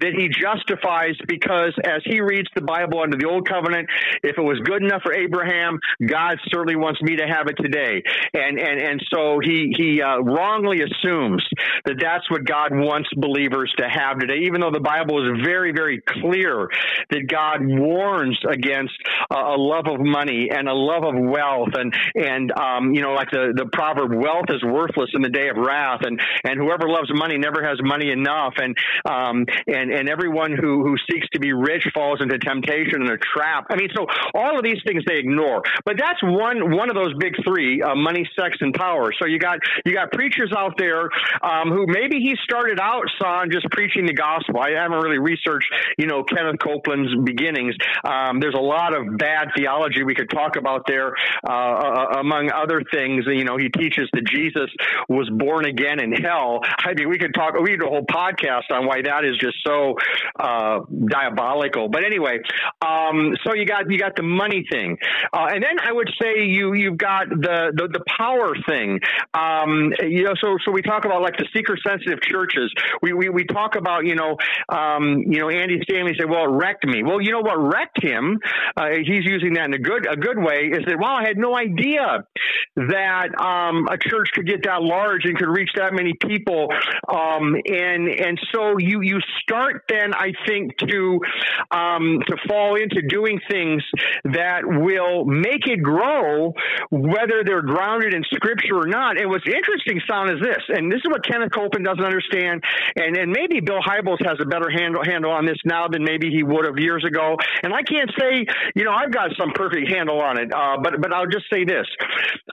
that 0.00 0.12
he 0.14 0.28
justifies 0.28 1.14
because 1.28 1.72
as 1.84 2.02
he 2.04 2.20
reads 2.20 2.48
the 2.54 2.62
Bible 2.62 3.00
under 3.00 3.16
the 3.16 3.26
old 3.26 3.48
covenant, 3.48 3.88
if 4.22 4.36
it 4.36 4.42
was 4.42 4.58
good 4.64 4.82
enough 4.82 5.02
for 5.02 5.14
Abraham, 5.14 5.78
God 6.04 6.38
certainly 6.48 6.76
wants 6.76 7.00
me 7.02 7.16
to 7.16 7.26
have 7.26 7.46
it 7.46 7.56
today. 7.62 8.02
And 8.34 8.58
and 8.58 8.80
and 8.80 9.04
so 9.12 9.38
he 9.42 9.72
he 9.76 10.02
uh, 10.02 10.18
wrongly 10.18 10.82
assumes 10.82 11.46
that 11.84 11.96
that's 12.00 12.28
what 12.30 12.44
God 12.44 12.72
wants 12.72 13.08
believers 13.16 13.72
to 13.78 13.88
have 13.88 14.18
today, 14.18 14.44
even 14.44 14.60
though 14.60 14.72
the 14.72 14.80
Bible 14.80 15.22
is 15.22 15.44
very 15.44 15.72
very 15.72 16.02
clear 16.06 16.68
that 17.10 17.28
God 17.28 17.60
warns 17.62 18.38
against 18.48 18.94
uh, 19.30 19.54
a 19.54 19.56
love 19.56 19.86
of 19.86 20.00
money 20.00 20.50
and 20.50 20.68
a 20.68 20.74
love 20.74 21.04
of 21.04 21.14
wealth 21.16 21.70
and 21.74 21.94
and 22.14 22.52
um, 22.52 22.94
you 22.94 23.02
know 23.02 23.12
like 23.12 23.30
the 23.30 23.52
the 23.54 23.66
proverb 23.72 24.12
wealth 24.12 24.46
is 24.48 24.62
worthless 24.64 25.03
in 25.14 25.22
the 25.22 25.28
day 25.28 25.48
of 25.48 25.56
wrath 25.56 26.00
and 26.02 26.20
and 26.44 26.58
whoever 26.58 26.88
loves 26.88 27.10
money 27.12 27.38
never 27.38 27.64
has 27.64 27.78
money 27.82 28.10
enough 28.10 28.54
and 28.56 28.76
um 29.04 29.44
and 29.66 29.90
and 29.92 30.08
everyone 30.08 30.52
who 30.52 30.82
who 30.84 30.96
seeks 31.10 31.28
to 31.32 31.40
be 31.40 31.52
rich 31.52 31.86
falls 31.92 32.20
into 32.20 32.38
temptation 32.38 33.02
and 33.02 33.10
a 33.10 33.18
trap. 33.18 33.66
I 33.70 33.76
mean 33.76 33.88
so 33.94 34.06
all 34.34 34.56
of 34.56 34.64
these 34.64 34.80
things 34.86 35.04
they 35.06 35.18
ignore. 35.18 35.62
But 35.84 35.96
that's 35.98 36.22
one 36.22 36.74
one 36.76 36.88
of 36.88 36.96
those 36.96 37.14
big 37.18 37.34
three 37.44 37.82
uh, 37.82 37.94
money 37.94 38.28
sex 38.38 38.56
and 38.60 38.74
power. 38.74 39.12
So 39.20 39.26
you 39.26 39.38
got 39.38 39.58
you 39.84 39.92
got 39.92 40.12
preachers 40.12 40.52
out 40.56 40.74
there 40.78 41.10
um 41.42 41.70
who 41.70 41.86
maybe 41.86 42.20
he 42.20 42.34
started 42.42 42.78
out 42.80 43.04
son 43.20 43.50
just 43.50 43.66
preaching 43.70 44.06
the 44.06 44.14
gospel. 44.14 44.60
I 44.60 44.70
haven't 44.70 44.98
really 44.98 45.18
researched 45.18 45.72
you 45.98 46.06
know 46.06 46.22
kenneth 46.22 46.60
copeland's 46.60 47.14
beginnings. 47.24 47.74
Um 48.04 48.40
there's 48.40 48.54
a 48.54 48.62
lot 48.62 48.94
of 48.94 49.16
bad 49.18 49.48
theology 49.56 50.02
we 50.04 50.14
could 50.14 50.30
talk 50.30 50.56
about 50.56 50.86
there 50.86 51.14
uh, 51.48 51.52
uh, 51.52 52.06
among 52.20 52.50
other 52.50 52.82
things. 52.92 53.24
You 53.26 53.44
know 53.44 53.56
he 53.56 53.68
teaches 53.68 54.08
that 54.12 54.24
jesus 54.24 54.70
was 55.08 55.30
born 55.32 55.64
again 55.64 56.00
in 56.00 56.12
hell. 56.12 56.60
I 56.62 56.94
mean, 56.94 57.08
we 57.08 57.18
could 57.18 57.34
talk, 57.34 57.54
we 57.54 57.70
could 57.76 57.84
a 57.84 57.88
whole 57.88 58.06
podcast 58.06 58.70
on 58.70 58.86
why 58.86 59.02
that 59.02 59.24
is 59.24 59.36
just 59.38 59.56
so 59.64 59.96
uh, 60.38 60.80
diabolical. 61.06 61.88
But 61.88 62.04
anyway, 62.04 62.38
um, 62.84 63.36
so 63.44 63.54
you 63.54 63.66
got 63.66 63.90
you 63.90 63.98
got 63.98 64.16
the 64.16 64.22
money 64.22 64.64
thing, 64.70 64.96
uh, 65.32 65.46
and 65.50 65.62
then 65.62 65.78
I 65.82 65.92
would 65.92 66.10
say 66.20 66.44
you 66.44 66.74
you've 66.74 66.98
got 66.98 67.28
the 67.28 67.72
the, 67.74 67.88
the 67.88 68.04
power 68.18 68.54
thing. 68.66 69.00
Um, 69.34 69.92
you 70.00 70.24
know, 70.24 70.34
so 70.40 70.56
so 70.64 70.72
we 70.72 70.82
talk 70.82 71.04
about 71.04 71.22
like 71.22 71.36
the 71.36 71.46
seeker 71.54 71.76
sensitive 71.86 72.20
churches. 72.22 72.72
We, 73.02 73.12
we 73.12 73.28
we 73.28 73.44
talk 73.44 73.76
about 73.76 74.06
you 74.06 74.14
know 74.14 74.36
um, 74.68 75.24
you 75.26 75.40
know 75.40 75.48
Andy 75.48 75.80
Stanley 75.82 76.12
said, 76.18 76.28
well, 76.28 76.44
it 76.44 76.56
wrecked 76.56 76.86
me. 76.86 77.02
Well, 77.02 77.20
you 77.20 77.32
know 77.32 77.40
what 77.40 77.56
wrecked 77.56 78.02
him? 78.02 78.38
Uh, 78.76 78.90
he's 79.04 79.24
using 79.24 79.54
that 79.54 79.66
in 79.66 79.74
a 79.74 79.78
good 79.78 80.06
a 80.10 80.16
good 80.16 80.38
way. 80.38 80.70
Is 80.72 80.84
that 80.86 80.98
well, 80.98 81.12
I 81.12 81.24
had 81.26 81.36
no 81.36 81.56
idea 81.56 82.24
that 82.76 83.28
um, 83.38 83.88
a 83.88 83.98
church 83.98 84.30
could 84.34 84.46
get 84.46 84.64
that 84.64 84.82
large 84.86 85.24
and 85.24 85.36
could 85.36 85.48
reach 85.48 85.70
that 85.76 85.92
many 85.92 86.14
people. 86.14 86.68
Um, 87.08 87.54
and 87.66 88.08
and 88.08 88.38
so 88.52 88.78
you 88.78 89.00
you 89.02 89.18
start 89.42 89.84
then 89.88 90.14
I 90.14 90.32
think 90.46 90.76
to 90.78 91.20
um, 91.70 92.20
to 92.26 92.36
fall 92.48 92.76
into 92.76 93.02
doing 93.08 93.40
things 93.50 93.82
that 94.24 94.62
will 94.64 95.24
make 95.24 95.66
it 95.66 95.82
grow, 95.82 96.52
whether 96.90 97.42
they're 97.44 97.62
grounded 97.62 98.14
in 98.14 98.22
scripture 98.32 98.78
or 98.78 98.86
not. 98.86 99.20
And 99.20 99.30
what's 99.30 99.46
interesting, 99.46 100.00
Son, 100.08 100.30
is 100.30 100.40
this, 100.40 100.62
and 100.68 100.90
this 100.90 100.98
is 100.98 101.10
what 101.10 101.24
Kenneth 101.26 101.52
Copeland 101.52 101.84
doesn't 101.84 102.04
understand, 102.04 102.62
and 102.96 103.16
and 103.16 103.30
maybe 103.30 103.60
Bill 103.60 103.80
Hybels 103.80 104.24
has 104.26 104.38
a 104.40 104.46
better 104.46 104.70
handle 104.70 105.02
handle 105.04 105.30
on 105.30 105.46
this 105.46 105.58
now 105.64 105.88
than 105.88 106.04
maybe 106.04 106.30
he 106.30 106.42
would 106.42 106.66
have 106.66 106.78
years 106.78 107.04
ago. 107.04 107.36
And 107.62 107.72
I 107.72 107.82
can't 107.82 108.10
say, 108.18 108.46
you 108.74 108.84
know, 108.84 108.92
I've 108.92 109.12
got 109.12 109.30
some 109.38 109.52
perfect 109.54 109.88
handle 109.88 110.20
on 110.20 110.38
it, 110.38 110.52
uh, 110.52 110.76
but 110.82 111.00
but 111.00 111.12
I'll 111.12 111.30
just 111.30 111.46
say 111.52 111.64
this: 111.64 111.86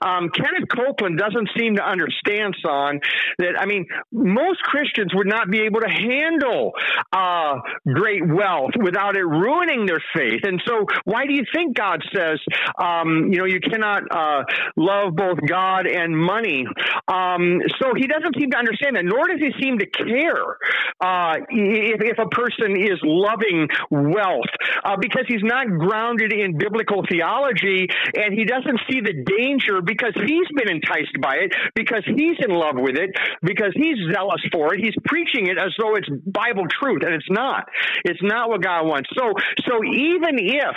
um, 0.02 0.30
Kenneth 0.30 0.68
Copeland 0.68 1.18
doesn't 1.18 1.48
seem 1.56 1.76
to 1.76 1.84
understand 1.84 2.21
understand, 2.26 2.54
on 2.64 3.00
that 3.38 3.58
I 3.58 3.66
mean, 3.66 3.86
most 4.12 4.60
Christians 4.62 5.12
would 5.14 5.26
not 5.26 5.50
be 5.50 5.60
able 5.60 5.80
to 5.80 5.88
handle 5.88 6.72
uh, 7.12 7.60
great 7.92 8.26
wealth 8.26 8.72
without 8.82 9.16
it 9.16 9.24
ruining 9.24 9.86
their 9.86 10.02
faith. 10.14 10.40
And 10.44 10.62
so, 10.66 10.86
why 11.04 11.26
do 11.26 11.34
you 11.34 11.44
think 11.54 11.76
God 11.76 12.02
says, 12.14 12.38
um, 12.80 13.32
you 13.32 13.38
know, 13.38 13.44
you 13.44 13.60
cannot 13.60 14.02
uh, 14.10 14.44
love 14.76 15.14
both 15.14 15.38
God 15.46 15.86
and 15.86 16.16
money? 16.16 16.66
Um, 17.08 17.60
so 17.80 17.92
he 17.96 18.06
doesn't 18.06 18.36
seem 18.38 18.50
to 18.50 18.56
understand 18.56 18.96
that, 18.96 19.04
nor 19.04 19.26
does 19.28 19.40
he 19.40 19.52
seem 19.62 19.78
to 19.78 19.86
care 19.86 20.56
uh, 21.00 21.36
if, 21.48 22.00
if, 22.00 22.18
a 22.18 22.28
person 22.28 22.76
is 22.76 22.98
loving 23.02 23.68
wealth, 23.90 24.52
uh, 24.84 24.96
because 25.00 25.24
he's 25.26 25.42
not 25.42 25.66
grounded 25.66 26.32
in 26.32 26.56
biblical 26.56 27.02
theology, 27.10 27.88
and 28.14 28.34
he 28.34 28.44
doesn't 28.44 28.80
see 28.90 29.00
the 29.00 29.12
danger 29.24 29.80
because 29.82 30.12
he's 30.14 30.46
been 30.54 30.70
enticed 30.70 31.16
by 31.20 31.36
it, 31.36 31.52
because 31.74 32.02
he's 32.16 32.36
in 32.44 32.54
love 32.54 32.76
with 32.76 32.96
it, 32.96 33.10
because 33.42 33.72
he's 33.74 33.96
zealous 34.12 34.42
for 34.52 34.74
it. 34.74 34.80
He's 34.80 34.94
preaching 35.04 35.46
it 35.48 35.58
as 35.58 35.72
though 35.78 35.94
it's 35.96 36.08
Bible 36.26 36.64
truth, 36.80 37.02
and 37.04 37.14
it's 37.14 37.30
not. 37.30 37.68
It's 38.04 38.22
not 38.22 38.48
what 38.48 38.62
God 38.62 38.86
wants. 38.86 39.10
So, 39.16 39.32
so 39.66 39.84
even 39.84 40.38
if 40.38 40.76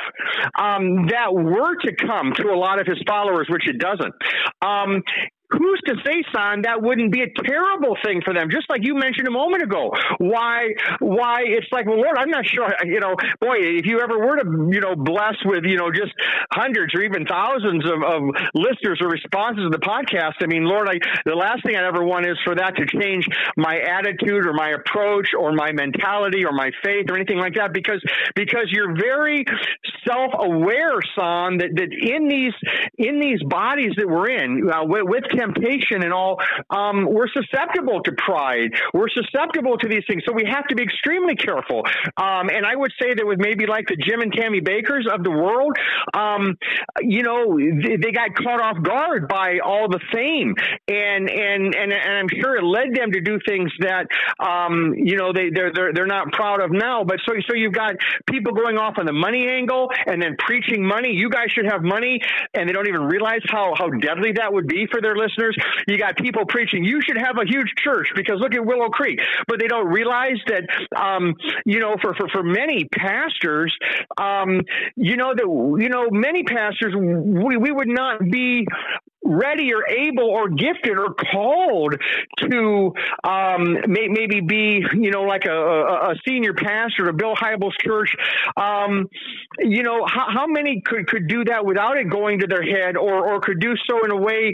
um, 0.58 1.08
that 1.08 1.34
were 1.34 1.76
to 1.86 1.96
come 1.96 2.34
to 2.38 2.50
a 2.50 2.58
lot 2.58 2.80
of 2.80 2.88
his 2.88 3.02
followers, 3.08 3.48
which 3.50 3.68
it 3.68 3.80
doesn't, 3.80 4.14
um, 4.62 5.04
who's 5.50 5.82
to 5.86 5.96
say, 6.06 6.24
son, 6.34 6.64
that 6.64 6.82
wouldn't 6.82 7.12
be 7.12 7.22
a 7.22 7.30
terrible 7.44 7.96
thing 8.04 8.22
for 8.24 8.34
them? 8.34 8.50
Just 8.50 8.70
like 8.70 8.82
you 8.84 8.96
mentioned 8.96 9.28
a 9.28 9.32
moment 9.32 9.64
ago. 9.64 9.92
Why, 10.18 10.74
why 11.00 11.44
it's 11.46 11.68
like, 11.72 11.86
well, 11.86 11.98
Lord, 11.98 12.18
I'm 12.18 12.30
not 12.30 12.46
sure, 12.46 12.68
you 12.84 13.00
know, 13.00 13.16
boy, 13.40 13.58
if 13.62 13.86
you 13.86 14.02
ever 14.02 14.18
were 14.18 14.38
to, 14.38 14.70
you 14.72 14.82
know, 14.82 14.96
bless 14.96 15.36
with, 15.46 15.64
you 15.66 15.78
know, 15.78 15.92
just 15.92 16.14
hundreds 16.52 16.94
or 16.96 17.02
even 17.02 17.26
thousands 17.26 17.86
of, 17.86 18.02
of 18.02 18.22
listeners 18.54 19.00
or 19.02 19.10
responses 19.10 19.64
to 19.66 19.70
the 19.70 19.84
podcast, 19.84 20.42
I 20.42 20.48
mean, 20.48 20.66
Lord, 20.66 20.90
I, 20.90 20.98
the 21.26 21.36
last 21.36 21.64
thing 21.64 21.76
I'd 21.76 21.86
ever 21.86 22.04
want 22.04 22.26
is 22.26 22.38
for 22.44 22.56
that 22.56 22.76
to 22.78 22.86
change 22.86 23.28
my 23.58 23.78
attitude 23.78 24.46
or 24.46 24.54
my 24.54 24.72
approach 24.72 25.30
or 25.38 25.54
my 25.54 25.72
mentality 25.72 26.46
or 26.46 26.52
my 26.52 26.72
faith 26.84 27.06
or 27.10 27.16
anything 27.16 27.38
like 27.38 27.56
that 27.56 27.74
because, 27.74 28.02
because 28.36 28.68
you're 28.70 28.96
very 28.96 29.46
self-aware, 30.08 31.00
son, 31.16 31.58
that, 31.58 31.70
that 31.76 31.90
in 31.94 32.28
these, 32.28 32.54
in 32.98 33.20
these 33.20 33.42
bodies 33.44 33.94
that 33.98 34.08
we're 34.08 34.30
in, 34.30 34.70
uh, 34.70 34.84
with, 34.84 35.04
with 35.06 35.24
temptation 35.46 36.04
and 36.04 36.14
all, 36.14 36.40
um, 36.70 37.06
we're 37.06 37.28
susceptible 37.28 38.02
to 38.04 38.12
pride. 38.18 38.72
We're 38.94 39.10
susceptible 39.10 39.78
to 39.78 39.88
these 39.88 40.04
things. 40.08 40.24
So 40.26 40.34
we 40.34 40.46
have 40.50 40.68
to 40.68 40.76
be 40.76 40.84
extremely 40.84 41.36
careful. 41.36 41.84
Um, 42.18 42.50
and 42.50 42.66
I 42.66 42.76
would 42.76 42.92
say 43.00 43.14
that 43.14 43.26
with 43.26 43.40
maybe 43.40 43.66
like 43.66 43.88
the 43.88 43.98
Jim 43.98 44.22
and 44.22 44.34
Tammy 44.34 44.62
Bakkers 44.62 45.08
of 45.12 45.24
the 45.24 45.32
world, 45.32 45.78
um, 46.14 46.58
you 47.02 47.24
know, 47.24 47.58
they, 47.58 47.98
they, 47.98 48.12
got 48.16 48.34
caught 48.36 48.62
off 48.62 48.82
guard 48.82 49.28
by 49.28 49.60
all 49.64 49.90
the 49.90 50.00
fame. 50.14 50.56
And, 50.88 51.30
and, 51.30 51.76
and, 51.76 51.92
and 51.92 52.18
I'm 52.18 52.30
sure 52.30 52.56
it 52.56 52.64
led 52.64 52.96
them 52.96 53.12
to 53.12 53.22
do 53.22 53.40
things 53.46 53.72
that, 53.80 54.08
um, 54.40 54.94
you 54.96 55.18
know, 55.18 55.34
they, 55.34 55.50
they're, 55.50 55.72
they're, 55.74 55.94
they're 55.94 56.08
not 56.08 56.32
proud 56.32 56.62
of 56.62 56.72
now. 56.72 57.04
But 57.04 57.18
so, 57.26 57.34
so 57.48 57.56
you've 57.56 57.74
got 57.74 57.96
people 58.30 58.54
going 58.54 58.78
off 58.78 58.96
on 58.98 59.06
the 59.06 59.14
money 59.14 59.48
angle 59.48 59.90
and 60.06 60.22
then 60.22 60.38
preaching 60.40 60.86
money. 60.86 61.12
You 61.12 61.30
guys 61.30 61.48
should 61.50 61.66
have 61.66 61.84
money. 61.84 62.22
And 62.54 62.70
they 62.70 62.74
don't 62.74 62.88
even 62.88 63.04
realize 63.04 63.42
how, 63.50 63.74
how 63.78 63.90
deadly 63.90 64.32
that 64.34 64.54
would 64.54 64.68
be 64.68 64.88
for 64.90 65.02
their 65.02 65.16
listeners. 65.16 65.25
You 65.88 65.98
got 65.98 66.18
people 66.18 66.46
preaching, 66.48 66.84
you 66.84 67.02
should 67.02 67.18
have 67.18 67.38
a 67.38 67.46
huge 67.46 67.74
church 67.78 68.08
because 68.16 68.40
look 68.40 68.54
at 68.54 68.66
Willow 68.66 68.90
Creek. 68.90 69.20
But 69.48 69.60
they 69.60 69.68
don't 69.68 69.88
realize 69.88 70.38
that, 70.48 70.64
um, 70.96 71.36
you 71.66 71.80
know, 71.80 71.96
for, 72.02 72.14
for, 72.16 72.28
for 72.30 72.44
many 72.44 72.86
pastors, 72.86 73.76
um, 74.18 74.62
you 74.96 75.18
know, 75.18 75.34
that, 75.36 75.46
you 75.82 75.90
know, 75.90 76.10
many 76.12 76.44
pastors, 76.44 76.94
we, 76.96 77.58
we 77.58 77.72
would 77.72 77.88
not 77.88 78.20
be 78.20 78.68
ready 79.26 79.74
or 79.74 79.88
able 79.90 80.30
or 80.30 80.50
gifted 80.50 80.98
or 80.98 81.14
called 81.14 81.96
to 82.38 82.94
um, 83.24 83.74
may, 83.88 84.08
maybe 84.08 84.42
be, 84.42 84.86
you 84.94 85.12
know, 85.12 85.24
like 85.24 85.46
a, 85.46 85.52
a, 85.52 86.12
a 86.12 86.16
senior 86.28 86.54
pastor 86.54 87.10
of 87.10 87.18
Bill 87.18 87.36
Hybels 87.36 87.74
Church. 87.84 88.16
Um, 88.56 89.10
you 89.60 89.84
know, 89.84 90.06
how, 90.08 90.28
how, 90.32 90.46
many 90.48 90.82
could, 90.86 91.08
could 91.08 91.28
do 91.28 91.44
that 91.46 91.66
without 91.66 91.98
it 91.98 92.10
going 92.10 92.40
to 92.40 92.48
their 92.48 92.62
head 92.62 92.96
or, 92.96 93.34
or 93.34 93.40
could 93.42 93.60
do 93.60 93.74
so 93.90 94.06
in 94.06 94.12
a 94.12 94.18
way 94.18 94.54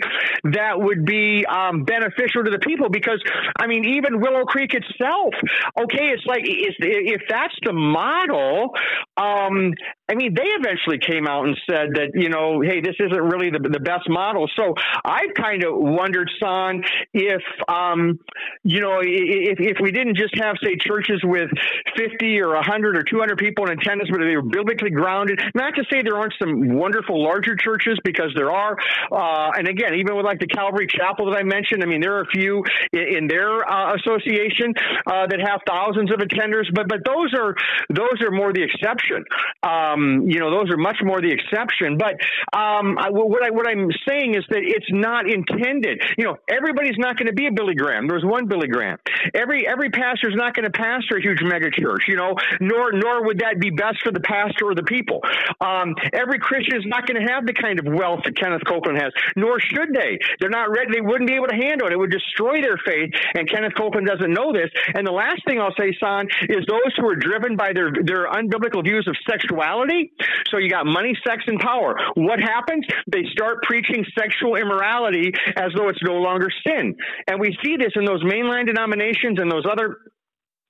that 0.54 0.80
would 0.80 1.06
be 1.06 1.46
um, 1.46 1.84
beneficial 1.84 2.44
to 2.44 2.50
the 2.50 2.60
people? 2.60 2.90
Because, 2.90 3.22
I 3.60 3.68
mean, 3.68 3.84
even 3.86 4.22
Willow 4.22 4.46
Creek 4.46 4.74
itself, 4.74 5.34
okay, 5.80 6.08
it's 6.08 6.26
like 6.26 6.44
if, 6.46 6.76
if 6.80 7.22
that's 7.30 7.56
the 7.64 7.74
model, 7.74 8.70
um, 9.18 9.74
I 10.10 10.16
mean, 10.16 10.34
they 10.34 10.48
eventually 10.60 11.00
came 11.00 11.28
out 11.28 11.46
and 11.46 11.58
said 11.70 11.90
that, 11.96 12.12
you 12.14 12.30
know, 12.30 12.62
hey, 12.62 12.82
this 12.82 12.96
isn't 13.00 13.24
really 13.24 13.50
the, 13.50 13.60
the 13.60 13.80
best 13.80 14.10
model. 14.10 14.48
So 14.56 14.61
I've 15.06 15.34
kind 15.36 15.64
of 15.64 15.76
wondered, 15.76 16.30
Son, 16.40 16.84
if, 17.14 17.42
um, 17.68 18.20
you 18.64 18.82
know, 18.82 19.00
if, 19.02 19.60
if 19.60 19.78
we 19.82 19.92
didn't 19.92 20.18
just 20.18 20.36
have, 20.38 20.56
say, 20.64 20.76
churches 20.78 21.22
with 21.24 21.50
50 21.98 22.40
or 22.42 22.56
100 22.56 22.98
or 22.98 23.04
200 23.04 23.38
people 23.38 23.66
in 23.68 23.80
attendance, 23.80 24.10
but 24.12 24.20
they 24.20 24.36
were 24.36 24.42
biblically 24.42 24.90
grounded, 24.90 25.40
not 25.56 25.76
to 25.76 25.84
say 25.92 26.02
there 26.02 26.18
aren't 26.18 26.34
some 26.40 26.74
wonderful 26.76 27.24
larger 27.24 27.56
churches, 27.56 27.98
because 28.04 28.32
there 28.36 28.52
are. 28.52 28.78
Uh, 29.12 29.52
and 29.58 29.68
again, 29.68 29.96
even 29.96 30.16
with 30.16 30.26
like 30.26 30.40
the 30.40 30.48
Calvary 30.48 30.88
Chapel 30.88 31.26
that 31.32 31.38
I 31.38 31.44
mentioned, 31.44 31.84
I 31.84 31.88
mean, 31.88 32.02
there 32.02 32.16
are 32.16 32.22
a 32.22 32.32
few 32.34 32.64
in, 32.94 33.18
in 33.18 33.28
their 33.28 33.64
uh, 33.70 33.96
association 33.96 34.74
uh, 35.08 35.28
that 35.28 35.40
have 35.40 35.62
thousands 35.68 36.12
of 36.12 36.20
attenders, 36.20 36.66
but, 36.74 36.88
but 36.88 37.00
those 37.06 37.34
are, 37.34 37.56
those 37.90 38.22
are 38.22 38.32
more 38.32 38.54
the 38.54 38.64
exception. 38.64 39.24
Um, 39.64 40.28
you 40.28 40.40
know, 40.40 40.52
those 40.52 40.70
are 40.70 40.78
much 40.78 40.98
more 41.04 41.22
the 41.22 41.32
exception. 41.32 41.98
But 41.98 42.16
um, 42.58 42.98
I, 42.98 43.10
what, 43.10 43.44
I, 43.44 43.50
what 43.50 43.68
I'm 43.68 43.90
saying 44.08 44.36
is 44.36 44.44
that 44.52 44.62
it's 44.64 44.88
not 44.92 45.30
intended. 45.30 46.02
You 46.18 46.26
know, 46.26 46.38
everybody's 46.48 46.98
not 46.98 47.18
going 47.18 47.28
to 47.28 47.34
be 47.34 47.48
a 47.48 47.52
Billy 47.52 47.76
Graham. 47.76 48.08
There's 48.08 48.26
one 48.26 48.48
Billy 48.48 48.68
Graham. 48.68 48.98
Every 49.34 49.68
every 49.68 49.90
pastor 49.90 50.30
is 50.30 50.36
not 50.36 50.54
going 50.54 50.66
to 50.66 50.72
pastor 50.72 51.18
a 51.18 51.22
huge 51.22 51.40
megachurch. 51.40 52.08
You 52.08 52.18
know, 52.18 52.36
nor 52.60 52.92
nor 52.92 53.26
would 53.26 53.40
that 53.40 53.60
be 53.60 53.70
best 53.70 54.04
for 54.04 54.12
the 54.12 54.20
pastor 54.20 54.70
or 54.70 54.76
the 54.76 54.84
people. 54.84 55.22
Um, 55.60 55.96
every 56.14 56.40
Christian 56.40 56.78
is 56.78 56.86
not 56.86 57.08
going 57.08 57.20
to 57.20 57.28
have 57.32 57.46
the 57.46 57.54
kind 57.54 57.80
of 57.80 57.86
wealth 57.88 58.22
that 58.26 58.36
Kenneth 58.38 58.64
Copeland 58.68 59.00
has, 59.02 59.12
nor 59.36 59.60
should 59.60 59.94
they. 59.94 60.20
They're 60.40 60.50
not 60.50 60.70
ready. 60.70 60.92
They 60.94 61.02
wouldn't 61.02 61.28
be 61.28 61.36
able 61.36 61.48
to 61.48 61.56
handle 61.56 61.88
it. 61.88 61.94
It 61.94 62.00
would 62.00 62.12
destroy 62.12 62.62
their 62.62 62.78
faith. 62.86 63.12
And 63.36 63.50
Kenneth 63.50 63.74
Copeland 63.76 64.08
doesn't 64.08 64.32
know 64.32 64.52
this. 64.52 64.70
And 64.94 65.08
the 65.08 65.16
last 65.16 65.42
thing 65.48 65.60
I'll 65.60 65.76
say, 65.80 65.96
Son, 66.00 66.28
is 66.50 66.66
those 66.68 66.92
who 66.98 67.08
are 67.08 67.16
driven 67.16 67.56
by 67.56 67.74
their 67.74 67.92
their 67.92 68.28
unbiblical 68.28 68.84
views 68.84 69.08
of 69.08 69.16
sexuality 69.30 70.12
so 70.50 70.58
you 70.58 70.70
got 70.70 70.86
money, 70.86 71.16
sex, 71.26 71.44
and 71.48 71.60
power. 71.60 71.96
What 72.16 72.40
happens? 72.40 72.86
They 73.08 73.24
start 73.32 73.64
preaching 73.64 74.06
sexual 74.18 74.41
immorality 74.56 75.32
as 75.56 75.72
though 75.76 75.90
it's 75.90 76.04
no 76.04 76.16
longer 76.16 76.50
sin. 76.66 76.96
And 77.28 77.40
we 77.40 77.58
see 77.64 77.78
this 77.78 77.94
in 77.96 78.06
those 78.06 78.24
mainline 78.24 78.66
denominations 78.66 79.40
and 79.40 79.52
those 79.52 79.66
other 79.70 79.98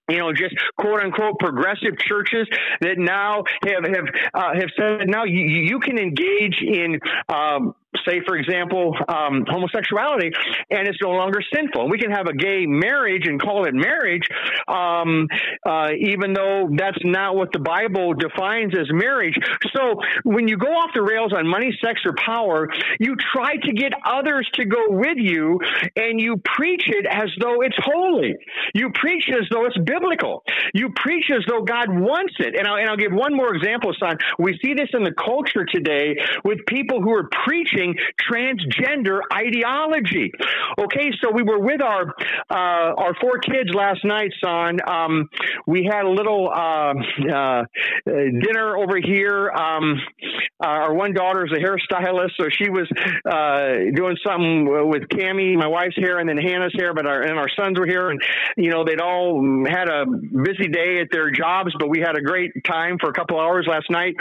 you 0.09 0.17
know, 0.17 0.34
just 0.34 0.55
quote 0.78 1.01
unquote 1.01 1.39
progressive 1.39 1.97
churches 1.97 2.47
that 2.82 2.97
now 2.97 3.43
have 3.63 3.86
have 3.86 4.05
uh, 4.34 4.53
have 4.59 4.69
said 4.78 5.07
now 5.07 5.24
you, 5.24 5.39
you 5.39 5.80
can 5.80 5.97
engage 5.97 6.57
in 6.61 6.99
um, 7.30 7.76
say, 8.07 8.21
for 8.25 8.35
example, 8.35 8.95
um, 9.07 9.45
homosexuality, 9.47 10.31
and 10.69 10.87
it's 10.87 10.97
no 11.01 11.11
longer 11.11 11.39
sinful. 11.53 11.89
We 11.89 11.97
can 11.97 12.11
have 12.11 12.27
a 12.27 12.33
gay 12.33 12.65
marriage 12.65 13.27
and 13.27 13.41
call 13.41 13.65
it 13.65 13.73
marriage, 13.73 14.27
um, 14.67 15.27
uh, 15.65 15.89
even 15.99 16.33
though 16.33 16.69
that's 16.75 16.97
not 17.03 17.35
what 17.35 17.51
the 17.51 17.59
Bible 17.59 18.13
defines 18.13 18.73
as 18.77 18.87
marriage. 18.91 19.35
So 19.75 20.01
when 20.23 20.47
you 20.47 20.57
go 20.57 20.67
off 20.67 20.91
the 20.93 21.01
rails 21.01 21.33
on 21.33 21.47
money, 21.47 21.77
sex, 21.83 22.01
or 22.05 22.13
power, 22.13 22.69
you 22.99 23.15
try 23.33 23.55
to 23.57 23.73
get 23.73 23.93
others 24.05 24.49
to 24.53 24.65
go 24.65 24.85
with 24.89 25.17
you, 25.17 25.59
and 25.95 26.19
you 26.19 26.37
preach 26.43 26.83
it 26.87 27.05
as 27.09 27.29
though 27.39 27.61
it's 27.61 27.77
holy. 27.83 28.35
You 28.73 28.91
preach 28.93 29.27
it 29.27 29.35
as 29.35 29.47
though 29.51 29.65
it's 29.65 29.77
biblical. 29.77 30.43
You 30.73 30.89
preach 30.95 31.25
as 31.31 31.43
though 31.47 31.63
God 31.63 31.89
wants 31.89 32.35
it. 32.39 32.55
And 32.57 32.67
I'll, 32.67 32.77
and 32.77 32.89
I'll 32.89 32.97
give 32.97 33.11
one 33.11 33.35
more 33.35 33.53
example, 33.53 33.93
son. 33.99 34.17
We 34.39 34.57
see 34.63 34.73
this 34.73 34.89
in 34.93 35.03
the 35.03 35.13
culture 35.13 35.65
today 35.65 36.15
with 36.43 36.59
people 36.67 37.01
who 37.01 37.13
are 37.13 37.29
preaching 37.45 37.80
pushing 37.82 37.95
transgender 38.29 39.19
ideology. 39.34 40.32
Okay, 40.79 41.11
so 41.21 41.32
we 41.32 41.43
were 41.43 41.59
with 41.59 41.82
our 41.82 42.13
uh, 42.49 42.93
our 42.97 43.15
four 43.19 43.39
kids 43.39 43.73
last 43.73 44.03
night, 44.03 44.32
son. 44.43 44.77
Um, 44.88 45.29
we 45.67 45.89
had 45.91 46.05
a 46.05 46.09
little 46.09 46.49
uh, 46.49 46.93
uh, 47.34 47.63
dinner 48.05 48.77
over 48.77 48.97
here. 49.03 49.51
Um, 49.51 49.99
our 50.59 50.93
one 50.93 51.13
daughter 51.13 51.45
is 51.45 51.51
a 51.51 51.59
hairstylist, 51.59 52.32
so 52.39 52.47
she 52.49 52.69
was 52.69 52.88
uh, 53.29 53.91
doing 53.95 54.17
something 54.25 54.89
with 54.89 55.03
Cami, 55.09 55.55
my 55.55 55.67
wife's 55.67 55.95
hair, 55.97 56.19
and 56.19 56.29
then 56.29 56.38
Hannah's 56.38 56.73
hair. 56.77 56.93
But 56.93 57.05
our 57.05 57.21
and 57.21 57.38
our 57.38 57.49
sons 57.57 57.79
were 57.79 57.88
here, 57.88 58.09
and 58.09 58.21
you 58.57 58.69
know 58.69 58.84
they'd 58.84 59.01
all 59.01 59.65
had 59.67 59.88
a 59.88 60.05
busy 60.05 60.67
day 60.67 60.99
at 61.01 61.07
their 61.11 61.32
jobs, 61.32 61.73
but 61.79 61.89
we 61.89 61.99
had 61.99 62.17
a 62.17 62.21
great 62.21 62.51
time 62.65 62.97
for 62.99 63.09
a 63.09 63.13
couple 63.13 63.39
hours 63.39 63.65
last 63.67 63.89
night. 63.89 64.15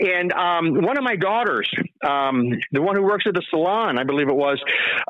And 0.00 0.32
um, 0.32 0.82
one 0.82 0.98
of 0.98 1.04
my 1.04 1.16
daughters, 1.16 1.70
um, 2.06 2.50
the 2.72 2.82
one 2.82 2.96
who 2.96 3.03
works 3.04 3.24
at 3.26 3.34
the 3.34 3.42
salon, 3.50 3.98
I 3.98 4.04
believe 4.04 4.28
it 4.28 4.36
was, 4.36 4.58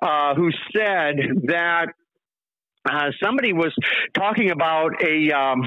uh, 0.02 0.34
who 0.34 0.50
said 0.72 1.16
that 1.46 1.86
uh, 2.88 3.10
somebody 3.22 3.52
was 3.52 3.74
talking 4.12 4.50
about 4.50 5.02
a 5.02 5.32
um, 5.32 5.62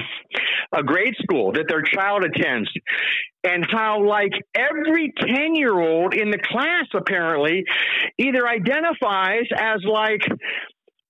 a 0.75 0.84
grade 0.84 1.15
school 1.23 1.51
that 1.53 1.65
their 1.67 1.82
child 1.82 2.23
attends, 2.23 2.69
and 3.43 3.65
how 3.71 4.05
like 4.05 4.34
every 4.53 5.11
ten 5.19 5.55
year 5.55 5.80
old 5.80 6.13
in 6.13 6.30
the 6.30 6.38
class 6.38 6.86
apparently 6.93 7.63
either 8.19 8.47
identifies 8.47 9.45
as 9.55 9.80
like 9.84 10.21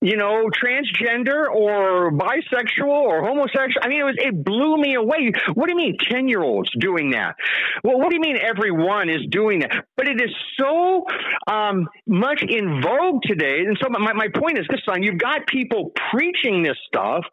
you 0.02 0.16
know, 0.16 0.48
transgender 0.64 1.48
or 1.50 2.12
bisexual 2.12 2.88
or 2.88 3.26
homosexual. 3.26 3.82
I 3.82 3.88
mean, 3.88 4.02
it 4.02 4.04
was 4.04 4.16
it 4.18 4.44
blew 4.44 4.78
me 4.78 4.94
away. 4.94 5.32
What 5.56 5.66
do 5.66 5.72
you 5.72 5.78
mean, 5.78 5.98
ten 6.10 6.28
year 6.28 6.44
olds 6.44 6.70
doing 6.80 7.12
that? 7.12 7.36
Well, 7.84 7.98
what 7.98 8.10
do 8.10 8.16
you 8.16 8.22
mean 8.22 8.38
everyone 8.38 9.10
is 9.10 9.26
doing 9.32 9.60
that? 9.60 9.72
But 9.96 10.08
it 10.08 10.22
is 10.22 10.30
so 10.60 11.06
um, 11.48 11.88
much 12.06 12.44
in 12.48 12.82
vogue 12.82 13.22
today. 13.24 13.62
And 13.66 13.78
so 13.82 13.90
my, 13.90 14.14
my 14.14 14.28
point 14.36 14.60
is 14.60 14.66
this, 14.70 14.82
son. 14.86 15.02
You've 15.02 15.18
got 15.18 15.48
people 15.48 15.92
preaching 16.12 16.62
this 16.62 16.78
stuff, 16.88 17.26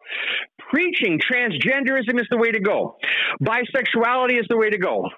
preaching 0.71 1.21
transgenderism 1.21 2.19
is 2.19 2.27
the 2.31 2.39
way 2.39 2.51
to 2.51 2.61
go, 2.61 2.97
bisexuality 3.43 4.41
is 4.41 4.47
the 4.49 4.57
way 4.57 4.71
to 4.71 4.79
go, 4.79 5.09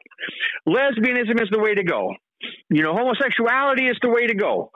lesbianism 0.66 1.40
is 1.40 1.48
the 1.50 1.60
way 1.60 1.74
to 1.74 1.84
go. 1.84 2.12
You 2.68 2.82
know, 2.82 2.92
homosexuality 2.94 3.86
is 3.86 3.96
the 4.02 4.10
way 4.10 4.26
to 4.26 4.34
go, 4.34 4.70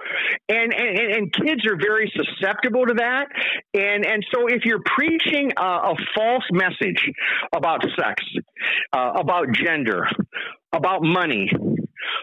and 0.48 0.72
and, 0.72 0.98
and 0.98 1.32
kids 1.32 1.66
are 1.66 1.76
very 1.76 2.10
susceptible 2.16 2.86
to 2.86 2.94
that. 2.94 3.26
And 3.74 4.06
and 4.06 4.24
so 4.32 4.46
if 4.46 4.64
you're 4.64 4.82
preaching 4.84 5.52
a, 5.58 5.62
a 5.62 5.94
false 6.14 6.44
message 6.52 7.10
about 7.54 7.82
sex, 7.98 8.22
uh, 8.92 9.12
about 9.16 9.52
gender, 9.52 10.06
about 10.72 11.02
money, 11.02 11.50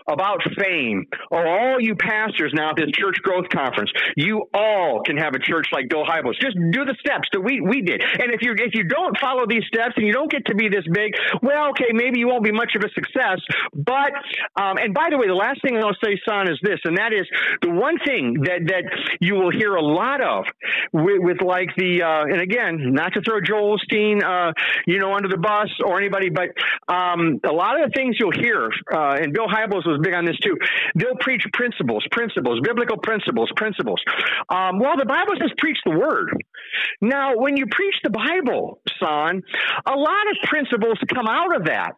about 0.07 0.41
fame, 0.57 1.05
or 1.31 1.47
all 1.47 1.79
you 1.79 1.95
pastors 1.95 2.53
now 2.53 2.71
at 2.71 2.75
this 2.75 2.91
church 2.93 3.17
growth 3.21 3.49
conference, 3.49 3.91
you 4.15 4.45
all 4.53 5.01
can 5.05 5.17
have 5.17 5.33
a 5.35 5.39
church 5.39 5.67
like 5.71 5.89
Bill 5.89 6.05
Hybels. 6.05 6.39
Just 6.39 6.57
do 6.71 6.85
the 6.85 6.95
steps 6.99 7.27
that 7.33 7.41
we, 7.41 7.61
we 7.61 7.81
did. 7.81 8.01
And 8.01 8.33
if 8.33 8.41
you 8.41 8.53
if 8.57 8.73
you 8.73 8.83
don't 8.83 9.17
follow 9.19 9.45
these 9.47 9.63
steps 9.67 9.93
and 9.97 10.05
you 10.05 10.13
don't 10.13 10.31
get 10.31 10.45
to 10.47 10.55
be 10.55 10.69
this 10.69 10.85
big, 10.91 11.13
well, 11.41 11.69
okay, 11.69 11.91
maybe 11.93 12.19
you 12.19 12.27
won't 12.27 12.43
be 12.43 12.51
much 12.51 12.73
of 12.75 12.83
a 12.83 12.89
success. 12.93 13.39
But 13.73 14.11
um, 14.55 14.77
and 14.77 14.93
by 14.93 15.07
the 15.09 15.17
way, 15.17 15.27
the 15.27 15.35
last 15.35 15.61
thing 15.61 15.77
I'll 15.77 15.95
say, 16.03 16.19
son, 16.27 16.49
is 16.49 16.59
this, 16.61 16.79
and 16.83 16.97
that 16.97 17.13
is 17.13 17.27
the 17.61 17.69
one 17.69 17.97
thing 18.05 18.41
that 18.43 18.67
that 18.67 18.83
you 19.21 19.35
will 19.35 19.51
hear 19.51 19.75
a 19.75 19.81
lot 19.81 20.21
of 20.21 20.45
with, 20.93 21.19
with 21.19 21.41
like 21.41 21.69
the 21.77 22.01
uh, 22.03 22.23
and 22.23 22.41
again, 22.41 22.93
not 22.93 23.13
to 23.13 23.21
throw 23.21 23.39
Joel 23.41 23.77
Osteen, 23.77 24.23
uh, 24.23 24.53
you 24.85 24.99
know, 24.99 25.13
under 25.13 25.27
the 25.27 25.37
bus 25.37 25.69
or 25.85 25.99
anybody, 25.99 26.29
but 26.29 26.49
um, 26.87 27.39
a 27.43 27.51
lot 27.51 27.79
of 27.79 27.89
the 27.89 27.93
things 27.95 28.15
you'll 28.19 28.31
hear, 28.31 28.69
uh, 28.91 29.17
and 29.19 29.33
Bill 29.33 29.47
Hybels 29.47 29.76
was 29.85 29.99
big 30.01 30.13
on 30.13 30.25
this 30.25 30.37
too. 30.39 30.57
They'll 30.95 31.17
preach 31.19 31.43
principles, 31.53 32.05
principles, 32.11 32.59
biblical 32.63 32.97
principles, 32.97 33.49
principles. 33.55 34.01
Um, 34.49 34.79
well, 34.79 34.97
the 34.97 35.05
Bible 35.05 35.33
says 35.39 35.51
preach 35.57 35.77
the 35.85 35.91
word. 35.91 36.31
Now, 37.01 37.37
when 37.37 37.57
you 37.57 37.65
preach 37.69 37.95
the 38.03 38.09
Bible, 38.09 38.81
son, 38.99 39.43
a 39.85 39.95
lot 39.95 40.25
of 40.31 40.49
principles 40.49 40.97
come 41.13 41.27
out 41.27 41.55
of 41.55 41.65
that, 41.65 41.93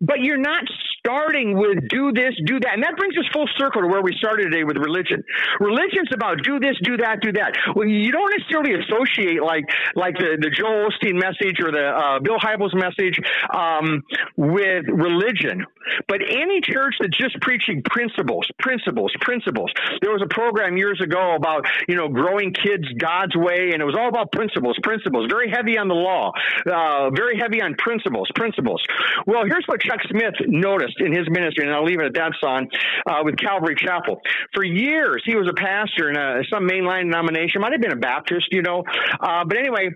but 0.00 0.20
you're 0.20 0.38
not 0.38 0.64
starting 0.98 1.58
with 1.58 1.88
do 1.88 2.12
this, 2.12 2.32
do 2.46 2.58
that. 2.60 2.74
And 2.74 2.82
that 2.82 2.96
brings 2.96 3.16
us 3.18 3.24
full 3.32 3.48
circle 3.58 3.82
to 3.82 3.88
where 3.88 4.02
we 4.02 4.14
started 4.16 4.44
today 4.44 4.64
with 4.64 4.76
religion. 4.76 5.22
Religion's 5.60 6.08
about 6.14 6.42
do 6.42 6.58
this, 6.58 6.76
do 6.82 6.96
that, 6.96 7.20
do 7.20 7.32
that. 7.32 7.52
Well, 7.76 7.86
you 7.86 8.10
don't 8.10 8.32
necessarily 8.38 8.72
associate 8.80 9.42
like, 9.42 9.64
like 9.94 10.16
the, 10.16 10.38
the 10.40 10.50
Joel 10.50 10.88
Osteen 10.88 11.20
message 11.20 11.60
or 11.62 11.70
the 11.70 11.92
uh, 11.92 12.20
Bill 12.20 12.38
Hybels 12.38 12.74
message 12.74 13.20
um, 13.52 14.02
with 14.36 14.84
religion. 14.88 15.66
But 16.08 16.20
any 16.22 16.60
church 16.60 16.94
that's 17.00 17.16
just 17.16 17.40
preaching 17.40 17.82
principles, 17.84 18.46
principles, 18.58 19.12
principles. 19.20 19.72
There 20.00 20.12
was 20.12 20.22
a 20.22 20.28
program 20.28 20.76
years 20.76 21.00
ago 21.00 21.34
about, 21.34 21.66
you 21.88 21.96
know, 21.96 22.08
growing 22.08 22.52
kids 22.52 22.84
God's 22.98 23.36
way, 23.36 23.70
and 23.72 23.80
it 23.80 23.84
was 23.84 23.96
all 23.98 24.08
about 24.08 24.32
principles, 24.32 24.76
principles, 24.82 25.26
very 25.28 25.50
heavy 25.50 25.78
on 25.78 25.88
the 25.88 25.94
law, 25.94 26.32
uh, 26.66 27.10
very 27.10 27.38
heavy 27.38 27.60
on 27.62 27.74
principles, 27.76 28.28
principles. 28.34 28.82
Well, 29.26 29.44
here's 29.44 29.64
what 29.66 29.80
Chuck 29.80 30.00
Smith 30.08 30.34
noticed 30.46 31.00
in 31.00 31.12
his 31.12 31.28
ministry, 31.30 31.64
and 31.64 31.74
I'll 31.74 31.84
leave 31.84 32.00
it 32.00 32.06
at 32.06 32.14
that, 32.14 32.32
son, 32.42 32.68
uh, 33.06 33.22
with 33.24 33.36
Calvary 33.36 33.76
Chapel. 33.76 34.20
For 34.54 34.64
years, 34.64 35.22
he 35.24 35.36
was 35.36 35.48
a 35.48 35.54
pastor 35.54 36.10
in 36.10 36.16
a, 36.16 36.42
some 36.50 36.68
mainline 36.68 37.04
denomination, 37.04 37.60
might 37.60 37.72
have 37.72 37.80
been 37.80 37.92
a 37.92 37.96
Baptist, 37.96 38.48
you 38.50 38.62
know. 38.62 38.84
Uh, 39.20 39.44
but 39.44 39.56
anyway, 39.58 39.90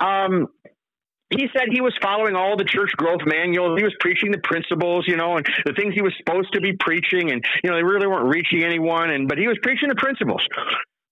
um, 0.00 0.48
he 1.36 1.48
said 1.52 1.68
he 1.70 1.80
was 1.80 1.94
following 2.02 2.36
all 2.36 2.56
the 2.56 2.64
church 2.64 2.90
growth 2.96 3.20
manuals. 3.26 3.78
He 3.78 3.84
was 3.84 3.94
preaching 4.00 4.30
the 4.30 4.38
principles, 4.38 5.04
you 5.06 5.16
know, 5.16 5.36
and 5.36 5.46
the 5.64 5.72
things 5.72 5.94
he 5.94 6.02
was 6.02 6.14
supposed 6.18 6.52
to 6.52 6.60
be 6.60 6.72
preaching. 6.78 7.30
And, 7.32 7.44
you 7.62 7.70
know, 7.70 7.76
they 7.76 7.82
really 7.82 8.06
weren't 8.06 8.28
reaching 8.28 8.62
anyone. 8.64 9.10
And, 9.10 9.28
but 9.28 9.38
he 9.38 9.48
was 9.48 9.58
preaching 9.62 9.88
the 9.88 9.96
principles. 9.96 10.42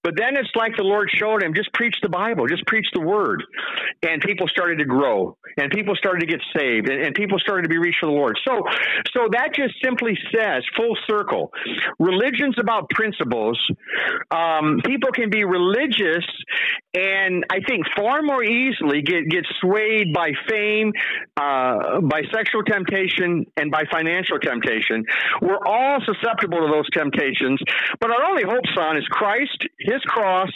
But 0.03 0.15
then 0.17 0.37
it's 0.37 0.51
like 0.55 0.77
the 0.77 0.83
Lord 0.83 1.11
showed 1.13 1.43
him, 1.43 1.53
just 1.55 1.73
preach 1.75 1.95
the 2.03 2.09
Bible, 2.09 2.47
just 2.47 2.65
preach 2.67 2.87
the 2.95 3.01
word. 3.01 3.45
And 4.03 4.23
people 4.23 4.49
started 4.49 4.79
to 4.79 4.87
grow 4.87 5.37
and 5.59 5.71
people 5.71 5.95
started 5.95 6.21
to 6.21 6.27
get 6.27 6.41
saved 6.57 6.89
and, 6.89 7.03
and, 7.05 7.15
people 7.15 7.39
started 7.39 7.65
to 7.65 7.69
be 7.69 7.77
reached 7.77 7.99
for 8.01 8.07
the 8.07 8.13
Lord. 8.13 8.39
So, 8.47 8.63
so 9.13 9.29
that 9.33 9.51
just 9.55 9.75
simply 9.85 10.17
says 10.35 10.65
full 10.75 10.97
circle. 11.07 11.53
Religion's 11.99 12.57
about 12.59 12.89
principles. 12.91 13.61
Um, 14.31 14.81
people 14.87 15.11
can 15.13 15.29
be 15.29 15.45
religious 15.45 16.25
and 16.95 17.45
I 17.51 17.61
think 17.69 17.87
far 17.97 18.23
more 18.23 18.43
easily 18.43 19.03
get, 19.03 19.29
get 19.29 19.45
swayed 19.61 20.13
by 20.13 20.33
fame, 20.49 20.93
uh, 21.37 22.01
by 22.01 22.23
sexual 22.35 22.65
temptation 22.65 23.47
and 23.57 23.71
by 23.71 23.85
financial 23.93 24.39
temptation. 24.39 25.05
We're 25.41 25.65
all 25.65 25.99
susceptible 26.05 26.59
to 26.59 26.73
those 26.73 26.91
temptations, 26.91 27.61
but 28.01 28.11
our 28.11 28.25
only 28.25 28.43
hope, 28.43 28.65
son, 28.75 28.97
is 28.97 29.07
Christ 29.11 29.67
his 29.79 30.01
cross, 30.07 30.51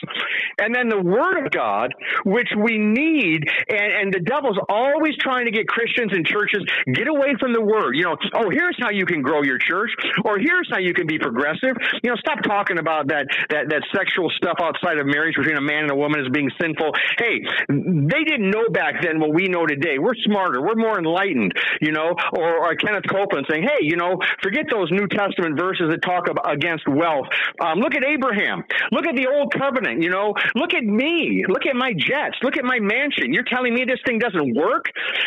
and 0.59 0.75
then 0.75 0.89
the 0.89 1.01
word 1.01 1.45
of 1.45 1.53
God, 1.53 1.95
which 2.25 2.49
we 2.59 2.79
need. 2.79 3.45
And, 3.69 3.93
and 3.93 4.13
the 4.13 4.21
devil's 4.21 4.59
always 4.69 5.17
trying 5.19 5.45
to 5.47 5.53
get 5.53 5.69
Christians 5.69 6.13
and 6.13 6.27
churches 6.27 6.65
get 6.93 7.07
away 7.07 7.35
from 7.39 7.53
the 7.53 7.63
word. 7.63 7.95
You 7.95 8.05
know, 8.05 8.17
oh, 8.35 8.51
here's 8.51 8.77
how 8.81 8.91
you 8.91 9.07
can 9.07 9.23
grow 9.23 9.43
your 9.43 9.59
church, 9.59 9.91
or 10.25 10.39
here's 10.39 10.69
how 10.71 10.79
you 10.79 10.95
can 10.95 11.07
be 11.07 11.19
progressive. 11.19 11.77
You 12.03 12.11
know, 12.11 12.17
stop 12.17 12.43
talking 12.43 12.79
about 12.79 13.09
that 13.09 13.27
that 13.51 13.69
that 13.71 13.83
sexual 13.95 14.31
stuff 14.37 14.59
outside 14.61 14.99
of 14.99 15.07
marriage 15.07 15.37
between 15.37 15.57
a 15.57 15.63
man 15.63 15.85
and 15.85 15.91
a 15.91 15.97
woman 15.97 16.24
as 16.25 16.33
being 16.33 16.51
sinful. 16.61 16.93
Hey, 17.19 17.45
they 17.69 18.25
didn't 18.25 18.51
know 18.51 18.69
back 18.73 19.03
then 19.03 19.21
what 19.21 19.33
we 19.33 19.49
know 19.49 19.67
today. 19.67 19.99
We're 19.99 20.17
smarter. 20.25 20.61
We're 20.61 20.77
more 20.77 20.99
enlightened. 20.99 21.53
You 21.81 21.93
know, 21.93 22.15
or, 22.33 22.67
or 22.67 22.75
Kenneth 22.77 23.05
Copeland 23.11 23.47
saying, 23.49 23.63
hey, 23.65 23.85
you 23.85 23.97
know, 23.97 24.19
forget 24.43 24.67
those 24.71 24.91
New 24.91 25.07
Testament 25.09 25.59
verses 25.59 25.91
that 25.91 26.03
talk 26.03 26.29
about, 26.29 26.51
against 26.51 26.89
wealth. 26.89 27.27
Um, 27.61 27.79
look 27.79 27.95
at 27.95 28.05
Abraham. 28.05 28.65
Look 28.93 29.07
at 29.07 29.17
the 29.17 29.27
old 29.29 29.53
covenant, 29.53 30.03
you 30.03 30.11
know, 30.11 30.35
look 30.55 30.75
at 30.75 30.85
me, 30.85 31.45
look 31.49 31.67
at 31.67 31.77
my 31.77 31.93
jets, 31.93 32.37
look 32.43 32.57
at 32.57 32.65
my 32.65 32.79
mansion. 32.81 33.33
You're 33.33 33.45
telling 33.45 33.75
me 33.75 33.85
this 33.85 34.01
thing 34.07 34.19
doesn't 34.19 34.55
work? 34.55 34.87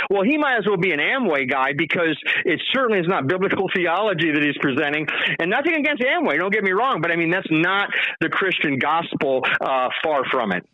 Well, 0.09 0.23
he 0.23 0.37
might 0.37 0.57
as 0.57 0.65
well 0.67 0.77
be 0.77 0.91
an 0.91 0.99
Amway 0.99 1.49
guy 1.49 1.73
because 1.77 2.17
it 2.45 2.61
certainly 2.73 2.99
is 2.99 3.07
not 3.07 3.27
biblical 3.27 3.69
theology 3.75 4.31
that 4.31 4.43
he's 4.43 4.57
presenting. 4.59 5.07
And 5.39 5.49
nothing 5.49 5.75
against 5.75 6.03
Amway, 6.03 6.37
don't 6.37 6.53
get 6.53 6.63
me 6.63 6.71
wrong, 6.71 7.01
but 7.01 7.11
I 7.11 7.15
mean, 7.15 7.31
that's 7.31 7.47
not 7.49 7.89
the 8.21 8.29
Christian 8.29 8.79
gospel, 8.79 9.43
uh, 9.61 9.89
far 10.03 10.23
from 10.31 10.51
it. 10.51 10.65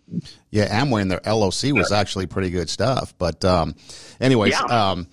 Yeah, 0.52 0.82
Amway 0.82 1.02
and 1.02 1.12
their 1.12 1.22
LOC 1.26 1.74
was 1.74 1.92
actually 1.92 2.28
pretty 2.28 2.50
good 2.50 2.70
stuff. 2.70 3.14
But, 3.18 3.44
um, 3.44 3.76
anyways, 4.20 4.54
yeah. 4.54 4.92
um, 4.92 5.08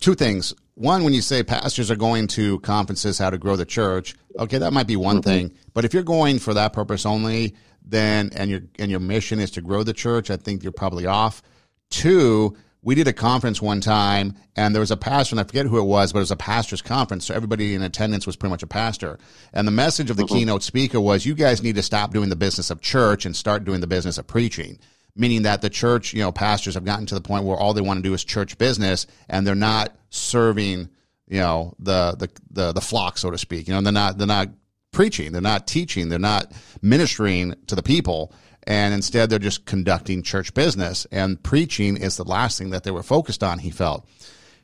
two 0.00 0.14
things 0.14 0.54
one, 0.74 1.04
when 1.04 1.12
you 1.12 1.20
say 1.20 1.42
pastors 1.42 1.90
are 1.90 1.96
going 1.96 2.26
to 2.28 2.58
conferences, 2.60 3.18
how 3.18 3.30
to 3.30 3.38
grow 3.38 3.56
the 3.56 3.64
church, 3.64 4.14
okay, 4.38 4.58
that 4.58 4.72
might 4.72 4.86
be 4.86 4.96
one 4.96 5.16
mm-hmm. 5.16 5.30
thing. 5.30 5.52
But 5.74 5.84
if 5.84 5.92
you're 5.92 6.02
going 6.02 6.38
for 6.38 6.54
that 6.54 6.72
purpose 6.72 7.04
only, 7.04 7.54
then 7.84 8.30
and 8.34 8.50
your 8.50 8.60
and 8.78 8.90
your 8.90 9.00
mission 9.00 9.38
is 9.38 9.50
to 9.52 9.60
grow 9.60 9.82
the 9.82 9.92
church, 9.92 10.30
I 10.30 10.36
think 10.36 10.62
you're 10.62 10.72
probably 10.72 11.06
off. 11.06 11.42
Two, 11.90 12.56
we 12.82 12.94
did 12.94 13.06
a 13.06 13.12
conference 13.12 13.62
one 13.62 13.80
time, 13.80 14.34
and 14.56 14.74
there 14.74 14.80
was 14.80 14.90
a 14.90 14.96
pastor, 14.96 15.34
and 15.34 15.40
I 15.40 15.44
forget 15.44 15.66
who 15.66 15.78
it 15.78 15.84
was, 15.84 16.12
but 16.12 16.18
it 16.18 16.22
was 16.22 16.30
a 16.32 16.36
pastor's 16.36 16.82
conference, 16.82 17.26
so 17.26 17.34
everybody 17.34 17.74
in 17.74 17.82
attendance 17.82 18.26
was 18.26 18.36
pretty 18.36 18.50
much 18.50 18.62
a 18.62 18.66
pastor. 18.66 19.18
And 19.52 19.66
the 19.66 19.72
message 19.72 20.10
of 20.10 20.16
the 20.16 20.24
mm-hmm. 20.24 20.34
keynote 20.34 20.62
speaker 20.62 21.00
was, 21.00 21.24
"You 21.24 21.34
guys 21.34 21.62
need 21.62 21.76
to 21.76 21.82
stop 21.82 22.12
doing 22.12 22.28
the 22.28 22.36
business 22.36 22.70
of 22.70 22.80
church 22.80 23.24
and 23.24 23.36
start 23.36 23.64
doing 23.64 23.80
the 23.80 23.86
business 23.86 24.18
of 24.18 24.26
preaching." 24.26 24.78
meaning 25.14 25.42
that 25.42 25.62
the 25.62 25.70
church, 25.70 26.14
you 26.14 26.20
know, 26.20 26.32
pastors 26.32 26.74
have 26.74 26.84
gotten 26.84 27.06
to 27.06 27.14
the 27.14 27.20
point 27.20 27.44
where 27.44 27.56
all 27.56 27.74
they 27.74 27.80
want 27.80 27.98
to 27.98 28.02
do 28.02 28.14
is 28.14 28.24
church 28.24 28.56
business 28.58 29.06
and 29.28 29.46
they're 29.46 29.54
not 29.54 29.94
serving, 30.10 30.88
you 31.28 31.38
know, 31.38 31.74
the 31.78 32.16
the 32.18 32.28
the, 32.50 32.72
the 32.72 32.80
flock, 32.80 33.18
so 33.18 33.30
to 33.30 33.38
speak. 33.38 33.68
You 33.68 33.74
know, 33.74 33.80
they're 33.82 33.92
not 33.92 34.18
they're 34.18 34.26
not 34.26 34.48
preaching, 34.90 35.32
they're 35.32 35.40
not 35.40 35.66
teaching, 35.66 36.08
they're 36.08 36.18
not 36.18 36.52
ministering 36.80 37.54
to 37.66 37.74
the 37.74 37.82
people. 37.82 38.32
And 38.64 38.94
instead, 38.94 39.28
they're 39.28 39.38
just 39.38 39.66
conducting 39.66 40.22
church 40.22 40.54
business. 40.54 41.06
And 41.10 41.42
preaching 41.42 41.96
is 41.96 42.16
the 42.16 42.24
last 42.24 42.58
thing 42.58 42.70
that 42.70 42.84
they 42.84 42.90
were 42.90 43.02
focused 43.02 43.42
on, 43.42 43.58
he 43.58 43.70
felt. 43.70 44.08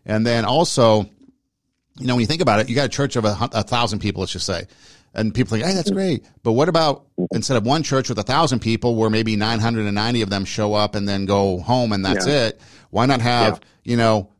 And 0.06 0.26
then 0.26 0.44
also, 0.44 1.02
you 1.98 2.06
know, 2.06 2.14
when 2.14 2.20
you 2.20 2.26
think 2.26 2.42
about 2.42 2.60
it, 2.60 2.68
you 2.68 2.76
got 2.76 2.86
a 2.86 2.90
church 2.90 3.16
of 3.16 3.24
a, 3.24 3.36
a 3.52 3.62
thousand 3.62 3.98
people, 3.98 4.20
let's 4.20 4.32
just 4.32 4.46
say 4.46 4.66
and 5.14 5.34
people 5.34 5.56
think, 5.56 5.66
hey, 5.66 5.74
that's 5.74 5.90
great. 5.90 6.24
But 6.42 6.52
what 6.52 6.68
about 6.68 7.06
instead 7.32 7.56
of 7.56 7.66
one 7.66 7.82
church 7.82 8.08
with 8.08 8.18
a 8.18 8.22
thousand 8.22 8.60
people, 8.60 8.94
where 8.94 9.10
maybe 9.10 9.36
990 9.36 10.22
of 10.22 10.30
them 10.30 10.44
show 10.44 10.74
up 10.74 10.94
and 10.94 11.08
then 11.08 11.26
go 11.26 11.58
home 11.58 11.92
and 11.92 12.04
that's 12.04 12.26
yeah. 12.26 12.46
it? 12.46 12.60
Why 12.90 13.06
not 13.06 13.20
have, 13.20 13.54
yeah. 13.54 13.90
you 13.90 13.96
know, 13.96 14.30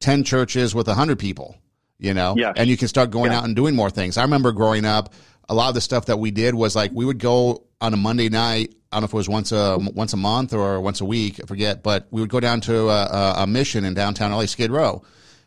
10 0.00 0.24
churches 0.24 0.74
with 0.74 0.86
100 0.86 1.18
people, 1.18 1.56
you 1.98 2.14
know? 2.14 2.34
Yeah. 2.36 2.52
And 2.54 2.68
you 2.68 2.76
can 2.76 2.88
start 2.88 3.10
going 3.10 3.32
out 3.32 3.44
and 3.44 3.56
doing 3.56 3.74
more 3.74 3.90
things. 3.90 4.16
I 4.16 4.22
remember 4.22 4.52
growing 4.52 4.84
up, 4.84 5.12
a 5.48 5.54
lot 5.54 5.68
of 5.68 5.74
the 5.74 5.80
stuff 5.80 6.06
that 6.06 6.18
we 6.18 6.30
did 6.30 6.54
was 6.54 6.76
like 6.76 6.90
we 6.92 7.04
would 7.04 7.18
go 7.18 7.64
on 7.80 7.92
a 7.92 7.96
Monday 7.96 8.28
night 8.28 8.74
I 8.94 8.98
don't 8.98 9.02
know 9.02 9.06
if 9.06 9.12
it 9.12 9.16
was 9.16 9.28
once 9.28 9.50
a 9.50 9.76
once 9.76 10.12
a 10.12 10.16
month 10.16 10.54
or 10.54 10.80
once 10.80 11.00
a 11.00 11.04
week, 11.04 11.40
I 11.42 11.46
forget. 11.46 11.82
But 11.82 12.06
we 12.12 12.20
would 12.20 12.30
go 12.30 12.38
down 12.38 12.60
to 12.62 12.88
a, 12.88 13.34
a 13.38 13.46
mission 13.46 13.84
in 13.84 13.92
downtown 13.92 14.30
LA, 14.30 14.46
Skid 14.46 14.70
Row, 14.70 15.02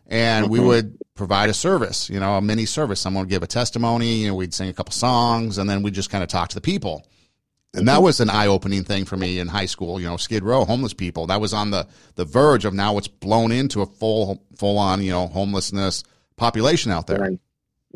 and 0.06 0.46
mm-hmm. 0.46 0.52
we 0.52 0.60
would 0.60 0.98
provide 1.16 1.50
a 1.50 1.54
service, 1.54 2.10
you 2.10 2.20
know, 2.20 2.36
a 2.36 2.42
mini 2.42 2.66
service. 2.66 3.00
Someone 3.00 3.24
would 3.24 3.30
give 3.30 3.44
a 3.44 3.48
testimony, 3.48 4.26
and 4.28 4.36
we'd 4.36 4.54
sing 4.54 4.68
a 4.68 4.74
couple 4.74 4.92
songs, 4.92 5.58
and 5.58 5.70
then 5.70 5.82
we'd 5.82 5.94
just 5.94 6.10
kind 6.10 6.26
of 6.26 6.30
talk 6.30 6.50
to 6.50 6.56
the 6.56 6.62
people. 6.62 7.08
And 7.74 7.88
that 7.88 8.02
was 8.02 8.20
an 8.20 8.30
eye 8.30 8.48
opening 8.48 8.84
thing 8.84 9.06
for 9.06 9.16
me 9.16 9.40
in 9.40 9.48
high 9.48 9.66
school. 9.66 10.00
You 10.00 10.08
know, 10.08 10.18
Skid 10.18 10.44
Row, 10.44 10.66
homeless 10.66 10.94
people. 10.94 11.28
That 11.28 11.40
was 11.40 11.54
on 11.54 11.72
the 11.72 11.88
the 12.16 12.26
verge 12.26 12.66
of 12.66 12.74
now 12.74 12.98
it's 12.98 13.08
blown 13.08 13.54
into 13.54 13.82
a 13.82 13.86
full 13.86 14.44
full 14.58 14.78
on 14.78 15.02
you 15.02 15.12
know 15.12 15.28
homelessness 15.28 16.04
population 16.36 16.92
out 16.92 17.08
there. 17.08 17.20
Right. 17.20 17.40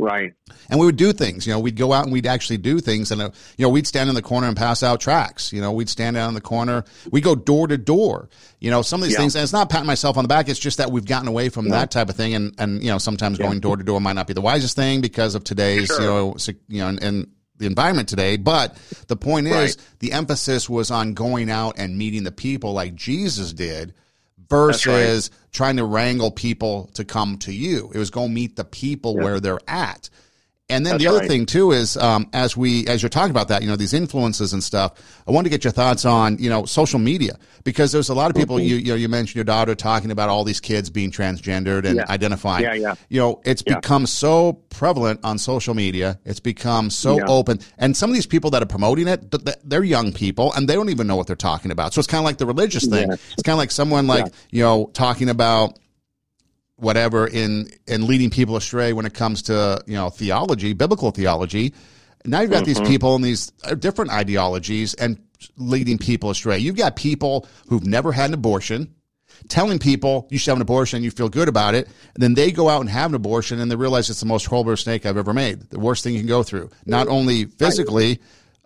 Right. 0.01 0.33
And 0.67 0.79
we 0.79 0.87
would 0.87 0.95
do 0.95 1.13
things, 1.13 1.45
you 1.45 1.53
know, 1.53 1.59
we'd 1.59 1.75
go 1.75 1.93
out 1.93 2.05
and 2.05 2.11
we'd 2.11 2.25
actually 2.25 2.57
do 2.57 2.79
things. 2.79 3.11
And, 3.11 3.21
uh, 3.21 3.29
you 3.55 3.63
know, 3.63 3.69
we'd 3.69 3.85
stand 3.85 4.09
in 4.09 4.15
the 4.15 4.23
corner 4.23 4.47
and 4.47 4.57
pass 4.57 4.81
out 4.81 4.99
tracks. 4.99 5.53
You 5.53 5.61
know, 5.61 5.71
we'd 5.71 5.89
stand 5.89 6.17
out 6.17 6.27
in 6.27 6.33
the 6.33 6.41
corner. 6.41 6.85
We 7.11 7.21
go 7.21 7.35
door 7.35 7.67
to 7.67 7.77
door. 7.77 8.27
You 8.59 8.71
know, 8.71 8.81
some 8.81 8.99
of 8.99 9.03
these 9.03 9.13
yeah. 9.13 9.19
things, 9.19 9.35
and 9.35 9.43
it's 9.43 9.53
not 9.53 9.69
patting 9.69 9.85
myself 9.85 10.17
on 10.17 10.23
the 10.23 10.27
back. 10.27 10.49
It's 10.49 10.59
just 10.59 10.79
that 10.79 10.91
we've 10.91 11.05
gotten 11.05 11.27
away 11.27 11.49
from 11.49 11.67
yeah. 11.67 11.73
that 11.73 11.91
type 11.91 12.09
of 12.09 12.15
thing. 12.15 12.33
And, 12.33 12.55
and, 12.57 12.81
you 12.81 12.89
know, 12.89 12.97
sometimes 12.97 13.37
yeah. 13.37 13.45
going 13.45 13.59
door 13.59 13.77
to 13.77 13.83
door 13.83 14.01
might 14.01 14.13
not 14.13 14.25
be 14.25 14.33
the 14.33 14.41
wisest 14.41 14.75
thing 14.75 15.01
because 15.01 15.35
of 15.35 15.43
today's, 15.43 15.85
sure. 15.85 16.01
you 16.01 16.07
know, 16.07 16.35
you 16.67 16.81
know, 16.81 16.87
and, 16.87 17.03
and 17.03 17.31
the 17.57 17.67
environment 17.67 18.09
today. 18.09 18.37
But 18.37 18.75
the 19.07 19.15
point 19.15 19.45
is, 19.45 19.53
right. 19.53 19.77
the 19.99 20.13
emphasis 20.13 20.67
was 20.67 20.89
on 20.89 21.13
going 21.13 21.51
out 21.51 21.75
and 21.77 21.95
meeting 21.95 22.23
the 22.23 22.31
people 22.31 22.73
like 22.73 22.95
Jesus 22.95 23.53
did 23.53 23.93
versus 24.51 25.29
right. 25.31 25.51
trying 25.51 25.77
to 25.77 25.85
wrangle 25.85 26.29
people 26.29 26.91
to 26.93 27.03
come 27.03 27.37
to 27.39 27.53
you. 27.53 27.91
It 27.93 27.97
was 27.97 28.11
go 28.11 28.27
meet 28.27 28.55
the 28.55 28.65
people 28.65 29.15
where 29.15 29.39
they're 29.39 29.59
at. 29.67 30.09
And 30.71 30.85
then 30.85 30.93
That's 30.93 31.03
the 31.03 31.09
other 31.09 31.19
right. 31.19 31.27
thing 31.27 31.45
too 31.45 31.71
is, 31.71 31.97
um, 31.97 32.29
as 32.33 32.55
we, 32.57 32.87
as 32.87 33.03
you're 33.03 33.09
talking 33.09 33.31
about 33.31 33.49
that, 33.49 33.61
you 33.61 33.67
know, 33.67 33.75
these 33.75 33.93
influences 33.93 34.53
and 34.53 34.63
stuff, 34.63 34.93
I 35.27 35.31
want 35.31 35.45
to 35.45 35.49
get 35.49 35.63
your 35.63 35.71
thoughts 35.71 36.05
on, 36.05 36.37
you 36.39 36.49
know, 36.49 36.65
social 36.65 36.97
media 36.97 37.37
because 37.63 37.91
there's 37.91 38.09
a 38.09 38.13
lot 38.13 38.31
of 38.31 38.37
people, 38.37 38.55
mm-hmm. 38.55 38.67
you, 38.67 38.75
you 38.77 38.87
know, 38.87 38.95
you 38.95 39.09
mentioned 39.09 39.35
your 39.35 39.43
daughter 39.43 39.75
talking 39.75 40.09
about 40.09 40.29
all 40.29 40.43
these 40.43 40.59
kids 40.59 40.89
being 40.89 41.11
transgendered 41.11 41.85
and 41.85 41.97
yeah. 41.97 42.05
identifying. 42.09 42.63
Yeah, 42.63 42.73
yeah. 42.73 42.95
You 43.09 43.19
know, 43.19 43.41
it's 43.43 43.63
yeah. 43.67 43.75
become 43.75 44.07
so 44.07 44.53
prevalent 44.69 45.19
on 45.23 45.37
social 45.37 45.73
media. 45.73 46.19
It's 46.25 46.39
become 46.39 46.89
so 46.89 47.17
yeah. 47.17 47.25
open. 47.27 47.59
And 47.77 47.95
some 47.95 48.09
of 48.09 48.13
these 48.13 48.25
people 48.25 48.49
that 48.51 48.63
are 48.63 48.67
promoting 48.67 49.07
it, 49.07 49.35
they're 49.63 49.83
young 49.83 50.13
people 50.13 50.53
and 50.53 50.69
they 50.69 50.75
don't 50.75 50.89
even 50.89 51.05
know 51.05 51.17
what 51.17 51.27
they're 51.27 51.35
talking 51.35 51.71
about. 51.71 51.93
So 51.93 51.99
it's 51.99 52.07
kind 52.07 52.19
of 52.19 52.25
like 52.25 52.37
the 52.37 52.45
religious 52.45 52.85
thing. 52.85 53.11
It's 53.11 53.43
kind 53.43 53.53
of 53.53 53.57
like 53.57 53.71
someone 53.71 54.07
like, 54.07 54.31
you 54.49 54.63
know, 54.63 54.89
talking 54.93 55.27
about, 55.27 55.77
whatever 56.81 57.27
in 57.27 57.69
in 57.87 58.07
leading 58.07 58.29
people 58.29 58.55
astray 58.55 58.91
when 58.91 59.05
it 59.05 59.13
comes 59.13 59.43
to 59.43 59.81
you 59.85 59.95
know 59.95 60.09
theology, 60.09 60.73
biblical 60.73 61.11
theology. 61.11 61.73
Now 62.25 62.41
you've 62.41 62.51
got 62.51 62.63
mm-hmm. 62.63 62.73
these 62.73 62.89
people 62.89 63.15
and 63.15 63.23
these 63.23 63.51
different 63.79 64.11
ideologies 64.11 64.93
and 64.95 65.17
leading 65.57 65.97
people 65.97 66.29
astray. 66.29 66.57
You've 66.59 66.75
got 66.75 66.95
people 66.95 67.47
who've 67.67 67.85
never 67.85 68.11
had 68.11 68.29
an 68.29 68.33
abortion 68.33 68.93
telling 69.47 69.79
people 69.79 70.27
you 70.29 70.37
should 70.37 70.51
have 70.51 70.57
an 70.57 70.61
abortion, 70.61 71.03
you 71.03 71.09
feel 71.09 71.29
good 71.29 71.47
about 71.47 71.73
it, 71.73 71.87
and 72.13 72.21
then 72.21 72.33
they 72.33 72.51
go 72.51 72.69
out 72.69 72.81
and 72.81 72.89
have 72.89 73.11
an 73.11 73.15
abortion 73.15 73.59
and 73.59 73.71
they 73.71 73.75
realize 73.75 74.09
it's 74.09 74.19
the 74.19 74.25
most 74.25 74.45
horrible 74.45 74.75
snake 74.75 75.05
I've 75.05 75.17
ever 75.17 75.33
made. 75.33 75.61
The 75.69 75.79
worst 75.79 76.03
thing 76.03 76.13
you 76.13 76.19
can 76.19 76.27
go 76.27 76.43
through, 76.43 76.69
not 76.85 77.07
only 77.07 77.45
physically. 77.45 78.19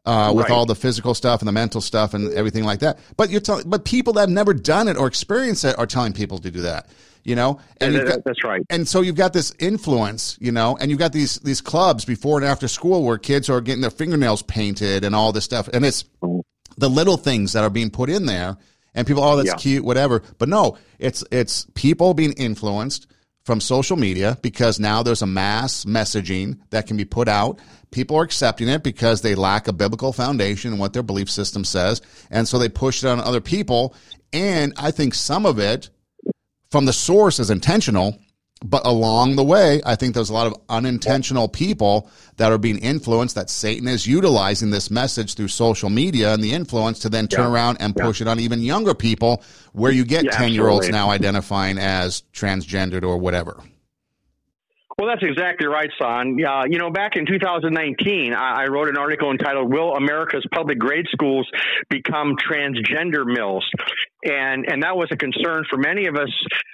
Uh, 0.08 0.32
with 0.32 0.44
right. 0.44 0.52
all 0.52 0.68
the 0.68 0.76
physical 0.76 1.16
stuff 1.16 1.42
and 1.42 1.48
the 1.48 1.52
mental 1.52 1.82
stuff 1.82 2.14
and 2.14 2.32
everything 2.36 2.64
like 2.64 2.78
that, 2.82 3.00
but 3.18 3.32
you're 3.32 3.42
telling, 3.42 3.68
but 3.68 3.86
people 3.86 4.14
that 4.14 4.20
have 4.20 4.30
never 4.30 4.54
done 4.54 4.88
it 4.88 4.98
or 4.98 5.08
experienced 5.08 5.66
it 5.66 5.76
are 5.80 5.88
telling 5.88 6.14
people 6.14 6.38
to 6.38 6.52
do 6.52 6.62
that 6.62 6.88
you 7.26 7.36
know 7.36 7.60
and 7.82 7.96
got, 8.08 8.24
that's 8.24 8.44
right 8.44 8.62
and 8.70 8.88
so 8.88 9.02
you've 9.02 9.16
got 9.16 9.34
this 9.34 9.54
influence 9.60 10.38
you 10.40 10.52
know 10.52 10.78
and 10.80 10.90
you've 10.90 11.00
got 11.00 11.12
these 11.12 11.40
these 11.40 11.60
clubs 11.60 12.06
before 12.06 12.38
and 12.38 12.46
after 12.46 12.68
school 12.68 13.04
where 13.04 13.18
kids 13.18 13.50
are 13.50 13.60
getting 13.60 13.82
their 13.82 13.92
fingernails 13.92 14.42
painted 14.44 15.04
and 15.04 15.16
all 15.16 15.34
this 15.34 15.44
stuff 15.44 15.68
and 15.74 15.84
it's 15.84 16.04
mm. 16.22 16.42
the 16.78 16.90
little 16.90 17.18
things 17.18 17.54
that 17.54 17.64
are 17.64 17.70
being 17.70 17.90
put 17.90 18.10
in 18.10 18.26
there 18.26 18.56
and 18.94 19.06
people 19.06 19.24
oh 19.24 19.36
that's 19.36 19.50
yeah. 19.50 19.56
cute 19.56 19.84
whatever 19.84 20.22
but 20.38 20.48
no 20.48 20.78
it's 21.00 21.24
it's 21.32 21.68
people 21.74 22.14
being 22.14 22.34
influenced 22.34 23.08
from 23.46 23.62
social 23.62 23.96
media 23.96 24.38
because 24.42 24.80
now 24.80 25.04
there's 25.04 25.22
a 25.22 25.28
mass 25.28 25.86
messaging 25.86 26.58
that 26.72 26.88
can 26.88 26.98
be 26.98 27.06
put 27.06 27.28
out. 27.28 27.60
People 27.92 28.18
are 28.18 28.24
accepting 28.24 28.68
it 28.68 28.82
because 28.82 29.22
they 29.22 29.36
lack 29.36 29.68
a 29.68 29.74
biblical 29.74 30.12
foundation 30.12 30.74
in 30.74 30.80
what 30.80 30.94
their 30.94 31.04
belief 31.04 31.30
system 31.30 31.64
says. 31.64 32.02
And 32.32 32.48
so 32.48 32.58
they 32.58 32.70
push 32.70 33.04
it 33.04 33.08
on 33.08 33.20
other 33.20 33.42
people. 33.42 33.94
And 34.34 34.74
I 34.78 34.90
think 34.90 35.14
some 35.14 35.46
of 35.46 35.60
it 35.60 35.92
from 36.72 36.86
the 36.86 36.94
source 36.94 37.40
is 37.40 37.50
intentional, 37.50 38.20
but 38.64 38.86
along 38.86 39.36
the 39.36 39.44
way, 39.44 39.82
I 39.86 39.96
think 39.96 40.16
there's 40.16 40.30
a 40.30 40.34
lot 40.34 40.48
of 40.48 40.56
unintentional 40.70 41.48
people 41.48 42.10
that 42.38 42.52
are 42.52 42.58
being 42.58 42.78
influenced 42.80 43.36
that 43.36 43.50
Satan 43.50 43.88
is 43.88 44.08
utilizing 44.08 44.72
this 44.72 44.90
message 44.90 45.36
through 45.36 45.50
social 45.50 45.90
media 45.90 46.34
and 46.34 46.44
the 46.44 46.54
influence 46.54 47.00
to 47.00 47.10
then 47.10 47.28
turn 47.28 47.46
yeah. 47.46 47.52
around 47.52 47.78
and 47.80 47.96
push 47.96 48.20
yeah. 48.22 48.28
it 48.28 48.30
on 48.30 48.40
even 48.40 48.62
younger 48.62 48.94
people 48.94 49.44
where 49.74 49.92
you 49.92 50.06
get 50.06 50.32
10 50.32 50.54
year 50.54 50.68
olds 50.68 50.90
now 50.90 51.10
identifying 51.10 51.78
as 51.78 52.24
transgendered 52.34 53.04
or 53.04 53.18
whatever. 53.18 53.62
Well, 54.98 55.10
that's 55.10 55.24
exactly 55.24 55.68
right, 55.68 55.90
Son. 56.02 56.38
Uh, 56.42 56.64
you 56.70 56.80
know, 56.80 56.90
back 56.90 57.18
in 57.18 57.26
2019, 57.26 58.34
I, 58.34 58.64
I 58.64 58.68
wrote 58.68 58.88
an 58.88 58.98
article 58.98 59.30
entitled 59.30 59.70
"Will 59.70 59.94
America's 59.94 60.46
Public 60.54 60.80
Grade 60.80 61.08
Schools 61.12 61.50
Become 61.90 62.38
Transgender 62.38 63.26
Mills?" 63.26 63.70
And 64.26 64.66
and 64.68 64.84
that 64.84 64.96
was 64.96 65.08
a 65.12 65.18
concern 65.18 65.64
for 65.70 65.78
many 65.78 66.08
of 66.08 66.16
us 66.16 66.30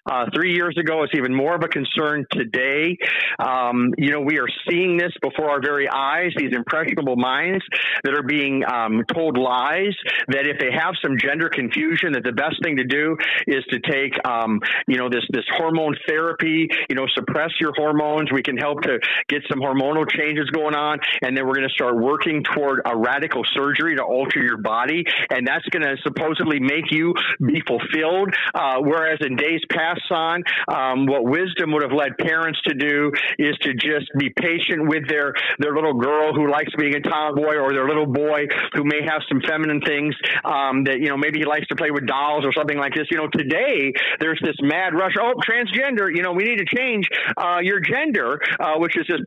uh, 0.10 0.26
three 0.34 0.54
years 0.54 0.78
ago. 0.78 1.04
It's 1.04 1.14
even 1.16 1.34
more 1.34 1.56
of 1.56 1.64
a 1.64 1.68
concern 1.68 2.26
today. 2.32 2.98
Um, 3.40 3.94
you 3.98 4.12
know, 4.12 4.22
we 4.22 4.40
are 4.40 4.48
seeing 4.70 4.98
this 4.98 5.12
before 5.22 5.50
our 5.50 5.62
very 5.62 5.88
eyes. 5.90 6.32
These 6.38 6.54
impressionable 6.56 7.16
minds 7.16 7.64
that 8.04 8.14
are 8.14 8.24
being 8.24 8.64
um, 8.66 9.04
told 9.14 9.38
lies 9.38 9.96
that 10.30 10.48
if 10.48 10.60
they 10.60 10.72
have 10.72 10.96
some 11.04 11.18
gender 11.18 11.50
confusion, 11.50 12.14
that 12.14 12.24
the 12.24 12.32
best 12.32 12.56
thing 12.64 12.78
to 12.78 12.84
do 12.84 13.18
is 13.48 13.64
to 13.70 13.80
take 13.80 14.14
um, 14.26 14.60
you 14.88 14.98
know 14.98 15.10
this 15.10 15.26
this 15.32 15.46
hormone 15.58 15.96
therapy. 16.08 16.68
You 16.90 16.96
know, 16.96 17.06
suppress 17.14 17.52
your 17.60 17.74
hormones. 17.76 18.32
We 18.32 18.44
can 18.44 18.58
help 18.58 18.82
to 18.84 19.00
get 19.28 19.44
some 19.50 19.60
hormonal 19.60 20.10
changes 20.10 20.50
going 20.52 20.76
on, 20.76 21.00
and 21.22 21.36
then 21.36 21.46
we're 21.46 21.56
going 21.56 21.68
to 21.68 21.74
start 21.74 21.98
working 21.98 22.44
toward 22.56 22.82
a 22.86 22.96
radical 22.96 23.44
surgery 23.54 23.96
to 23.96 24.04
alter 24.04 24.42
your 24.42 24.58
body, 24.58 25.04
and 25.30 25.46
that's 25.46 25.66
going 25.70 25.84
to 25.84 25.96
supposedly 26.04 26.60
make 26.60 26.92
you 26.92 27.14
be 27.46 27.62
fulfilled. 27.68 28.34
Uh, 28.54 28.78
whereas 28.80 29.20
in 29.22 29.36
days 29.36 29.62
past, 29.70 30.02
on 30.12 30.44
um, 30.68 31.06
what 31.06 31.24
wisdom 31.24 31.72
would 31.72 31.84
have 31.84 31.92
led 31.92 32.18
parents 32.18 32.60
to 32.68 32.74
do 32.74 33.12
is 33.40 33.56
to 33.62 33.74
just 33.74 34.10
be 34.18 34.30
patient 34.30 34.88
with 34.88 35.08
their 35.08 35.34
their 35.60 35.74
little 35.74 35.94
girl 35.94 36.34
who 36.34 36.50
likes 36.50 36.72
being 36.78 36.96
a 36.96 37.02
tomboy 37.02 37.56
or 37.56 37.74
their 37.74 37.88
little 37.88 38.06
boy 38.06 38.46
who 38.74 38.84
may 38.84 39.02
have 39.04 39.22
some 39.30 39.42
feminine 39.48 39.82
things 39.82 40.16
um, 40.46 40.84
that 40.84 41.00
you 41.00 41.10
know 41.10 41.18
maybe 41.18 41.40
he 41.40 41.46
likes 41.46 41.68
to 41.68 41.76
play 41.76 41.92
with 41.92 42.06
dolls 42.06 42.46
or 42.46 42.54
something 42.54 42.78
like 42.78 42.94
this. 42.94 43.08
You 43.10 43.18
know, 43.18 43.28
today 43.28 43.94
there's 44.20 44.40
this 44.44 44.56
mad 44.62 44.94
rush. 44.94 45.14
Oh, 45.20 45.34
transgender. 45.48 46.14
You 46.14 46.24
know, 46.24 46.34
we 46.34 46.44
need 46.44 46.58
to 46.58 46.66
change 46.66 47.08
uh, 47.38 47.60
your 47.62 47.80
gender, 47.80 48.40
uh, 48.60 48.78
which 48.78 48.98
is 48.98 49.06
just 49.06 49.24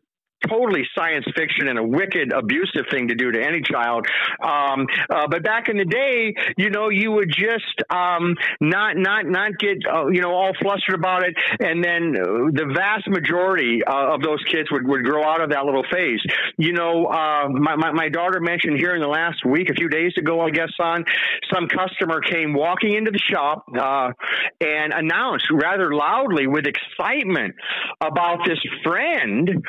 totally 0.49 0.83
science 0.97 1.27
fiction 1.37 1.69
and 1.69 1.79
a 1.79 1.83
wicked, 1.83 2.33
abusive 2.33 2.87
thing 2.91 3.09
to 3.09 3.15
do 3.15 3.33
to 3.33 3.43
any 3.43 3.61
child. 3.61 4.07
Um, 4.43 4.87
uh, 5.11 5.27
but 5.29 5.43
back 5.43 5.69
in 5.69 5.77
the 5.77 5.85
day, 5.85 6.35
you 6.57 6.71
know, 6.71 6.89
you 6.89 7.13
would 7.13 7.31
just 7.31 7.83
um, 7.91 8.37
not 8.61 8.97
not 8.97 9.27
not 9.27 9.59
get 9.59 9.79
uh, 9.91 10.07
you 10.09 10.21
know 10.21 10.33
all 10.33 10.53
flustered 10.61 10.95
about 10.95 11.23
it, 11.25 11.35
and 11.61 11.83
then 11.83 12.15
uh, 12.17 12.51
the 12.53 12.73
vast 12.75 13.09
majority 13.09 13.81
uh, 13.87 14.15
of 14.15 14.23
those 14.23 14.43
kids 14.51 14.71
would, 14.71 14.87
would 14.87 15.05
grow 15.05 15.25
out 15.25 15.41
of 15.41 15.51
that 15.51 15.65
little 15.65 15.85
phase. 15.93 16.21
You 16.57 16.73
know, 16.73 17.07
uh, 17.07 17.49
my, 17.49 17.77
my, 17.77 17.93
my 17.93 18.09
daughter 18.09 18.41
mentioned 18.41 18.79
here 18.79 18.95
in 18.95 19.01
the 19.01 19.09
last 19.09 19.45
week, 19.45 19.71
a 19.71 19.75
few 19.75 19.89
days 19.89 20.13
ago, 20.19 20.41
I 20.41 20.51
guess, 20.51 20.71
on 20.79 21.05
some 21.53 21.69
customer 21.69 22.21
came 22.21 22.55
walking 22.55 22.95
into 22.95 23.11
the 23.11 23.21
shop 23.31 23.65
uh, 23.79 24.13
and 24.61 24.93
announced 24.93 25.47
rather 25.53 25.95
loudly 25.95 26.47
with 26.47 26.67
excitement 26.67 27.55
about 28.01 28.39
this 28.47 28.59
friend 28.83 29.65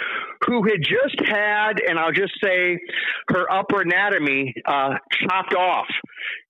who 0.45 0.63
had 0.66 0.82
just 0.82 1.30
had, 1.30 1.82
and 1.88 1.99
I'll 1.99 2.11
just 2.11 2.34
say, 2.43 2.78
her 3.30 3.51
upper 3.51 3.82
anatomy 3.82 4.53
uh, 4.66 4.95
chopped 5.11 5.53
off 5.53 5.88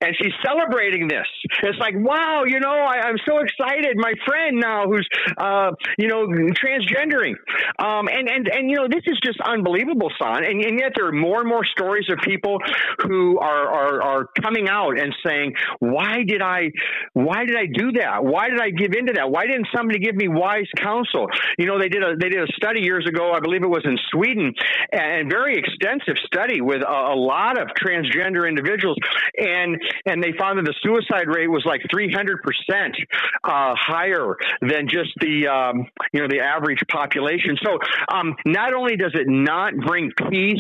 and 0.02 0.16
she's 0.22 0.34
celebrating 0.46 1.08
this. 1.08 1.28
It's 1.64 1.78
like, 1.80 1.96
wow, 1.98 2.44
you 2.46 2.60
know, 2.60 2.70
I, 2.70 3.08
am 3.08 3.16
so 3.26 3.40
excited. 3.40 3.96
My 3.98 4.14
friend 4.26 4.60
now, 4.60 4.86
who's, 4.86 5.08
uh, 5.38 5.72
you 5.98 6.08
know, 6.08 6.28
transgendering, 6.28 7.34
um, 7.80 8.08
and 8.08 8.30
and 8.30 8.48
and 8.48 8.70
you 8.70 8.76
know, 8.76 8.88
this 8.90 9.04
is 9.06 9.18
just 9.24 9.40
unbelievable, 9.42 10.12
son. 10.22 10.44
And, 10.44 10.64
and 10.64 10.80
yet 10.80 10.92
there 10.96 11.08
are 11.08 11.12
more 11.12 11.40
and 11.40 11.50
more 11.50 11.66
stories 11.66 12.06
of 12.10 12.20
people 12.20 12.60
who 13.04 13.40
are, 13.40 13.68
are 13.68 14.02
are 14.02 14.30
coming 14.42 14.68
out 14.70 15.00
and 15.00 15.14
saying, 15.26 15.54
why 15.80 16.24
did 16.28 16.42
I, 16.42 16.72
why 17.14 17.46
did 17.46 17.56
I 17.56 17.66
do 17.66 17.94
that? 17.94 18.24
Why 18.24 18.50
did 18.50 18.60
I 18.62 18.70
give 18.72 18.94
into 18.94 19.14
that? 19.14 19.32
Why 19.32 19.46
didn't 19.48 19.68
somebody 19.76 20.00
give 20.00 20.16
me 20.16 20.28
wise 20.28 20.68
counsel? 20.78 21.28
You 21.58 21.66
know, 21.66 21.80
they 21.80 21.90
did 21.90 22.04
a 22.04 22.16
they 22.20 22.30
did 22.30 22.44
a 22.44 22.52
study 22.56 22.82
years 22.82 23.06
ago. 23.08 23.32
I 23.32 23.40
believe 23.40 23.64
it 23.64 23.68
was 23.68 23.84
in 23.86 23.95
Sweden, 24.12 24.54
and 24.92 25.30
very 25.30 25.58
extensive 25.58 26.16
study 26.26 26.62
with 26.62 26.82
a, 26.82 27.14
a 27.14 27.16
lot 27.16 27.60
of 27.60 27.70
transgender 27.70 28.48
individuals, 28.48 28.98
and 29.38 29.82
and 30.06 30.24
they 30.24 30.34
found 30.38 30.60
that 30.60 30.66
the 30.66 30.76
suicide 30.82 31.28
rate 31.28 31.48
was 31.48 31.64
like 31.66 31.82
300 31.92 32.42
percent 32.44 32.96
uh, 33.44 33.74
higher 33.78 34.36
than 34.62 34.88
just 34.88 35.12
the 35.20 35.48
um, 35.48 35.88
you 36.14 36.22
know 36.22 36.28
the 36.28 36.40
average 36.40 36.80
population. 36.92 37.58
So 37.64 37.80
um, 38.10 38.36
not 38.46 38.74
only 38.74 38.96
does 38.96 39.14
it 39.14 39.28
not 39.28 39.74
bring 39.76 40.12
peace 40.30 40.60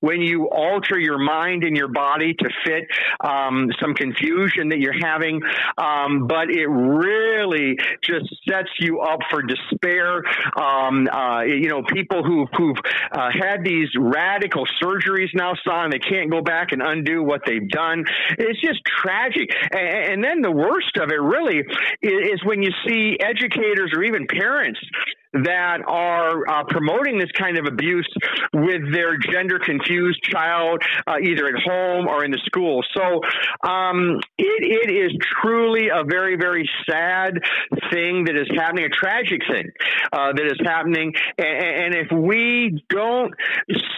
when 0.00 0.20
you 0.20 0.48
alter 0.48 0.98
your 0.98 1.18
mind 1.18 1.64
and 1.64 1.76
your 1.76 1.88
body 1.88 2.34
to 2.34 2.48
fit 2.64 2.84
um, 3.20 3.70
some 3.80 3.94
confusion 3.94 4.68
that 4.68 4.78
you're 4.78 4.98
having, 5.00 5.40
um, 5.78 6.26
but 6.26 6.50
it 6.50 6.66
really 6.66 7.76
just 8.02 8.26
sets 8.48 8.70
you 8.78 9.00
up 9.00 9.20
for 9.30 9.42
despair. 9.42 10.22
Um, 10.56 11.08
uh, 11.08 11.42
you 11.42 11.68
know, 11.68 11.82
people 11.82 12.22
who've, 12.22 12.73
who've 12.74 12.92
uh, 13.12 13.30
had 13.32 13.64
these 13.64 13.88
radical 13.98 14.66
surgeries 14.82 15.28
now, 15.34 15.54
son, 15.66 15.90
they 15.90 15.98
can't 15.98 16.30
go 16.30 16.40
back 16.40 16.72
and 16.72 16.82
undo 16.82 17.22
what 17.22 17.42
they've 17.46 17.68
done. 17.68 18.04
It's 18.38 18.60
just 18.60 18.80
tragic. 18.84 19.50
And, 19.72 20.12
and 20.12 20.24
then 20.24 20.40
the 20.42 20.50
worst 20.50 20.96
of 20.96 21.10
it 21.10 21.20
really 21.20 21.58
is, 21.58 22.32
is 22.34 22.44
when 22.44 22.62
you 22.62 22.70
see 22.86 23.16
educators 23.20 23.92
or 23.94 24.02
even 24.02 24.26
parents 24.26 24.80
that 25.42 25.78
are 25.86 26.48
uh, 26.48 26.64
promoting 26.68 27.18
this 27.18 27.30
kind 27.36 27.58
of 27.58 27.66
abuse 27.66 28.08
with 28.52 28.92
their 28.92 29.18
gender 29.18 29.58
confused 29.58 30.22
child, 30.22 30.82
uh, 31.06 31.16
either 31.22 31.46
at 31.46 31.62
home 31.62 32.06
or 32.06 32.24
in 32.24 32.30
the 32.30 32.40
school. 32.46 32.82
So 32.94 33.20
um, 33.68 34.20
it, 34.38 34.88
it 34.88 34.90
is 34.92 35.12
truly 35.42 35.88
a 35.92 36.04
very, 36.04 36.36
very 36.36 36.68
sad 36.88 37.34
thing 37.90 38.24
that 38.24 38.36
is 38.36 38.48
happening, 38.54 38.84
a 38.84 38.88
tragic 38.88 39.40
thing 39.50 39.70
uh, 40.12 40.32
that 40.32 40.46
is 40.46 40.60
happening. 40.64 41.12
And, 41.38 41.84
and, 41.84 41.94
if 41.94 42.10
we 42.10 42.82
don't 42.88 43.32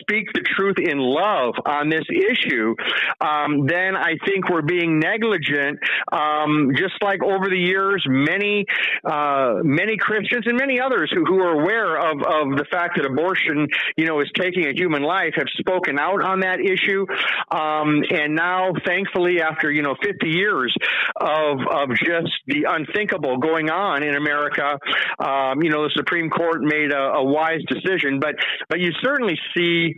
speak 0.01 0.26
the 0.34 0.43
truth 0.43 0.76
in 0.78 0.99
love 0.99 1.55
on 1.64 1.89
this 1.89 2.05
issue, 2.11 2.74
um, 3.20 3.66
then 3.66 3.97
I 3.97 4.16
think 4.26 4.51
we're 4.51 4.62
being 4.62 4.99
negligent. 4.99 5.78
Um, 6.12 6.72
just 6.76 6.95
like 7.03 7.22
over 7.22 7.49
the 7.49 7.59
years, 7.59 8.05
many 8.07 8.66
uh, 9.05 9.61
many 9.62 9.97
Christians 9.97 10.47
and 10.47 10.59
many 10.59 10.78
others 10.78 11.11
who 11.14 11.24
who 11.27 11.41
are 11.41 11.61
aware 11.61 11.97
of, 11.97 12.18
of 12.18 12.57
the 12.57 12.64
fact 12.70 12.97
that 12.97 13.07
abortion, 13.07 13.68
you 13.97 14.07
know, 14.07 14.20
is 14.20 14.31
taking 14.37 14.66
a 14.66 14.72
human 14.72 15.03
life 15.03 15.35
have 15.37 15.49
spoken 15.59 15.99
out 15.99 16.22
on 16.22 16.41
that 16.41 16.61
issue. 16.61 17.07
Um, 17.51 18.03
and 18.11 18.35
now, 18.35 18.72
thankfully, 18.85 19.41
after, 19.41 19.70
you 19.70 19.83
know, 19.83 19.95
50 20.03 20.29
years 20.29 20.74
of, 21.16 21.59
of 21.70 21.91
just 21.91 22.33
the 22.47 22.66
unthinkable 22.68 23.39
going 23.39 23.70
on 23.70 24.03
in 24.03 24.14
America, 24.14 24.79
um, 25.18 25.62
you 25.62 25.70
know, 25.70 25.85
the 25.85 25.93
Supreme 25.95 26.31
Court 26.31 26.62
made 26.62 26.93
a, 26.93 27.16
a, 27.16 27.24
wise 27.24 27.62
decision. 27.68 28.20
But, 28.20 28.37
but 28.68 28.81
you 28.81 28.91
certainly 29.03 29.39
see 29.57 29.95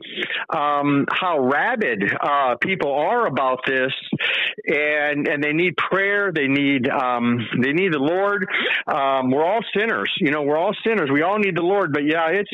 um, 0.51 1.07
how 1.11 1.39
rabid 1.39 2.05
uh, 2.21 2.57
people 2.61 2.93
are 2.93 3.27
about 3.27 3.61
this. 3.67 3.93
And, 4.67 5.29
and 5.29 5.43
they 5.43 5.53
need 5.53 5.77
prayer. 5.77 6.33
They 6.33 6.47
need, 6.47 6.89
um, 6.89 7.39
they 7.63 7.73
need 7.73 7.93
the 7.93 7.99
Lord. 7.99 8.47
Um, 8.87 9.31
we're 9.31 9.45
all 9.45 9.61
sinners. 9.77 10.13
You 10.19 10.31
know, 10.31 10.43
we're 10.43 10.59
all 10.59 10.75
sinners. 10.87 11.11
We 11.13 11.18
all 11.23 11.39
need 11.39 11.57
the 11.57 11.63
Lord. 11.63 11.93
But 11.93 12.05
yeah, 12.05 12.29
it's 12.29 12.51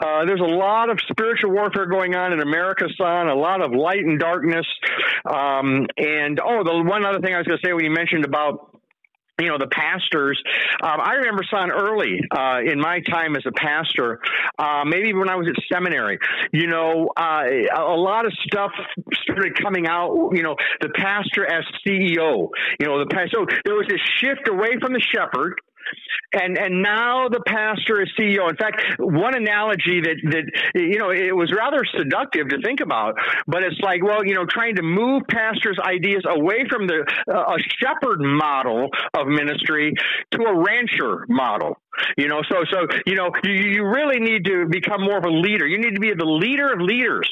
uh, 0.00 0.24
there's 0.24 0.40
a 0.40 0.44
lot 0.44 0.90
of 0.90 0.98
spiritual 1.08 1.52
warfare 1.52 1.86
going 1.86 2.14
on 2.14 2.32
in 2.32 2.40
America, 2.40 2.86
son. 2.96 3.28
A 3.28 3.34
lot 3.34 3.62
of 3.62 3.72
light 3.72 4.04
and 4.04 4.18
darkness. 4.18 4.66
Um, 5.24 5.86
and 5.96 6.40
oh, 6.40 6.64
the 6.64 6.82
one 6.82 7.04
other 7.04 7.20
thing 7.20 7.34
I 7.34 7.38
was 7.38 7.46
going 7.46 7.58
to 7.58 7.66
say 7.66 7.72
when 7.72 7.84
you 7.84 7.90
mentioned 7.90 8.24
about 8.24 8.68
you 9.40 9.48
know 9.48 9.58
the 9.58 9.68
pastors 9.68 10.40
um, 10.82 11.00
i 11.00 11.14
remember 11.14 11.42
son 11.50 11.70
early 11.70 12.20
uh, 12.30 12.58
in 12.64 12.80
my 12.80 13.00
time 13.00 13.36
as 13.36 13.44
a 13.46 13.52
pastor 13.52 14.20
uh, 14.58 14.84
maybe 14.84 15.14
when 15.14 15.28
i 15.28 15.36
was 15.36 15.46
at 15.48 15.54
seminary 15.72 16.18
you 16.52 16.66
know 16.66 17.08
uh, 17.16 17.44
a 17.76 17.96
lot 17.96 18.26
of 18.26 18.32
stuff 18.44 18.72
started 19.12 19.56
coming 19.60 19.86
out 19.86 20.30
you 20.32 20.42
know 20.42 20.56
the 20.80 20.88
pastor 20.90 21.46
as 21.46 21.64
ceo 21.86 22.48
you 22.80 22.86
know 22.86 22.98
the 22.98 23.06
pastor 23.06 23.30
so 23.32 23.46
there 23.64 23.74
was 23.74 23.86
this 23.88 24.00
shift 24.18 24.48
away 24.48 24.76
from 24.80 24.92
the 24.92 25.00
shepherd 25.00 25.60
and 26.32 26.58
and 26.58 26.82
now 26.82 27.28
the 27.28 27.40
pastor 27.46 28.02
is 28.02 28.08
CEO. 28.18 28.48
In 28.48 28.56
fact, 28.56 28.82
one 28.98 29.34
analogy 29.34 30.00
that 30.02 30.16
that 30.30 30.44
you 30.74 30.98
know 30.98 31.10
it 31.10 31.34
was 31.34 31.52
rather 31.52 31.82
seductive 31.96 32.48
to 32.48 32.60
think 32.62 32.80
about, 32.80 33.14
but 33.46 33.62
it's 33.62 33.80
like 33.80 34.02
well, 34.02 34.24
you 34.24 34.34
know, 34.34 34.44
trying 34.46 34.76
to 34.76 34.82
move 34.82 35.22
pastors' 35.30 35.78
ideas 35.84 36.24
away 36.28 36.66
from 36.68 36.86
the 36.86 37.04
uh, 37.28 37.54
a 37.54 37.58
shepherd 37.80 38.20
model 38.20 38.88
of 39.14 39.26
ministry 39.26 39.94
to 40.32 40.42
a 40.42 40.64
rancher 40.64 41.24
model. 41.28 41.78
You 42.16 42.28
know, 42.28 42.42
so 42.48 42.64
so 42.70 42.86
you 43.06 43.14
know, 43.14 43.30
you, 43.44 43.52
you 43.52 43.86
really 43.86 44.20
need 44.20 44.44
to 44.46 44.66
become 44.66 45.02
more 45.02 45.18
of 45.18 45.24
a 45.24 45.30
leader. 45.30 45.66
You 45.66 45.78
need 45.78 45.94
to 45.94 46.00
be 46.00 46.12
the 46.16 46.24
leader 46.24 46.72
of 46.72 46.80
leaders, 46.80 47.28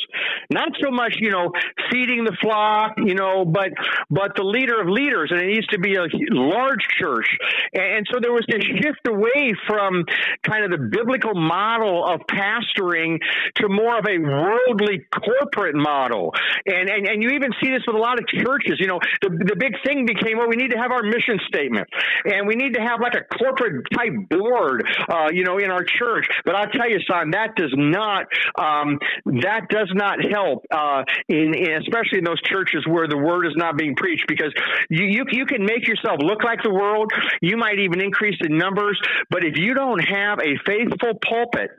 not 0.50 0.68
so 0.82 0.90
much 0.90 1.16
you 1.18 1.30
know 1.30 1.52
feeding 1.90 2.24
the 2.24 2.36
flock, 2.40 2.94
you 2.98 3.14
know, 3.14 3.44
but 3.44 3.70
but 4.10 4.36
the 4.36 4.44
leader 4.44 4.80
of 4.80 4.88
leaders, 4.88 5.30
and 5.30 5.40
it 5.40 5.46
needs 5.46 5.66
to 5.68 5.78
be 5.78 5.94
a 5.94 6.06
large 6.30 6.86
church. 6.98 7.26
And 7.74 8.06
so 8.12 8.20
there 8.20 8.32
was 8.32 8.44
this 8.48 8.62
shift 8.62 9.06
away 9.06 9.54
from 9.66 10.04
kind 10.42 10.64
of 10.64 10.70
the 10.70 10.88
biblical 10.90 11.34
model 11.34 12.04
of 12.04 12.20
pastoring 12.26 13.18
to 13.56 13.68
more 13.68 13.98
of 13.98 14.06
a 14.08 14.18
worldly 14.18 15.04
corporate 15.12 15.76
model. 15.76 16.32
And 16.66 16.88
and 16.90 17.06
and 17.06 17.22
you 17.22 17.30
even 17.30 17.50
see 17.62 17.70
this 17.70 17.82
with 17.86 17.96
a 17.96 17.98
lot 17.98 18.18
of 18.18 18.26
churches. 18.28 18.78
You 18.78 18.88
know, 18.88 19.00
the 19.22 19.30
the 19.30 19.56
big 19.56 19.74
thing 19.84 20.06
became 20.06 20.38
well, 20.38 20.48
we 20.48 20.56
need 20.56 20.70
to 20.70 20.78
have 20.78 20.90
our 20.90 21.02
mission 21.02 21.38
statement, 21.46 21.88
and 22.24 22.46
we 22.46 22.54
need 22.56 22.74
to 22.74 22.80
have 22.80 23.00
like 23.00 23.14
a 23.14 23.24
corporate 23.36 23.84
type 23.94 24.12
board 24.30 24.55
word, 24.56 24.86
uh, 25.08 25.28
you 25.32 25.44
know, 25.44 25.58
in 25.58 25.70
our 25.70 25.84
church. 25.84 26.26
But 26.44 26.54
I'll 26.54 26.70
tell 26.70 26.88
you, 26.88 26.98
son, 27.10 27.30
that 27.30 27.56
does 27.56 27.74
not 27.76 28.26
um, 28.58 28.98
that 29.42 29.68
does 29.68 29.90
not 29.94 30.18
help, 30.24 30.64
uh, 30.70 31.04
in, 31.28 31.54
in, 31.54 31.72
especially 31.82 32.18
in 32.18 32.24
those 32.24 32.40
churches 32.42 32.86
where 32.86 33.08
the 33.08 33.16
word 33.16 33.46
is 33.46 33.54
not 33.56 33.76
being 33.76 33.94
preached, 33.96 34.26
because 34.28 34.52
you, 34.90 35.04
you 35.04 35.24
you 35.30 35.46
can 35.46 35.64
make 35.64 35.86
yourself 35.86 36.18
look 36.20 36.42
like 36.44 36.62
the 36.62 36.72
world. 36.72 37.10
You 37.40 37.56
might 37.56 37.78
even 37.78 38.00
increase 38.00 38.38
in 38.40 38.56
numbers, 38.58 39.00
but 39.30 39.44
if 39.44 39.56
you 39.56 39.74
don't 39.74 40.00
have 40.00 40.38
a 40.40 40.56
faithful 40.66 41.18
pulpit 41.28 41.70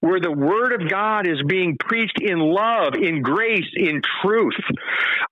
where 0.00 0.20
the 0.20 0.32
word 0.32 0.72
of 0.72 0.88
God 0.88 1.26
is 1.26 1.40
being 1.46 1.76
preached 1.78 2.20
in 2.20 2.38
love, 2.38 2.94
in 2.94 3.22
grace, 3.22 3.70
in 3.74 4.02
truth, 4.22 4.58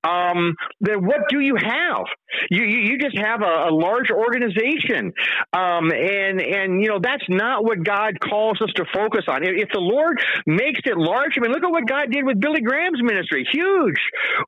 um, 0.04 0.54
then 0.80 1.04
what 1.04 1.28
do 1.28 1.40
you 1.40 1.56
have? 1.56 2.04
You 2.50 2.64
you, 2.64 2.78
you 2.78 2.98
just 2.98 3.18
have 3.18 3.42
a, 3.42 3.68
a 3.68 3.72
large 3.72 4.10
organization, 4.10 5.12
um, 5.52 5.90
and 5.92 6.40
and 6.40 6.81
you 6.82 6.88
know, 6.88 6.98
that's 6.98 7.24
not 7.28 7.64
what 7.64 7.84
God 7.84 8.18
calls 8.18 8.60
us 8.60 8.70
to 8.74 8.84
focus 8.92 9.24
on. 9.28 9.44
If 9.44 9.68
the 9.72 9.80
Lord 9.80 10.18
makes 10.46 10.80
it 10.84 10.98
large, 10.98 11.38
I 11.38 11.40
mean, 11.40 11.52
look 11.52 11.62
at 11.62 11.70
what 11.70 11.86
God 11.86 12.10
did 12.10 12.26
with 12.26 12.40
Billy 12.40 12.60
Graham's 12.60 13.00
ministry. 13.02 13.46
Huge 13.52 14.00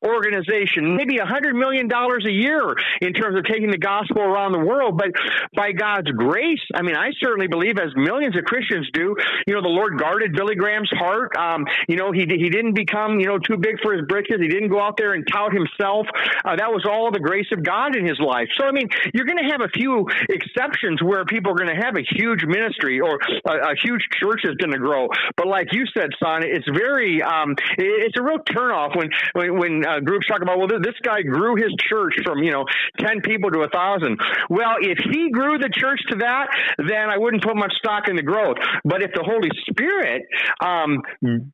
organization, 0.05 0.97
maybe 0.97 1.19
a 1.19 1.27
hundred 1.27 1.55
million 1.55 1.87
dollars 1.87 2.27
a 2.27 2.33
year 2.33 2.75
in 3.01 3.13
terms 3.13 3.39
of 3.39 3.45
taking 3.45 3.71
the 3.71 3.79
gospel 3.79 4.23
around 4.23 4.51
the 4.51 4.59
world. 4.59 4.99
But 4.99 5.15
by 5.55 5.71
God's 5.71 6.11
grace, 6.11 6.63
I 6.75 6.83
mean, 6.83 6.97
I 6.97 7.11
certainly 7.23 7.47
believe, 7.47 7.79
as 7.79 7.95
millions 7.95 8.37
of 8.37 8.45
Christians 8.45 8.89
do, 8.93 9.15
you 9.47 9.55
know, 9.55 9.63
the 9.63 9.69
Lord 9.71 9.99
guarded 9.99 10.35
Billy 10.35 10.57
Graham's 10.57 10.91
heart. 10.91 11.37
Um, 11.37 11.65
you 11.89 11.97
know, 11.97 12.11
he 12.11 12.27
he 12.27 12.51
didn't 12.51 12.75
become 12.75 13.21
you 13.21 13.27
know 13.27 13.39
too 13.39 13.57
big 13.57 13.79
for 13.81 13.95
his 13.95 14.03
britches. 14.09 14.41
He 14.41 14.49
didn't 14.49 14.71
go 14.71 14.81
out 14.81 14.97
there 14.97 15.15
and 15.15 15.25
tout 15.31 15.53
himself. 15.53 16.07
Uh, 16.45 16.57
that 16.57 16.75
was 16.75 16.85
all 16.85 17.13
the 17.13 17.21
grace 17.21 17.49
of 17.53 17.63
God 17.63 17.95
in 17.95 18.05
his 18.05 18.19
life. 18.19 18.49
So 18.59 18.67
I 18.67 18.73
mean, 18.73 18.89
you're 19.13 19.27
going 19.27 19.39
to 19.39 19.51
have 19.51 19.61
a 19.61 19.71
few 19.71 20.09
exceptions 20.29 21.03
where 21.03 21.25
people 21.25 21.53
are 21.53 21.57
going 21.57 21.71
to 21.71 21.81
have 21.81 21.95
a 21.95 22.03
huge 22.03 22.24
ministry 22.47 23.01
or 23.01 23.19
a, 23.47 23.73
a 23.73 23.75
huge 23.83 24.03
church 24.21 24.43
is 24.45 24.55
going 24.57 24.73
to 24.73 24.79
grow. 24.79 25.09
But 25.37 25.47
like 25.47 25.69
you 25.73 25.85
said, 25.97 26.11
son, 26.23 26.43
it's 26.43 26.69
very 26.69 27.23
um, 27.23 27.55
it's 27.79 28.19
a 28.19 28.23
real 28.23 28.39
turnoff 28.39 28.97
when 28.97 29.11
when, 29.33 29.59
when 29.59 29.87
uh, 29.87 30.01
groups 30.01 30.27
talk 30.27 30.43
about 30.43 30.59
well, 30.59 30.69
this 30.69 30.99
guy 31.03 31.23
grew 31.23 31.57
his 31.57 31.73
church 31.89 32.15
from 32.25 32.43
you 32.43 32.51
know 32.51 32.65
ten 32.99 33.21
people 33.21 33.51
to 33.51 33.61
a 33.61 33.69
thousand. 33.69 34.19
Well, 34.49 34.77
if 34.81 34.99
he 35.11 35.31
grew 35.31 35.59
the 35.59 35.71
church 35.73 36.01
to 36.11 36.17
that, 36.17 36.49
then 36.79 37.11
I 37.11 37.19
wouldn't 37.19 37.43
put 37.43 37.57
much 37.57 37.73
stock 37.75 38.09
in 38.09 38.17
the 38.17 38.23
growth. 38.23 38.57
But 38.85 39.03
if 39.03 39.13
the 39.15 39.23
Holy 39.25 39.51
Spirit 39.69 40.23
um, 40.61 41.03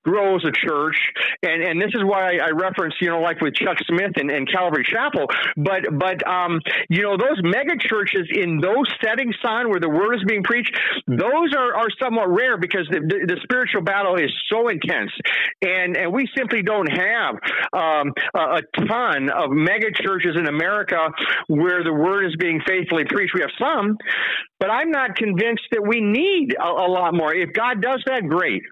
grows 0.05 0.45
a 0.45 0.53
church, 0.53 0.97
and 1.43 1.62
and 1.62 1.81
this 1.81 1.91
is 1.95 2.03
why 2.05 2.37
I, 2.37 2.49
I 2.49 2.51
reference 2.51 2.95
you 3.01 3.09
know 3.09 3.21
like 3.21 3.41
with 3.41 3.55
Chuck 3.55 3.79
Smith 3.87 4.12
and, 4.16 4.31
and 4.31 4.51
Calvary 4.51 4.85
Chapel, 4.85 5.27
but 5.57 5.99
but 5.99 6.27
um, 6.27 6.61
you 6.89 7.03
know 7.03 7.16
those 7.16 7.41
mega 7.43 7.77
churches 7.79 8.29
in 8.31 8.61
those 8.61 8.87
settings, 9.03 9.35
son, 9.43 9.71
where 9.71 9.81
the 9.81 9.89
word 9.89 10.14
is 10.14 10.25
being 10.27 10.43
preached, 10.51 10.76
those 11.07 11.55
are, 11.57 11.76
are 11.76 11.88
somewhat 12.03 12.28
rare 12.28 12.59
because 12.59 12.86
the, 12.90 12.98
the, 12.98 13.34
the 13.34 13.40
spiritual 13.44 13.82
battle 13.82 14.16
is 14.16 14.30
so 14.51 14.68
intense. 14.68 15.12
And, 15.62 15.96
and 15.96 16.12
we 16.12 16.28
simply 16.36 16.62
don't 16.62 16.90
have 16.90 17.34
um, 17.72 18.12
a, 18.34 18.59
a 18.59 18.62
ton 18.88 19.30
of 19.30 19.51
mega 19.51 19.92
churches 19.94 20.34
in 20.36 20.46
America 20.46 20.98
where 21.46 21.84
the 21.84 21.92
word 21.92 22.26
is 22.26 22.34
being 22.36 22.61
faithfully 22.66 23.05
preached. 23.05 23.34
We 23.34 23.42
have 23.42 23.55
some, 23.59 23.96
but 24.59 24.70
I'm 24.70 24.90
not 24.90 25.16
convinced 25.16 25.64
that 25.72 25.82
we 25.86 26.01
need 26.01 26.55
a, 26.59 26.68
a 26.68 26.88
lot 26.90 27.14
more. 27.14 27.34
If 27.34 27.53
God 27.53 27.80
does 27.80 28.03
that, 28.07 28.26
great. 28.28 28.62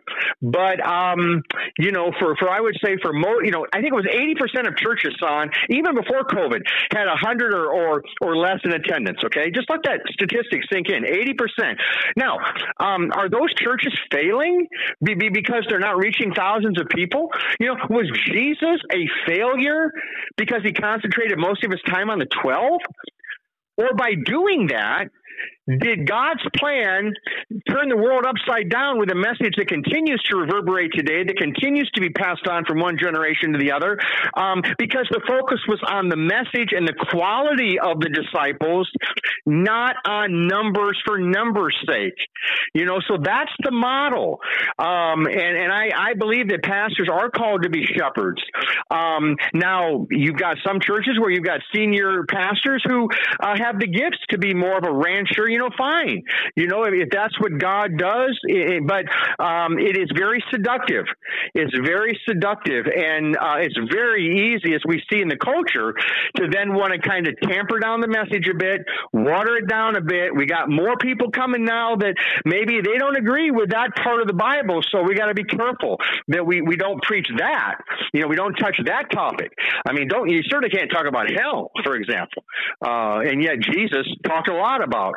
But 0.43 0.85
um, 0.85 1.43
you 1.79 1.93
know, 1.93 2.13
for 2.19 2.37
for 2.37 2.51
I 2.51 2.61
would 2.61 2.77
say 2.85 2.97
for 3.03 3.13
most, 3.13 3.45
you 3.45 3.51
know, 3.51 3.67
I 3.73 3.81
think 3.81 3.93
it 3.93 3.97
was 3.97 4.07
80% 4.07 4.69
of 4.69 4.77
churches 4.77 5.17
on 5.23 5.51
even 5.71 5.95
before 5.95 6.25
COVID 6.25 6.61
had 6.93 7.07
100 7.07 7.55
or 7.55 7.73
or 7.73 8.03
or 8.21 8.37
less 8.37 8.61
in 8.65 8.73
attendance. 8.73 9.19
Okay, 9.25 9.51
just 9.51 9.71
let 9.71 9.81
that 9.85 10.01
statistic 10.13 10.61
sink 10.71 10.89
in. 10.89 11.05
80%. 11.05 11.68
Now, 12.17 12.39
um, 12.79 13.11
are 13.13 13.29
those 13.29 13.53
churches 13.55 13.93
failing 14.11 14.67
be, 15.03 15.15
be 15.15 15.29
because 15.29 15.67
they're 15.69 15.79
not 15.79 15.97
reaching 15.97 16.33
thousands 16.33 16.81
of 16.81 16.89
people? 16.89 17.29
You 17.61 17.69
know, 17.69 17.77
was 17.91 18.11
Jesus 18.27 18.81
a 18.93 19.09
failure 19.27 19.93
because 20.37 20.63
he 20.65 20.73
concentrated 20.73 21.39
most 21.39 21.65
of 21.65 21.71
his 21.71 21.81
time 21.83 22.11
on 22.11 22.19
the 22.19 22.29
12? 22.43 22.81
Or 23.79 23.95
by 23.97 24.15
doing 24.15 24.69
that, 24.69 25.09
did 25.69 26.09
God's 26.09 26.43
plan 26.57 27.13
turn 27.69 27.89
the 27.89 27.97
world 27.97 28.25
upside 28.27 28.71
down 28.71 28.99
with 28.99 29.11
a 29.11 29.15
message 29.15 29.55
that 29.57 29.69
continues 29.69 30.23
to 30.31 30.37
reverberate 30.37 30.93
today, 30.95 31.25
that 31.25 31.37
continues 31.37 31.91
to 31.95 32.01
be 32.01 32.09
passed 32.11 32.47
on 32.49 32.65
from 32.65 32.81
one 32.81 32.97
generation 32.99 33.53
to 33.53 33.59
the 33.59 33.73
other? 33.73 33.99
Um, 34.37 34.63
because 34.79 35.07
the 35.11 35.21
focus 35.29 35.61
was 35.69 35.81
on 35.87 36.09
the 36.09 36.17
message 36.17 36.73
and 36.73 36.89
the 36.89 36.95
quality 37.11 37.79
of 37.79 38.01
the 38.01 38.09
disciples, 38.09 38.91
not 39.45 39.97
on 40.07 40.47
numbers 40.49 41.01
for 41.07 41.19
numbers' 41.19 41.77
sake. 41.87 42.17
You 42.75 42.85
know, 42.87 43.01
so 43.07 43.19
that's 43.23 43.53
the 43.63 43.71
model. 43.71 44.41
Um, 44.79 45.27
and 45.27 45.57
and 45.59 45.73
I, 45.73 45.91
I 45.97 46.15
believe 46.15 46.49
that 46.49 46.63
pastors 46.63 47.09
are 47.13 47.31
called 47.31 47.65
to 47.65 47.71
be 47.71 47.85
shepherds. 47.85 48.43
Um, 48.91 49.37
now, 49.53 50.07
you've 50.11 50.37
got 50.37 50.57
some 50.67 50.81
churches 50.81 51.19
where 51.19 51.31
you've 51.31 51.45
got 51.45 51.61
senior 51.75 52.25
pastors 52.25 52.83
who 52.87 53.09
uh, 53.41 53.57
have 53.57 53.79
the 53.79 53.87
gifts 53.87 54.19
to 54.31 54.39
be 54.39 54.55
more 54.55 54.79
of 54.79 54.85
a 54.85 54.93
rancher. 54.93 55.49
You 55.49 55.58
know, 55.59 55.71
fine. 55.77 56.23
You 56.57 56.67
know, 56.67 56.85
if 56.85 57.11
that's 57.11 57.39
what 57.41 57.59
God 57.59 57.97
does, 57.99 58.39
it, 58.45 58.87
but 58.87 59.05
um, 59.43 59.79
it 59.79 59.97
is 59.97 60.11
very 60.17 60.43
seductive. 60.51 61.07
It's 61.55 61.75
very 61.85 62.19
seductive, 62.29 62.87
and 62.87 63.37
uh, 63.37 63.57
it's 63.59 63.79
very 63.93 64.55
easy, 64.55 64.75
as 64.75 64.83
we 64.87 65.03
see 65.11 65.21
in 65.21 65.29
the 65.29 65.37
culture, 65.37 65.95
to 66.37 66.49
then 66.51 66.75
want 66.75 66.93
to 66.93 66.99
kind 66.99 67.27
of 67.27 67.35
tamper 67.43 67.79
down 67.79 68.01
the 68.01 68.09
message 68.09 68.49
a 68.49 68.57
bit, 68.57 68.83
water 69.13 69.57
it 69.57 69.69
down 69.69 69.97
a 69.97 70.01
bit. 70.01 70.35
We 70.35 70.47
got 70.47 70.69
more 70.69 70.97
people 70.97 71.31
coming 71.31 71.65
now 71.65 71.97
that 71.97 72.15
maybe 72.45 72.81
they 72.81 72.99
don't 72.99 73.17
agree 73.17 73.51
with 73.51 73.71
that 73.71 73.95
part 73.97 74.21
of 74.21 74.27
the 74.27 74.35
Bible, 74.35 74.81
so 74.91 75.03
we 75.03 75.15
got 75.15 75.27
to 75.27 75.35
be 75.35 75.45
careful 75.45 75.99
that 76.29 76.45
we, 76.45 76.61
we 76.61 76.77
don't 76.77 77.03
preach 77.03 77.29
that. 77.39 77.77
You 78.13 78.23
know, 78.23 78.29
we 78.29 78.37
don't 78.37 78.55
touch 78.55 78.77
that 78.85 79.11
topic. 79.11 79.53
I 79.87 79.93
mean, 79.93 80.09
don't 80.09 80.29
you 80.29 80.43
certainly 80.49 80.71
can't 80.71 80.91
talk 80.91 81.07
about 81.07 81.31
hell, 81.31 81.71
for 81.85 81.97
example. 81.97 82.45
Uh, 82.85 83.21
and 83.21 83.43
yet 83.43 83.61
Jesus 83.61 84.07
talked 84.25 84.49
a 84.49 84.55
lot 84.55 84.83
about 84.83 85.15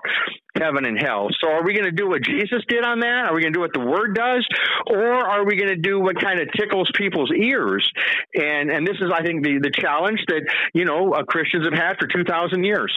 heaven 0.56 0.86
and 0.86 1.02
hell. 1.02 1.30
So 1.40 1.48
are 1.48 1.64
we 1.64 1.74
going 1.74 1.86
to 1.86 1.92
do 1.92 2.08
what 2.08 2.24
Jesus 2.24 2.62
did 2.68 2.84
on 2.84 3.00
that? 3.00 3.26
Are 3.26 3.34
we 3.34 3.42
going 3.42 3.54
to 3.54 3.58
do 3.58 3.62
what 3.62 3.74
the 3.74 3.80
Word 3.80 4.16
does, 4.16 4.46
or 4.88 5.14
are 5.14 5.46
we 5.46 5.56
going 5.56 5.70
to 5.70 5.76
do 5.76 6.00
what 6.00 6.20
kind 6.20 6.40
of 6.40 6.48
tickles 6.58 6.92
people's 6.96 7.32
ears? 7.32 7.90
And 8.36 8.70
and 8.70 8.86
this 8.88 8.98
is, 8.98 9.12
I 9.14 9.24
think, 9.24 9.44
the 9.44 9.60
the 9.60 9.72
challenge 9.72 10.20
that 10.28 10.42
you 10.74 10.86
know 10.86 11.14
uh, 11.14 11.24
Christians 11.24 11.66
have 11.66 11.78
had 11.78 11.98
for 12.00 12.08
two 12.08 12.24
thousand 12.24 12.64
years. 12.64 12.96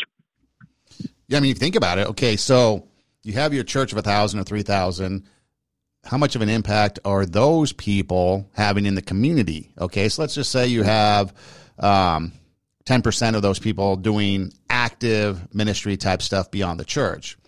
Yeah, 1.27 1.39
I 1.39 1.41
mean, 1.41 1.51
if 1.51 1.57
you 1.57 1.61
think 1.61 1.77
about 1.77 1.99
it, 1.99 2.09
okay, 2.09 2.37
so 2.37 2.87
you 3.23 3.33
have 3.35 3.55
your 3.55 3.65
church 3.65 3.93
of 3.93 3.99
a 3.99 4.03
thousand 4.03 4.41
or 4.41 4.45
three 4.45 4.63
thousand. 4.63 5.29
How 6.05 6.19
much 6.19 6.37
of 6.37 6.43
an 6.43 6.51
impact 6.51 6.99
are 7.07 7.25
those 7.25 7.73
people 7.73 8.47
having 8.55 8.85
in 8.85 8.95
the 8.95 9.01
community? 9.01 9.73
Okay, 9.81 10.09
so 10.11 10.23
let's 10.23 10.35
just 10.35 10.51
say 10.51 10.67
you 10.67 10.83
have. 10.83 11.35
Um, 11.79 12.33
10% 12.87 13.35
of 13.35 13.43
those 13.43 13.59
people 13.59 13.97
doing 13.97 14.53
active 14.85 15.55
ministry 15.55 15.97
type 15.97 16.21
stuff 16.21 16.51
beyond 16.51 16.79
the 16.79 16.85
church. 16.85 17.39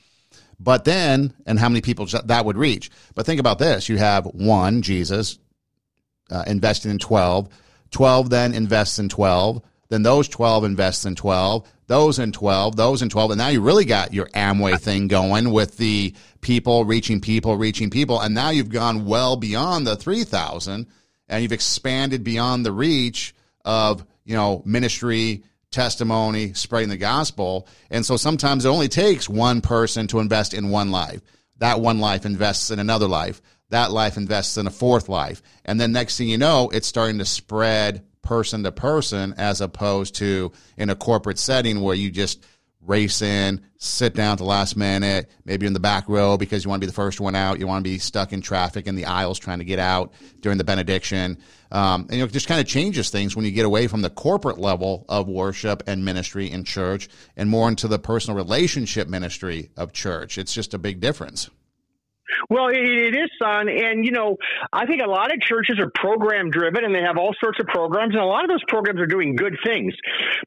But 0.59 0.85
then, 0.85 1.35
and 1.45 1.59
how 1.59 1.69
many 1.69 1.83
people 1.83 2.07
that 2.07 2.45
would 2.45 2.57
reach? 2.57 2.91
But 3.15 3.27
think 3.27 3.41
about 3.41 3.59
this 3.59 3.89
you 3.89 3.99
have 3.99 4.25
one, 4.25 4.83
Jesus, 4.83 5.39
uh, 6.31 6.45
investing 6.47 6.91
in 6.91 6.99
12. 6.99 7.49
12 7.91 8.31
then 8.31 8.55
invests 8.55 8.99
in 8.99 9.09
12. 9.09 9.63
Then 9.89 10.03
those 10.03 10.29
12 10.29 10.65
invests 10.65 11.05
in 11.05 11.15
12. 11.15 11.69
Those 11.89 12.19
in 12.19 12.33
12, 12.33 12.75
those 12.75 13.03
in 13.03 13.09
12. 13.09 13.33
And 13.33 13.39
now 13.39 13.49
you 13.49 13.61
really 13.61 13.85
got 13.85 14.13
your 14.13 14.27
Amway 14.29 14.81
thing 14.81 15.07
going 15.07 15.53
with 15.53 15.77
the 15.77 16.15
people 16.41 16.85
reaching 16.85 17.21
people, 17.21 17.57
reaching 17.57 17.91
people. 17.91 18.21
And 18.21 18.35
now 18.35 18.51
you've 18.51 18.71
gone 18.71 19.07
well 19.07 19.37
beyond 19.37 19.87
the 19.87 19.95
3,000 19.95 20.87
and 21.29 21.43
you've 21.43 21.53
expanded 21.53 22.25
beyond 22.25 22.67
the 22.67 22.73
reach 22.73 23.35
of, 23.65 24.05
you 24.25 24.35
know, 24.35 24.63
ministry, 24.65 25.45
testimony, 25.71 26.53
spreading 26.55 26.89
the 26.89 26.97
gospel. 26.97 27.69
And 27.91 28.05
so 28.05 28.17
sometimes 28.17 28.65
it 28.65 28.69
only 28.69 28.89
takes 28.89 29.29
one 29.29 29.61
person 29.61 30.07
to 30.09 30.21
invest 30.21 30.55
in 30.55 30.71
one 30.71 30.91
life. 30.91 31.21
That 31.59 31.81
one 31.81 31.99
life 31.99 32.27
invests 32.27 32.71
in 32.71 32.79
another 32.79 33.09
life. 33.09 33.41
That 33.71 33.91
life 33.91 34.17
invests 34.17 34.57
in 34.57 34.67
a 34.67 34.71
fourth 34.71 35.09
life. 35.09 35.43
And 35.65 35.81
then 35.81 35.93
next 35.93 36.19
thing 36.19 36.29
you 36.29 36.39
know, 36.39 36.71
it's 36.71 36.87
starting 36.87 37.19
to 37.19 37.25
spread 37.25 38.05
person 38.23 38.65
to 38.65 38.73
person 38.73 39.35
as 39.39 39.61
opposed 39.61 40.17
to 40.17 40.53
in 40.77 40.91
a 40.91 40.97
corporate 40.97 41.39
setting 41.39 41.81
where 41.81 41.95
you 41.95 42.11
just 42.11 42.45
race 42.87 43.23
in, 43.23 43.61
sit 43.79 44.15
down 44.15 44.33
at 44.33 44.39
the 44.39 44.45
last 44.45 44.77
minute. 44.77 45.31
Maybe 45.45 45.67
in 45.67 45.73
the 45.73 45.81
back 45.81 46.09
row 46.09 46.37
because 46.37 46.65
you 46.65 46.71
want 46.71 46.81
to 46.81 46.87
be 46.87 46.91
the 46.91 46.95
first 46.95 47.21
one 47.21 47.35
out. 47.35 47.59
You 47.59 47.67
want 47.67 47.85
to 47.85 47.91
be 47.91 47.99
stuck 47.99 48.33
in 48.33 48.41
traffic 48.41 48.87
in 48.87 48.95
the 48.95 49.07
aisles 49.07 49.39
trying 49.39 49.59
to 49.59 49.65
get 49.65 49.79
out 49.79 50.13
during 50.41 50.59
the 50.59 50.65
benediction. 50.65 51.39
Um, 51.73 52.03
and 52.03 52.13
you 52.13 52.19
know, 52.19 52.25
it 52.25 52.33
just 52.33 52.49
kind 52.49 52.61
of 52.61 52.67
changes 52.67 53.11
things 53.11 53.35
when 53.35 53.45
you 53.45 53.51
get 53.51 53.67
away 53.67 53.87
from 53.87 54.03
the 54.03 54.11
corporate 54.11 54.59
level 54.59 55.05
of 55.09 55.29
worship 55.29 55.83
and 55.87 56.05
ministry 56.05 56.51
in 56.51 56.65
church 56.65 57.09
and 57.37 57.51
more 57.51 57.69
into 57.69 57.89
the 57.89 57.99
personal 57.99 58.37
relationship 58.37 59.09
ministry 59.09 59.71
of 59.77 59.93
church. 59.93 60.39
It's 60.39 60.55
just 60.55 60.75
a 60.75 60.79
big 60.79 61.01
difference. 61.01 61.51
Well, 62.49 62.69
it, 62.69 62.79
it 62.79 63.15
is, 63.15 63.31
son. 63.41 63.69
And, 63.69 64.05
you 64.05 64.13
know, 64.13 64.37
I 64.73 64.87
think 64.87 65.03
a 65.03 65.09
lot 65.09 65.33
of 65.33 65.41
churches 65.41 65.79
are 65.79 65.91
program 65.95 66.51
driven 66.51 66.85
and 66.85 66.95
they 66.95 67.03
have 67.03 67.19
all 67.19 67.35
sorts 67.41 67.59
of 67.61 67.67
programs, 67.67 68.15
and 68.15 68.23
a 68.23 68.27
lot 68.27 68.45
of 68.45 68.51
those 68.51 68.65
programs 68.69 69.01
are 69.01 69.07
doing 69.07 69.37
good 69.37 69.57
things. 69.65 69.95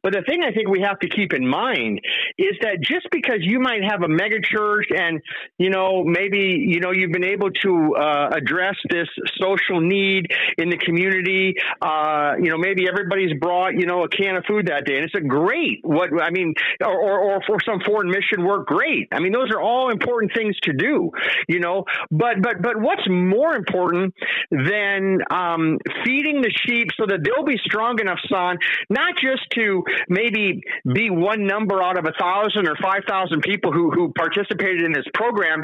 But 0.03 0.13
the 0.13 0.23
thing 0.27 0.43
I 0.43 0.51
think 0.51 0.69
we 0.69 0.82
have 0.82 0.99
to 0.99 1.09
keep 1.09 1.34
in 1.34 1.47
mind 1.47 2.01
is 2.38 2.55
that 2.61 2.82
just 2.82 3.07
because 3.11 3.39
you 3.41 3.59
might 3.59 3.84
have 3.84 4.03
a 4.03 4.07
mega 4.07 4.41
church 4.41 4.88
and, 4.95 5.21
you 5.57 5.69
know, 5.69 6.03
maybe, 6.03 6.65
you 6.67 6.80
know, 6.80 6.91
you've 6.91 7.11
been 7.11 7.23
able 7.23 7.51
to 7.51 7.95
uh, 7.95 8.30
address 8.34 8.75
this 8.89 9.07
social 9.39 9.82
need 9.82 10.27
in 10.57 10.69
the 10.69 10.77
community, 10.77 11.55
uh, 11.82 12.34
you 12.41 12.49
know, 12.49 12.57
maybe 12.57 12.88
everybody's 12.88 13.38
brought, 13.39 13.73
you 13.73 13.86
know, 13.86 14.03
a 14.03 14.09
can 14.09 14.36
of 14.36 14.45
food 14.45 14.67
that 14.67 14.86
day. 14.86 14.95
And 14.95 15.05
it's 15.05 15.15
a 15.15 15.21
great, 15.21 15.80
what, 15.84 16.09
I 16.21 16.30
mean, 16.32 16.53
or, 16.84 16.99
or, 16.99 17.19
or 17.19 17.41
for 17.45 17.57
some 17.65 17.80
foreign 17.86 18.09
mission 18.09 18.45
work, 18.45 18.67
great. 18.67 19.07
I 19.11 19.19
mean, 19.19 19.32
those 19.32 19.51
are 19.51 19.61
all 19.61 19.89
important 19.91 20.32
things 20.36 20.55
to 20.63 20.73
do, 20.73 21.11
you 21.47 21.59
know, 21.59 21.68
but 22.11 22.41
but 22.41 22.61
but 22.61 22.80
what's 22.80 23.07
more 23.09 23.55
important 23.55 24.13
than 24.51 25.20
um, 25.32 25.78
feeding 26.05 26.41
the 26.41 26.51
sheep 26.65 26.88
so 26.97 27.05
that 27.05 27.20
they'll 27.24 27.45
be 27.45 27.59
strong 27.63 27.99
enough, 27.99 28.20
son, 28.30 28.57
not 28.89 29.15
just 29.22 29.43
to 29.55 29.84
maybe 30.07 30.61
be 30.93 31.09
one 31.09 31.45
number 31.45 31.82
out 31.82 31.97
of 31.97 32.05
a 32.05 32.13
thousand 32.20 32.67
or 32.67 32.76
five 32.82 33.03
thousand 33.07 33.41
people 33.41 33.72
who 33.72 33.91
who 33.91 34.11
participated 34.13 34.84
in 34.84 34.91
this 34.91 35.05
program, 35.13 35.63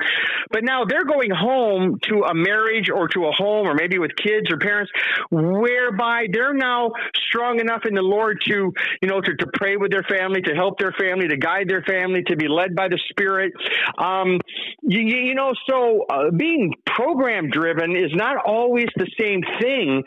but 0.52 0.64
now 0.64 0.86
they're 0.86 1.06
going 1.06 1.32
home 1.32 2.00
to 2.04 2.24
a 2.24 2.34
marriage 2.34 2.90
or 2.90 3.08
to 3.10 3.26
a 3.26 3.32
home 3.32 3.68
or 3.68 3.74
maybe 3.74 4.00
with 4.00 4.12
kids 4.16 4.52
or 4.52 4.58
parents 4.58 4.92
whereby 5.32 6.26
they're 6.32 6.54
now 6.54 6.92
strong 7.28 7.60
enough 7.60 7.86
in 7.86 7.94
the 7.94 8.02
Lord 8.02 8.40
to 8.48 8.74
you 9.02 9.08
know 9.08 9.22
to, 9.22 9.36
to 9.36 9.48
pray 9.54 9.78
with 9.78 9.92
their 9.92 10.04
family, 10.04 10.42
to 10.42 10.54
help 10.54 10.80
their 10.80 10.94
family, 10.94 11.28
to 11.28 11.38
guide 11.38 11.70
their 11.70 11.84
family, 11.84 12.24
to 12.24 12.36
be 12.36 12.48
led 12.48 12.76
by 12.76 12.88
the 12.88 13.00
Spirit. 13.10 13.54
Um, 13.98 14.40
you, 14.82 15.02
you 15.02 15.36
know, 15.36 15.54
so 15.70 15.95
uh, 16.04 16.32
being 16.32 16.74
program 16.86 17.50
driven 17.50 17.96
is 17.96 18.12
not 18.14 18.38
always 18.46 18.88
the 18.96 19.08
same 19.20 19.42
thing 19.60 20.04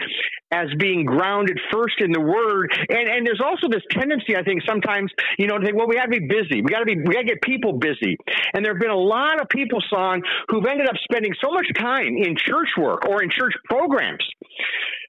as 0.50 0.68
being 0.78 1.04
grounded 1.04 1.58
first 1.70 2.00
in 2.00 2.12
the 2.12 2.20
word. 2.20 2.72
And 2.88 3.08
and 3.08 3.26
there's 3.26 3.40
also 3.44 3.68
this 3.68 3.82
tendency, 3.90 4.36
I 4.36 4.42
think, 4.42 4.62
sometimes, 4.66 5.12
you 5.38 5.46
know, 5.46 5.58
to 5.58 5.64
think, 5.64 5.76
well, 5.76 5.86
we 5.86 5.96
gotta 5.96 6.08
be 6.08 6.26
busy. 6.26 6.62
We 6.62 6.70
gotta 6.70 6.86
be 6.86 6.96
we 6.96 7.12
gotta 7.14 7.26
get 7.26 7.42
people 7.42 7.74
busy. 7.74 8.16
And 8.54 8.64
there 8.64 8.72
have 8.72 8.80
been 8.80 8.90
a 8.90 8.96
lot 8.96 9.40
of 9.40 9.48
people, 9.48 9.82
son, 9.90 10.22
who've 10.48 10.64
ended 10.64 10.88
up 10.88 10.96
spending 11.04 11.34
so 11.42 11.50
much 11.50 11.66
time 11.78 12.16
in 12.16 12.36
church 12.36 12.70
work 12.78 13.06
or 13.08 13.22
in 13.22 13.30
church 13.30 13.54
programs 13.64 14.24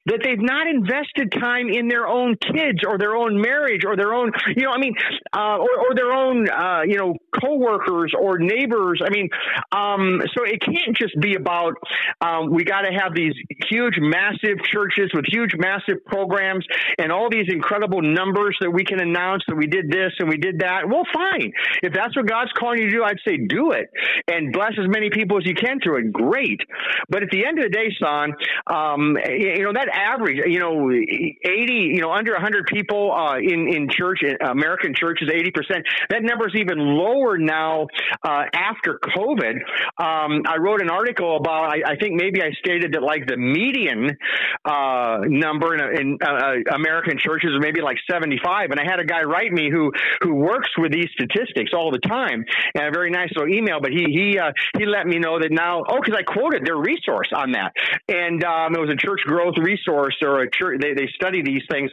that 0.10 0.22
they've 0.24 0.42
not 0.42 0.68
invested 0.68 1.32
time 1.32 1.70
in 1.70 1.88
their 1.88 2.08
own 2.08 2.36
kids 2.36 2.80
or 2.86 2.98
their 2.98 3.16
own 3.16 3.40
marriage 3.40 3.84
or 3.86 3.96
their 3.96 4.14
own, 4.14 4.32
you 4.56 4.64
know, 4.64 4.72
I 4.72 4.80
mean, 4.80 4.96
uh, 5.34 5.58
or, 5.58 5.70
or, 5.86 5.96
their 5.96 6.12
own, 6.12 6.50
uh, 6.50 6.82
you 6.86 6.98
know, 6.98 7.14
coworkers 7.40 8.14
or 8.20 8.40
neighbors. 8.40 9.02
I 9.06 9.10
mean, 9.10 9.30
um, 9.72 10.22
so 10.36 10.44
it 10.44 10.62
can't 10.62 10.98
just 10.98 11.20
be 11.20 11.36
about 11.36 11.76
um, 12.22 12.52
we 12.52 12.64
got 12.64 12.82
to 12.82 12.92
have 12.92 13.14
these 13.14 13.34
huge, 13.70 13.96
massive 14.00 14.58
churches 14.72 15.12
with 15.14 15.26
huge, 15.28 15.52
massive 15.58 16.04
programs 16.06 16.66
and 16.98 17.12
all 17.12 17.30
these 17.30 17.48
incredible 17.50 18.02
numbers 18.02 18.58
that 18.62 18.72
we 18.72 18.84
can 18.84 19.00
announce 19.00 19.44
that 19.48 19.56
we 19.56 19.68
did 19.68 19.92
this 19.92 20.12
and 20.20 20.30
we 20.30 20.38
did 20.38 20.60
that. 20.60 20.90
Well, 20.90 21.04
fine. 21.14 21.52
If 21.84 21.94
that's 21.94 22.16
what 22.16 22.28
God's 22.28 22.52
calling 22.58 22.80
you 22.80 22.90
to 22.90 22.96
do, 22.98 23.04
I'd 23.04 23.20
say 23.28 23.38
do 23.38 23.72
it 23.72 23.90
and 24.28 24.52
bless 24.52 24.74
as 24.80 24.88
many 24.88 25.10
people 25.10 25.38
as 25.38 25.46
you 25.46 25.54
can 25.54 25.80
through 25.80 26.00
it. 26.00 26.14
Great. 26.14 26.62
But 27.10 27.24
at 27.24 27.30
the 27.30 27.46
end 27.46 27.60
of 27.60 27.66
the 27.66 27.70
day, 27.70 27.90
son, 28.00 28.34
um, 28.68 29.18
you 29.28 29.64
know, 29.64 29.74
that 29.74 29.90
average, 30.00 30.40
you 30.46 30.60
know, 30.60 30.90
80, 30.92 31.74
you 31.74 32.02
know, 32.02 32.12
under 32.12 32.34
100 32.34 32.68
people 32.68 33.12
uh, 33.12 33.38
in 33.38 33.68
in 33.68 33.88
church, 33.90 34.20
American 34.42 34.94
churches, 34.96 35.30
80 35.34 35.52
percent. 35.52 35.86
That 36.10 36.24
number 36.24 36.48
is 36.48 36.56
even 36.56 36.78
lower 36.80 37.38
now 37.38 37.88
uh, 38.24 38.44
after 38.54 39.00
COVID. 39.00 39.56
Um, 39.98 40.44
I 40.48 40.58
wrote 40.60 40.82
an 40.82 40.90
article 40.90 41.38
about. 41.38 41.70
I, 41.70 41.94
I, 41.94 41.96
think 41.98 42.16
maybe 42.16 42.42
I 42.42 42.52
stated 42.60 42.94
that 42.94 43.04
like 43.04 43.28
the 43.28 43.38
median 43.38 44.18
uh, 44.66 45.20
number 45.26 45.76
in, 45.76 46.00
in 46.00 46.18
uh, 46.22 46.76
American 46.76 47.18
churches 47.18 47.52
is 47.52 47.60
maybe 47.60 47.82
like 47.82 47.98
75, 48.10 48.72
and 48.72 48.80
I 48.80 48.84
had 48.90 49.00
a 49.00 49.06
guy 49.06 49.24
write 49.24 49.52
me 49.52 49.70
who 49.72 49.92
who 50.22 50.36
works 50.36 50.70
with 50.78 50.92
these 50.92 51.10
statistics 51.14 51.72
all 51.74 51.92
the 51.92 52.00
time, 52.00 52.46
and 52.76 52.86
a 52.88 52.92
very 52.92 53.12
nice 53.12 53.30
little 53.36 53.54
email. 53.54 53.80
But 53.82 53.92
he 53.92 54.06
he 54.08 54.40
uh, 54.40 54.52
he 54.78 54.86
let 54.86 55.08
me 55.08 55.20
know 55.20 55.40
that 55.40 55.52
now. 55.52 55.84
Oh, 55.88 56.00
because 56.04 56.18
I 56.18 56.24
quoted 56.24 56.66
their 56.66 56.78
resource 56.78 57.30
on 57.36 57.52
that, 57.52 57.74
and 58.08 58.44
um, 58.44 58.76
it 58.76 58.80
was 58.80 58.90
a 58.90 58.98
church 58.98 59.22
growth 59.26 59.56
resource 59.58 59.89
or 59.90 60.42
a 60.42 60.52
church. 60.52 60.80
They, 60.82 60.94
they 60.94 61.08
study 61.16 61.42
these 61.42 61.64
things, 61.70 61.92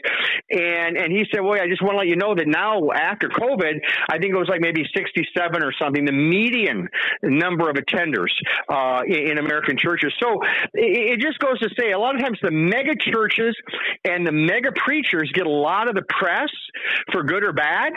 and 0.51 0.97
and 0.97 1.13
he 1.13 1.25
said, 1.33 1.41
"Well, 1.41 1.61
I 1.61 1.69
just 1.69 1.83
want 1.83 1.95
to 1.95 1.99
let 1.99 2.07
you 2.09 2.17
know 2.17 2.35
that 2.35 2.47
now 2.47 2.91
after 2.91 3.29
COVID, 3.29 3.81
I 4.09 4.19
think 4.19 4.35
it 4.35 4.39
was 4.39 4.49
like 4.49 4.61
maybe 4.61 4.85
67 4.95 5.63
or 5.63 5.73
something, 5.81 6.05
the 6.05 6.13
median 6.13 6.89
number 7.23 7.71
of 7.71 7.77
attenders 7.77 8.33
uh, 8.69 9.03
in, 9.07 9.33
in, 9.33 9.39
American 9.39 9.77
churches. 9.79 10.13
So 10.21 10.41
it, 10.75 11.19
it 11.19 11.21
just 11.21 11.39
goes 11.39 11.59
to 11.61 11.69
say, 11.79 11.93
a 11.93 11.99
lot 11.99 12.15
of 12.15 12.21
times 12.21 12.39
the 12.43 12.51
mega 12.51 12.95
churches 12.99 13.55
and 14.05 14.27
the 14.27 14.33
mega 14.33 14.73
preachers 14.73 15.31
get 15.35 15.47
a 15.47 15.51
lot 15.51 15.89
of 15.89 15.95
the 15.95 16.03
press 16.09 16.51
for 17.13 17.23
good 17.23 17.45
or 17.45 17.53
bad, 17.53 17.93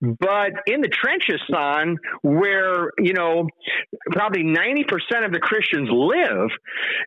but 0.00 0.52
in 0.66 0.80
the 0.80 0.88
trenches, 0.88 1.40
son, 1.50 1.96
where 2.22 2.90
you 2.98 3.12
know 3.12 3.48
probably 4.10 4.44
90% 4.44 5.24
of 5.24 5.32
the 5.32 5.40
Christians 5.40 5.88
live 5.90 6.50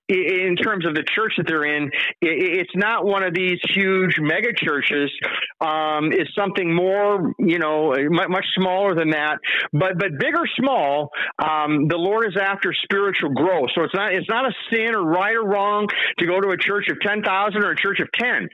in 0.07 0.55
terms 0.55 0.85
of 0.87 0.95
the 0.95 1.03
church 1.15 1.33
that 1.37 1.47
they're 1.47 1.65
in, 1.65 1.91
it's 2.21 2.75
not 2.75 3.05
one 3.05 3.23
of 3.23 3.33
these 3.33 3.59
huge 3.73 4.19
mega 4.19 4.53
churches. 4.53 5.09
Um, 5.61 6.11
it's 6.11 6.33
something 6.35 6.73
more, 6.73 7.33
you 7.39 7.59
know, 7.59 7.95
much 8.09 8.45
smaller 8.55 8.95
than 8.95 9.11
that. 9.11 9.37
But 9.71 9.97
but 9.97 10.17
big 10.19 10.35
or 10.35 10.47
small, 10.57 11.11
um, 11.39 11.87
the 11.87 11.97
Lord 11.97 12.27
is 12.27 12.37
after 12.39 12.73
spiritual 12.83 13.31
growth. 13.31 13.69
So 13.75 13.83
it's 13.83 13.95
not 13.95 14.13
it's 14.13 14.29
not 14.29 14.45
a 14.45 14.53
sin 14.71 14.95
or 14.95 15.03
right 15.03 15.35
or 15.35 15.45
wrong 15.45 15.87
to 16.17 16.25
go 16.25 16.39
to 16.41 16.49
a 16.49 16.57
church 16.57 16.87
of 16.89 16.97
ten 17.01 17.23
thousand 17.23 17.63
or 17.63 17.71
a 17.71 17.77
church 17.77 17.99
of 17.99 18.09
ten. 18.13 18.49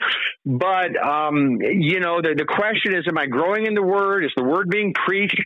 But 0.45 0.95
um, 1.03 1.59
you 1.61 1.99
know, 1.99 2.21
the 2.21 2.35
the 2.37 2.45
question 2.45 2.95
is, 2.95 3.05
am 3.07 3.17
I 3.17 3.25
growing 3.25 3.65
in 3.65 3.73
the 3.73 3.83
Word? 3.83 4.25
Is 4.25 4.31
the 4.35 4.43
Word 4.43 4.69
being 4.69 4.93
preached? 4.93 5.41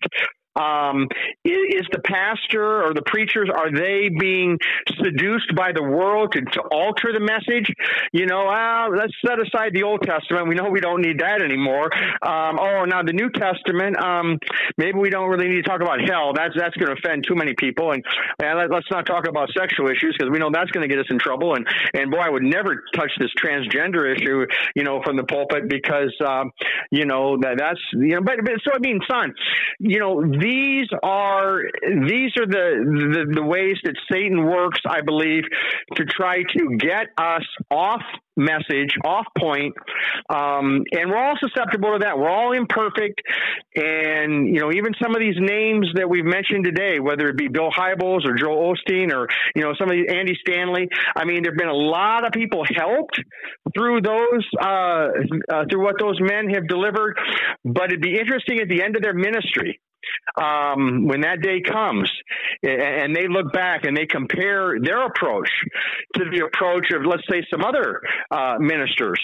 Um, 0.60 1.07
is, 1.45 1.88
the 1.91 1.99
pastor 2.03 2.84
or 2.84 2.93
the 2.93 3.01
preachers 3.01 3.49
are 3.49 3.72
they 3.72 4.10
being 4.10 4.57
seduced 5.01 5.55
by 5.55 5.72
the 5.72 5.82
world 5.82 6.34
to, 6.34 6.41
to 6.41 6.62
alter 6.72 7.14
the 7.14 7.20
message? 7.20 7.72
You 8.12 8.26
know, 8.26 8.47
uh, 8.47 8.89
let's 8.93 9.14
set 9.26 9.39
aside 9.39 9.74
the 9.74 9.84
Old 9.84 10.01
Testament. 10.03 10.47
We 10.47 10.55
know 10.55 10.70
we 10.70 10.82
don't 10.82 11.01
need 11.01 11.20
that 11.20 11.41
anymore. 11.41 11.89
Um, 12.22 12.60
oh, 12.60 12.86
now 12.86 13.01
the 13.01 13.14
New 13.14 13.30
Testament. 13.32 13.97
Um, 13.97 14.38
maybe 14.78 14.99
we 14.99 15.10
don't 15.10 15.30
really 15.30 15.47
need 15.47 15.64
to 15.64 15.70
talk 15.70 15.82
about 15.82 15.99
hell. 16.01 16.34
That's 16.34 16.53
that's 16.57 16.76
going 16.76 16.93
to 16.93 16.99
offend 16.99 17.26
too 17.28 17.36
many 17.36 17.53
people. 17.57 17.91
And, 17.91 18.03
and 18.43 18.60
let, 18.60 18.72
us 18.72 18.84
not 18.91 19.05
talk 19.05 19.28
about 19.28 19.49
sexual 19.57 19.88
issues 19.88 20.16
because 20.18 20.32
we 20.32 20.39
know 20.39 20.49
that's 20.51 20.72
going 20.72 20.88
to 20.88 20.93
get 20.93 20.99
us 20.99 21.10
in 21.10 21.18
trouble. 21.18 21.55
And 21.55 21.66
and 21.93 22.12
boy, 22.12 22.20
I 22.20 22.30
would 22.30 22.43
never 22.43 22.84
touch 22.93 23.12
this 23.20 23.32
transgender 23.41 24.14
issue. 24.14 24.45
You 24.76 24.84
know, 24.84 25.01
from 25.03 25.16
the 25.16 25.24
pulpit 25.24 25.70
because 25.70 26.14
um, 26.26 26.51
you 26.91 27.05
know 27.05 27.38
that 27.38 27.57
that's 27.57 27.80
you 27.93 28.16
know. 28.16 28.22
But, 28.22 28.43
but 28.43 28.53
so 28.64 28.72
I 28.74 28.80
mean, 28.80 28.99
son, 29.10 29.34
you 29.80 29.99
know 29.99 30.22
these 30.49 30.87
are 31.03 31.61
these 31.83 32.31
are 32.39 32.47
the, 32.47 32.67
the, 33.13 33.33
the 33.35 33.43
ways 33.43 33.77
that 33.83 33.95
Satan 34.11 34.45
works, 34.45 34.79
I 34.87 35.01
believe, 35.01 35.43
to 35.95 36.05
try 36.05 36.43
to 36.43 36.77
get 36.77 37.07
us 37.17 37.45
off 37.69 38.01
message, 38.39 38.95
off 39.03 39.25
point. 39.37 39.75
Um, 40.29 40.83
and 40.91 41.09
we're 41.09 41.17
all 41.17 41.35
susceptible 41.39 41.93
to 41.93 41.99
that. 41.99 42.17
We're 42.17 42.29
all 42.29 42.53
imperfect. 42.53 43.21
And, 43.75 44.47
you 44.47 44.61
know, 44.61 44.71
even 44.71 44.93
some 45.01 45.13
of 45.13 45.19
these 45.19 45.35
names 45.37 45.87
that 45.95 46.09
we've 46.09 46.25
mentioned 46.25 46.63
today, 46.63 46.99
whether 46.99 47.27
it 47.27 47.37
be 47.37 47.49
Bill 47.49 47.69
Hybels 47.69 48.25
or 48.25 48.35
Joel 48.35 48.73
Osteen 48.73 49.11
or, 49.13 49.27
you 49.55 49.61
know, 49.61 49.73
some 49.77 49.89
of 49.89 49.91
these, 49.91 50.07
Andy 50.09 50.35
Stanley, 50.47 50.87
I 51.15 51.25
mean, 51.25 51.43
there 51.43 51.51
have 51.51 51.57
been 51.57 51.67
a 51.67 51.73
lot 51.73 52.25
of 52.25 52.31
people 52.31 52.63
helped 52.75 53.19
through 53.77 54.01
those, 54.01 54.47
uh, 54.61 55.07
uh, 55.51 55.65
through 55.69 55.83
what 55.83 55.95
those 55.99 56.19
men 56.21 56.49
have 56.53 56.67
delivered. 56.67 57.17
But 57.65 57.91
it'd 57.91 58.01
be 58.01 58.17
interesting 58.17 58.59
at 58.59 58.69
the 58.69 58.81
end 58.81 58.95
of 58.95 59.01
their 59.01 59.13
ministry 59.13 59.79
um, 60.41 61.07
when 61.07 61.21
that 61.21 61.41
day 61.41 61.61
comes 61.61 62.11
and 62.63 63.15
they 63.15 63.27
look 63.27 63.51
back 63.53 63.85
and 63.85 63.95
they 63.95 64.05
compare 64.05 64.79
their 64.81 65.05
approach 65.05 65.49
to 66.15 66.25
the 66.31 66.45
approach 66.45 66.91
of, 66.91 67.05
let's 67.05 67.23
say, 67.29 67.43
some 67.49 67.63
other 67.63 68.01
uh, 68.31 68.55
ministers 68.59 69.19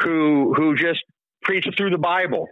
who 0.00 0.54
who 0.54 0.74
just 0.74 1.00
preached 1.42 1.70
through 1.76 1.90
the 1.90 1.98
Bible 1.98 2.48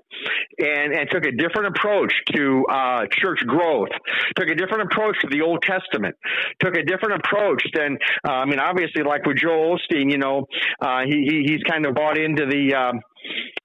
and, 0.58 0.92
and 0.92 1.08
took 1.10 1.24
a 1.24 1.32
different 1.32 1.76
approach 1.76 2.12
to 2.34 2.64
uh, 2.70 3.06
church 3.12 3.38
growth, 3.46 3.88
took 4.36 4.48
a 4.48 4.54
different 4.54 4.82
approach 4.90 5.16
to 5.20 5.28
the 5.28 5.40
Old 5.42 5.62
Testament, 5.62 6.14
took 6.58 6.76
a 6.76 6.82
different 6.82 7.22
approach 7.24 7.62
than, 7.74 7.96
uh, 8.26 8.32
I 8.32 8.44
mean, 8.44 8.58
obviously, 8.58 9.02
like 9.02 9.24
with 9.26 9.38
Joel 9.38 9.78
Osteen, 9.78 10.10
you 10.10 10.18
know, 10.18 10.46
uh, 10.80 11.02
he, 11.04 11.24
he, 11.28 11.52
he's 11.52 11.62
kind 11.62 11.86
of 11.86 11.94
bought 11.94 12.18
into 12.18 12.46
the, 12.46 12.74
um, 12.74 13.00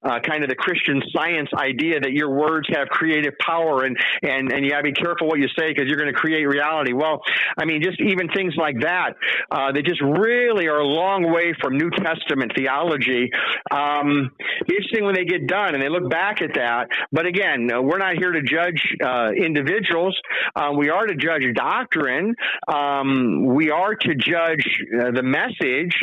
uh, 0.06 0.20
kind 0.20 0.44
of 0.44 0.50
the 0.50 0.56
Christian 0.56 1.02
science 1.16 1.50
idea 1.58 2.00
that 2.00 2.12
your 2.12 2.30
words 2.30 2.68
have 2.74 2.88
creative 2.90 3.34
power 3.40 3.84
and 3.84 3.98
and 4.22 4.52
and 4.52 4.64
you 4.64 4.72
got 4.72 4.78
to 4.78 4.84
be 4.84 4.94
careful 4.94 5.28
what 5.28 5.40
you 5.40 5.48
say 5.58 5.74
because 5.74 5.86
you're 5.88 5.98
going 5.98 6.14
to 6.14 6.20
create 6.20 6.46
reality. 6.46 6.94
Well, 6.94 7.22
I 7.58 7.66
mean, 7.66 7.82
just 7.82 8.00
even 8.02 8.30
things 8.30 8.54
like 8.58 8.82
that, 8.82 9.14
uh, 9.52 9.72
they 9.72 9.82
just 9.82 10.02
really 10.02 10.68
are 10.68 10.80
a 10.80 10.88
long 10.88 11.32
way 11.32 11.54
from 11.62 11.78
New 11.78 11.90
Testament 11.90 12.54
theology. 12.56 13.30
Um, 13.72 14.32
interesting 14.68 15.06
when 15.06 15.16
they 15.16 15.26
get 15.26 15.48
done 15.48 15.74
and 15.74 15.82
they 15.82 15.90
look 15.90 16.10
back 16.10 16.42
at 16.42 16.54
that. 16.56 16.88
But 17.12 17.26
again, 17.26 17.68
we're 17.68 17.98
not 17.98 18.16
here 18.18 18.32
to 18.32 18.42
judge 18.42 18.82
uh, 19.04 19.32
individuals. 19.32 20.18
Uh, 20.56 20.72
we 20.78 20.90
are 20.90 21.06
to 21.06 21.16
judge 21.16 21.44
doctrine. 21.56 22.36
Um, 22.68 23.46
we 23.56 23.72
are 23.72 23.96
to 23.96 24.16
judge 24.16 24.66
uh, 25.00 25.12
the 25.12 25.24
message, 25.24 25.96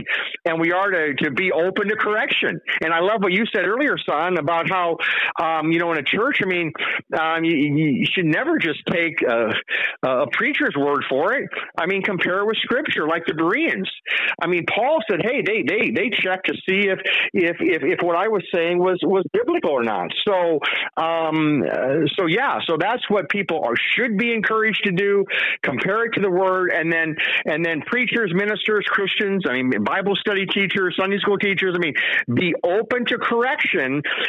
and 0.45 0.61
we 0.61 0.73
are 0.73 0.91
to, 0.91 1.15
to 1.25 1.31
be 1.31 1.53
open 1.53 1.89
to 1.89 1.97
correction. 1.97 2.61
And 2.83 2.93
I 2.93 3.01
love 3.01 3.23
what 3.23 3.33
you 3.33 3.45
said 3.53 3.65
earlier, 3.67 3.92
son, 3.99 4.39
about 4.39 4.69
how, 4.69 4.97
um, 5.41 5.73
you 5.73 5.79
know, 5.79 5.93
in 5.93 5.99
a 5.99 6.03
church, 6.03 6.41
I 6.43 6.47
mean, 6.47 6.73
um, 7.19 7.45
you, 7.45 7.57
you, 7.57 8.07
should 8.13 8.27
never 8.27 8.59
just 8.59 8.81
take 8.91 9.23
a, 9.23 9.53
a, 10.03 10.27
preacher's 10.33 10.75
word 10.77 11.05
for 11.09 11.33
it. 11.35 11.49
I 11.79 11.87
mean, 11.87 12.03
compare 12.03 12.41
it 12.41 12.47
with 12.47 12.57
scripture, 12.59 13.07
like 13.07 13.25
the 13.27 13.35
Bereans. 13.35 13.91
I 14.41 14.47
mean, 14.47 14.65
Paul 14.67 15.01
said, 15.09 15.21
hey, 15.23 15.43
they, 15.45 15.63
they, 15.63 15.91
they 15.91 16.11
checked 16.11 16.47
to 16.47 16.55
see 16.69 16.89
if, 16.89 16.99
if, 17.33 17.57
if, 17.61 17.83
if 17.83 18.03
what 18.03 18.17
I 18.17 18.29
was 18.29 18.43
saying 18.55 18.79
was, 18.79 18.99
was 19.03 19.25
biblical 19.33 19.71
or 19.71 19.83
not. 19.83 20.11
So, 20.25 20.61
um, 20.97 21.63
uh, 21.63 22.07
so 22.17 22.27
yeah, 22.27 22.59
so 22.67 22.77
that's 22.79 23.09
what 23.09 23.29
people 23.29 23.63
are, 23.65 23.75
should 23.97 24.17
be 24.17 24.33
encouraged 24.33 24.85
to 24.85 24.93
do. 24.93 25.25
Compare 25.63 26.07
it 26.07 26.11
to 26.15 26.21
the 26.21 26.31
word 26.31 26.71
and 26.73 26.93
then, 26.93 27.17
and 27.45 27.65
then 27.65 27.81
preachers, 27.83 28.33
ministers, 28.35 28.85
Christians, 28.89 29.45
I 29.49 29.63
mean, 29.63 29.85
Bible 29.85 30.17
study 30.17 30.47
teachers, 30.47 30.97
Sunday 30.99 31.19
school 31.19 31.39
teachers, 31.39 31.75
I 31.75 31.79
mean, 31.79 31.95
be 32.33 32.55
open 32.65 33.05
to 33.07 33.19
correction 33.19 33.82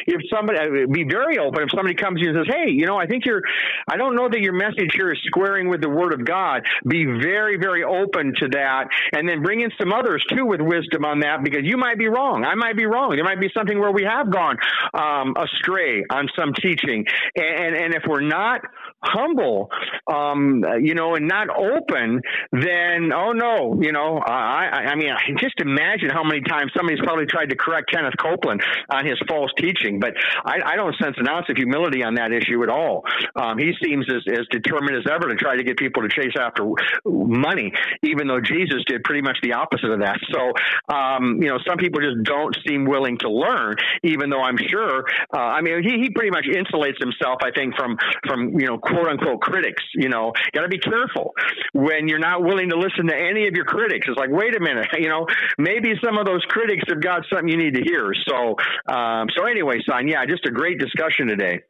if 0.08 0.22
somebody 0.30 0.60
uh, 0.60 0.88
be 0.92 1.04
very 1.04 1.38
open. 1.40 1.64
If 1.64 1.70
somebody 1.72 1.96
comes 1.96 2.20
to 2.20 2.26
you 2.26 2.32
and 2.32 2.46
says 2.46 2.56
hey 2.56 2.72
you 2.72 2.86
know 2.86 2.98
i 2.98 3.06
think 3.06 3.26
you're 3.26 3.42
i 3.88 3.98
don't 3.98 4.16
know 4.16 4.30
that 4.30 4.42
your 4.42 4.54
message 4.54 4.92
here 4.94 5.10
is 5.10 5.20
squaring 5.26 5.70
with 5.70 5.82
the 5.82 5.90
word 5.90 6.14
of 6.14 6.26
god 6.26 6.64
be 6.88 7.06
very 7.06 7.58
very 7.58 7.84
open 7.84 8.34
to 8.40 8.48
that. 8.50 8.88
And 9.14 9.28
then 9.28 9.42
bring 9.42 9.62
in 9.62 9.72
some 9.80 9.94
others 9.94 10.24
too 10.30 10.46
with 10.46 10.62
wisdom 10.62 11.06
on 11.06 11.20
that 11.22 11.44
because 11.44 11.62
you 11.64 11.78
might 11.78 11.98
be 11.98 12.08
wrong. 12.08 12.44
I 12.44 12.56
might 12.56 12.76
be 12.76 12.86
wrong. 12.86 13.12
There 13.16 13.24
might 13.24 13.40
be 13.40 13.50
something 13.56 13.80
where 13.80 13.92
we 13.92 14.04
have 14.04 14.32
gone 14.32 14.58
um, 14.94 15.36
astray 15.38 16.04
on 16.10 16.28
some 16.38 16.54
teaching. 16.54 17.06
And, 17.36 17.76
and 17.76 17.94
if 17.94 18.04
we're 18.08 18.22
not 18.22 18.62
humble, 19.04 19.70
um, 20.08 20.64
you 20.82 20.96
know, 20.96 21.16
and 21.16 21.28
not 21.28 21.48
open, 21.50 22.22
then 22.52 23.12
oh 23.14 23.32
no, 23.32 23.80
you 23.82 23.92
know, 23.92 24.18
I, 24.18 24.92
I 24.92 24.96
mean, 24.96 25.10
just 25.40 25.60
imagine 25.60 26.10
how 26.10 26.24
many 26.24 26.42
times 26.42 26.72
somebody's 26.76 27.02
probably 27.04 27.26
tried 27.26 27.50
to 27.50 27.56
correct 27.56 27.92
Kenneth 27.92 28.16
Copeland 28.20 28.62
on 28.90 29.06
his 29.06 29.20
false 29.28 29.52
teaching, 29.58 30.00
but 30.00 30.14
I, 30.46 30.74
I 30.74 30.76
don't 30.76 30.96
sense 31.02 31.16
an 31.18 31.28
ounce 31.28 31.48
of 31.50 31.58
humility 31.58 32.04
on 32.04 32.16
that 32.16 32.32
issue 32.32 32.64
at 32.64 32.70
all. 32.70 33.04
Um, 33.36 33.58
he 33.58 33.74
seems 33.84 34.06
as, 34.10 34.24
as 34.32 34.48
determined 34.52 34.98
as 34.98 35.04
ever 35.10 35.30
to 35.30 35.36
try 35.36 35.56
to 35.56 35.64
get 35.64 35.78
people 35.78 36.02
to 36.04 36.10
chase 36.10 36.34
after 36.40 36.66
money, 37.06 37.72
even 38.04 38.28
though 38.28 38.42
Jesus 38.42 38.84
did 38.88 39.04
pretty 39.04 39.22
much 39.22 39.38
the 39.44 39.54
opposite 39.54 39.92
of 39.92 40.00
that. 40.00 40.18
So, 40.32 40.54
um, 40.94 41.42
you 41.42 41.50
know, 41.50 41.58
some 41.68 41.78
people 41.78 42.02
just 42.02 42.24
don't 42.24 42.56
seem 42.68 42.86
willing 42.86 43.18
to 43.20 43.30
learn, 43.30 43.76
even 44.04 44.30
though 44.30 44.42
I'm 44.42 44.58
sure. 44.58 45.06
Uh, 45.34 45.40
I 45.40 45.62
mean, 45.62 45.84
he, 45.84 46.04
he 46.04 46.10
pretty 46.10 46.32
much 46.32 46.46
insulates 46.46 47.00
himself, 47.00 47.40
I 47.42 47.52
think, 47.52 47.76
from 47.76 47.98
from 48.28 48.60
you 48.60 48.68
know 48.68 48.78
quote 48.94 49.10
unquote 49.10 49.42
critics. 49.42 49.84
You 49.94 50.10
know, 50.10 50.34
got 50.54 50.62
to 50.62 50.68
be 50.68 50.80
careful 50.80 51.34
when 51.74 52.08
you're 52.08 52.20
not 52.20 52.44
willing 52.44 52.70
to 52.70 52.78
listen 52.78 53.08
to 53.08 53.16
any 53.16 53.48
of 53.48 53.54
your 53.56 53.66
critics. 53.66 54.08
It's 54.08 54.18
like, 54.18 54.30
wait 54.30 54.56
a 54.56 54.60
minute, 54.60 54.88
you 55.00 55.10
know, 55.10 55.28
maybe 55.58 55.94
some 56.04 56.18
of 56.18 56.26
those 56.26 56.44
critics 56.46 56.84
have 56.88 57.02
got 57.02 57.26
something 57.30 57.48
you 57.48 57.58
need 57.58 57.76
to 57.76 57.82
hear. 57.84 58.14
So, 58.28 58.56
um, 58.94 59.28
so 59.36 59.46
anyway, 59.46 59.80
son, 59.90 60.08
yeah, 60.08 60.26
just 60.26 60.46
a 60.46 60.52
great 60.52 60.80
discussion 60.80 61.28
today. 61.28 61.62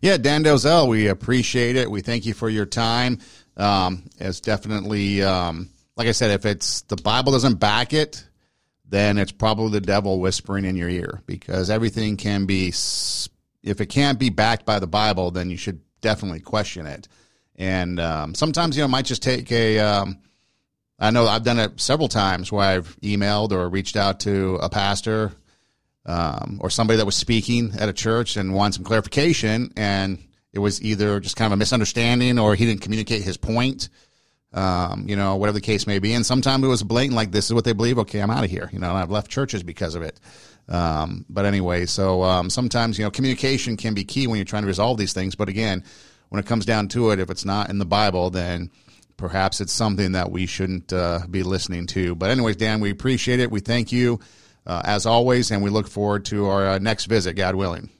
Yeah, 0.00 0.18
Dan 0.18 0.44
Delzell, 0.44 0.88
we 0.88 1.08
appreciate 1.08 1.76
it. 1.76 1.90
We 1.90 2.02
thank 2.02 2.26
you 2.26 2.34
for 2.34 2.48
your 2.48 2.66
time. 2.66 3.18
Um, 3.56 4.04
it's 4.18 4.40
definitely, 4.40 5.22
um, 5.22 5.70
like 5.96 6.08
I 6.08 6.12
said, 6.12 6.30
if 6.30 6.46
it's 6.46 6.82
the 6.82 6.96
Bible 6.96 7.32
doesn't 7.32 7.58
back 7.58 7.92
it, 7.92 8.26
then 8.88 9.16
it's 9.16 9.32
probably 9.32 9.70
the 9.70 9.80
devil 9.80 10.20
whispering 10.20 10.64
in 10.64 10.76
your 10.76 10.88
ear 10.88 11.22
because 11.26 11.70
everything 11.70 12.16
can 12.16 12.44
be, 12.44 12.68
if 12.68 13.80
it 13.80 13.86
can't 13.86 14.18
be 14.18 14.28
backed 14.28 14.66
by 14.66 14.78
the 14.78 14.86
Bible, 14.86 15.30
then 15.30 15.48
you 15.48 15.56
should 15.56 15.80
definitely 16.02 16.40
question 16.40 16.86
it. 16.86 17.08
And 17.56 17.98
um, 17.98 18.34
sometimes, 18.34 18.76
you 18.76 18.82
know, 18.82 18.88
might 18.88 19.06
just 19.06 19.22
take 19.22 19.50
a, 19.50 19.78
um, 19.78 20.18
I 20.98 21.10
know 21.10 21.26
I've 21.26 21.44
done 21.44 21.58
it 21.58 21.80
several 21.80 22.08
times 22.08 22.52
where 22.52 22.66
I've 22.66 22.94
emailed 23.00 23.52
or 23.52 23.68
reached 23.68 23.96
out 23.96 24.20
to 24.20 24.56
a 24.56 24.68
pastor 24.68 25.32
um, 26.04 26.58
or 26.62 26.68
somebody 26.68 26.98
that 26.98 27.06
was 27.06 27.16
speaking 27.16 27.72
at 27.78 27.88
a 27.88 27.92
church 27.94 28.36
and 28.36 28.54
wanted 28.54 28.74
some 28.74 28.84
clarification. 28.84 29.72
And 29.76 30.18
it 30.52 30.58
was 30.58 30.82
either 30.82 31.20
just 31.20 31.36
kind 31.36 31.46
of 31.46 31.56
a 31.56 31.58
misunderstanding 31.58 32.38
or 32.38 32.54
he 32.54 32.66
didn't 32.66 32.82
communicate 32.82 33.22
his 33.22 33.38
point 33.38 33.88
um, 34.54 35.06
you 35.08 35.16
know, 35.16 35.36
whatever 35.36 35.54
the 35.54 35.62
case 35.62 35.86
may 35.86 35.98
be. 35.98 36.12
And 36.12 36.24
sometimes 36.26 36.64
it 36.64 36.68
was 36.68 36.82
blatant, 36.82 37.16
like 37.16 37.32
this 37.32 37.46
is 37.46 37.54
what 37.54 37.64
they 37.64 37.72
believe. 37.72 37.98
Okay, 38.00 38.20
I'm 38.20 38.30
out 38.30 38.44
of 38.44 38.50
here. 38.50 38.68
You 38.72 38.78
know, 38.78 38.94
I've 38.94 39.10
left 39.10 39.30
churches 39.30 39.62
because 39.62 39.94
of 39.94 40.02
it. 40.02 40.20
Um, 40.72 41.26
but 41.28 41.44
anyway, 41.44 41.84
so 41.84 42.22
um, 42.22 42.48
sometimes 42.48 42.98
you 42.98 43.04
know, 43.04 43.10
communication 43.10 43.76
can 43.76 43.92
be 43.92 44.04
key 44.04 44.26
when 44.26 44.38
you're 44.38 44.46
trying 44.46 44.62
to 44.62 44.68
resolve 44.68 44.96
these 44.96 45.12
things. 45.12 45.34
But 45.34 45.50
again, 45.50 45.84
when 46.30 46.40
it 46.40 46.46
comes 46.46 46.64
down 46.64 46.88
to 46.88 47.10
it, 47.10 47.20
if 47.20 47.28
it's 47.28 47.44
not 47.44 47.68
in 47.68 47.78
the 47.78 47.84
Bible, 47.84 48.30
then 48.30 48.70
perhaps 49.18 49.60
it's 49.60 49.72
something 49.72 50.12
that 50.12 50.30
we 50.30 50.46
shouldn't 50.46 50.90
uh, 50.90 51.20
be 51.30 51.42
listening 51.42 51.86
to. 51.88 52.14
But 52.14 52.30
anyways, 52.30 52.56
Dan, 52.56 52.80
we 52.80 52.90
appreciate 52.90 53.38
it. 53.38 53.50
We 53.50 53.60
thank 53.60 53.92
you 53.92 54.18
uh, 54.66 54.80
as 54.82 55.04
always, 55.04 55.50
and 55.50 55.62
we 55.62 55.68
look 55.68 55.88
forward 55.88 56.24
to 56.26 56.46
our 56.46 56.66
uh, 56.66 56.78
next 56.78 57.04
visit, 57.04 57.34
God 57.34 57.54
willing. 57.54 57.90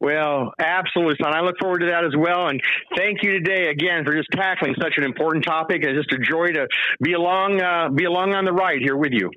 Well, 0.00 0.52
absolutely, 0.58 1.16
son. 1.22 1.34
I 1.34 1.40
look 1.40 1.56
forward 1.60 1.80
to 1.80 1.86
that 1.86 2.04
as 2.04 2.16
well. 2.16 2.48
And 2.48 2.62
thank 2.96 3.22
you 3.22 3.32
today 3.32 3.68
again 3.68 4.04
for 4.04 4.14
just 4.14 4.28
tackling 4.32 4.74
such 4.80 4.94
an 4.96 5.04
important 5.04 5.44
topic. 5.44 5.82
It's 5.82 5.96
just 5.96 6.12
a 6.12 6.18
joy 6.18 6.48
to 6.52 6.66
be 7.02 7.12
along, 7.12 7.60
uh, 7.60 7.90
be 7.90 8.04
along 8.04 8.34
on 8.34 8.44
the 8.44 8.52
ride 8.52 8.80
here 8.80 8.96
with 8.96 9.12
you. 9.12 9.30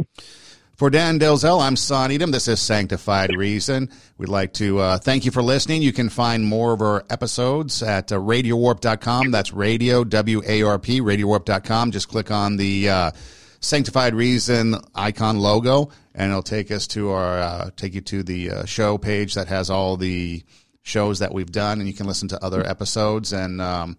For 0.77 0.91
Dan 0.91 1.19
Delzell, 1.19 1.59
I'm 1.59 1.75
Son 1.75 2.11
Edom. 2.11 2.29
This 2.29 2.47
is 2.47 2.59
Sanctified 2.59 3.35
Reason. 3.35 3.89
We'd 4.19 4.29
like 4.29 4.53
to 4.53 4.77
uh, 4.77 4.99
thank 4.99 5.25
you 5.25 5.31
for 5.31 5.41
listening. 5.41 5.81
You 5.81 5.91
can 5.91 6.07
find 6.07 6.45
more 6.45 6.71
of 6.71 6.81
our 6.83 7.03
episodes 7.09 7.81
at 7.81 8.11
uh, 8.11 8.17
radiowarp.com. 8.17 9.31
That's 9.31 9.51
radio, 9.51 10.03
W 10.03 10.43
A 10.45 10.61
R 10.61 10.77
P, 10.77 11.01
radiowarp.com. 11.01 11.89
Just 11.89 12.09
click 12.09 12.29
on 12.29 12.57
the 12.57 12.89
uh, 12.89 13.11
Sanctified 13.59 14.13
Reason 14.13 14.75
icon 14.93 15.39
logo, 15.39 15.89
and 16.13 16.29
it'll 16.29 16.43
take 16.43 16.69
us 16.69 16.85
to 16.89 17.09
our 17.09 17.39
uh, 17.39 17.69
take 17.75 17.95
you 17.95 18.01
to 18.01 18.21
the 18.21 18.51
uh, 18.51 18.65
show 18.65 18.99
page 18.99 19.33
that 19.33 19.47
has 19.47 19.71
all 19.71 19.97
the 19.97 20.43
shows 20.83 21.17
that 21.19 21.33
we've 21.33 21.51
done, 21.51 21.79
and 21.79 21.87
you 21.89 21.95
can 21.95 22.05
listen 22.05 22.27
to 22.27 22.45
other 22.45 22.63
episodes. 22.63 23.33
And 23.33 23.61
um, 23.63 23.97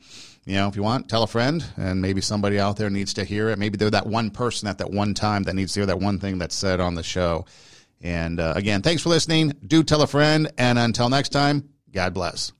you 0.48 0.54
know, 0.54 0.66
if 0.66 0.76
you 0.76 0.82
want, 0.82 1.10
tell 1.10 1.22
a 1.22 1.26
friend, 1.26 1.62
and 1.76 2.00
maybe 2.00 2.22
somebody 2.22 2.58
out 2.58 2.78
there 2.78 2.88
needs 2.88 3.12
to 3.14 3.24
hear 3.24 3.50
it. 3.50 3.58
Maybe 3.58 3.76
they're 3.76 3.90
that 3.90 4.06
one 4.06 4.30
person 4.30 4.66
at 4.66 4.78
that 4.78 4.90
one 4.90 5.12
time 5.12 5.42
that 5.42 5.54
needs 5.54 5.74
to 5.74 5.80
hear 5.80 5.86
that 5.86 6.00
one 6.00 6.18
thing 6.18 6.38
that's 6.38 6.54
said 6.54 6.80
on 6.80 6.94
the 6.94 7.02
show. 7.02 7.44
And 8.00 8.40
uh, 8.40 8.54
again, 8.56 8.80
thanks 8.80 9.02
for 9.02 9.10
listening. 9.10 9.52
Do 9.66 9.82
tell 9.82 10.00
a 10.00 10.06
friend, 10.06 10.50
and 10.56 10.78
until 10.78 11.10
next 11.10 11.30
time, 11.30 11.68
God 11.92 12.14
bless. 12.14 12.52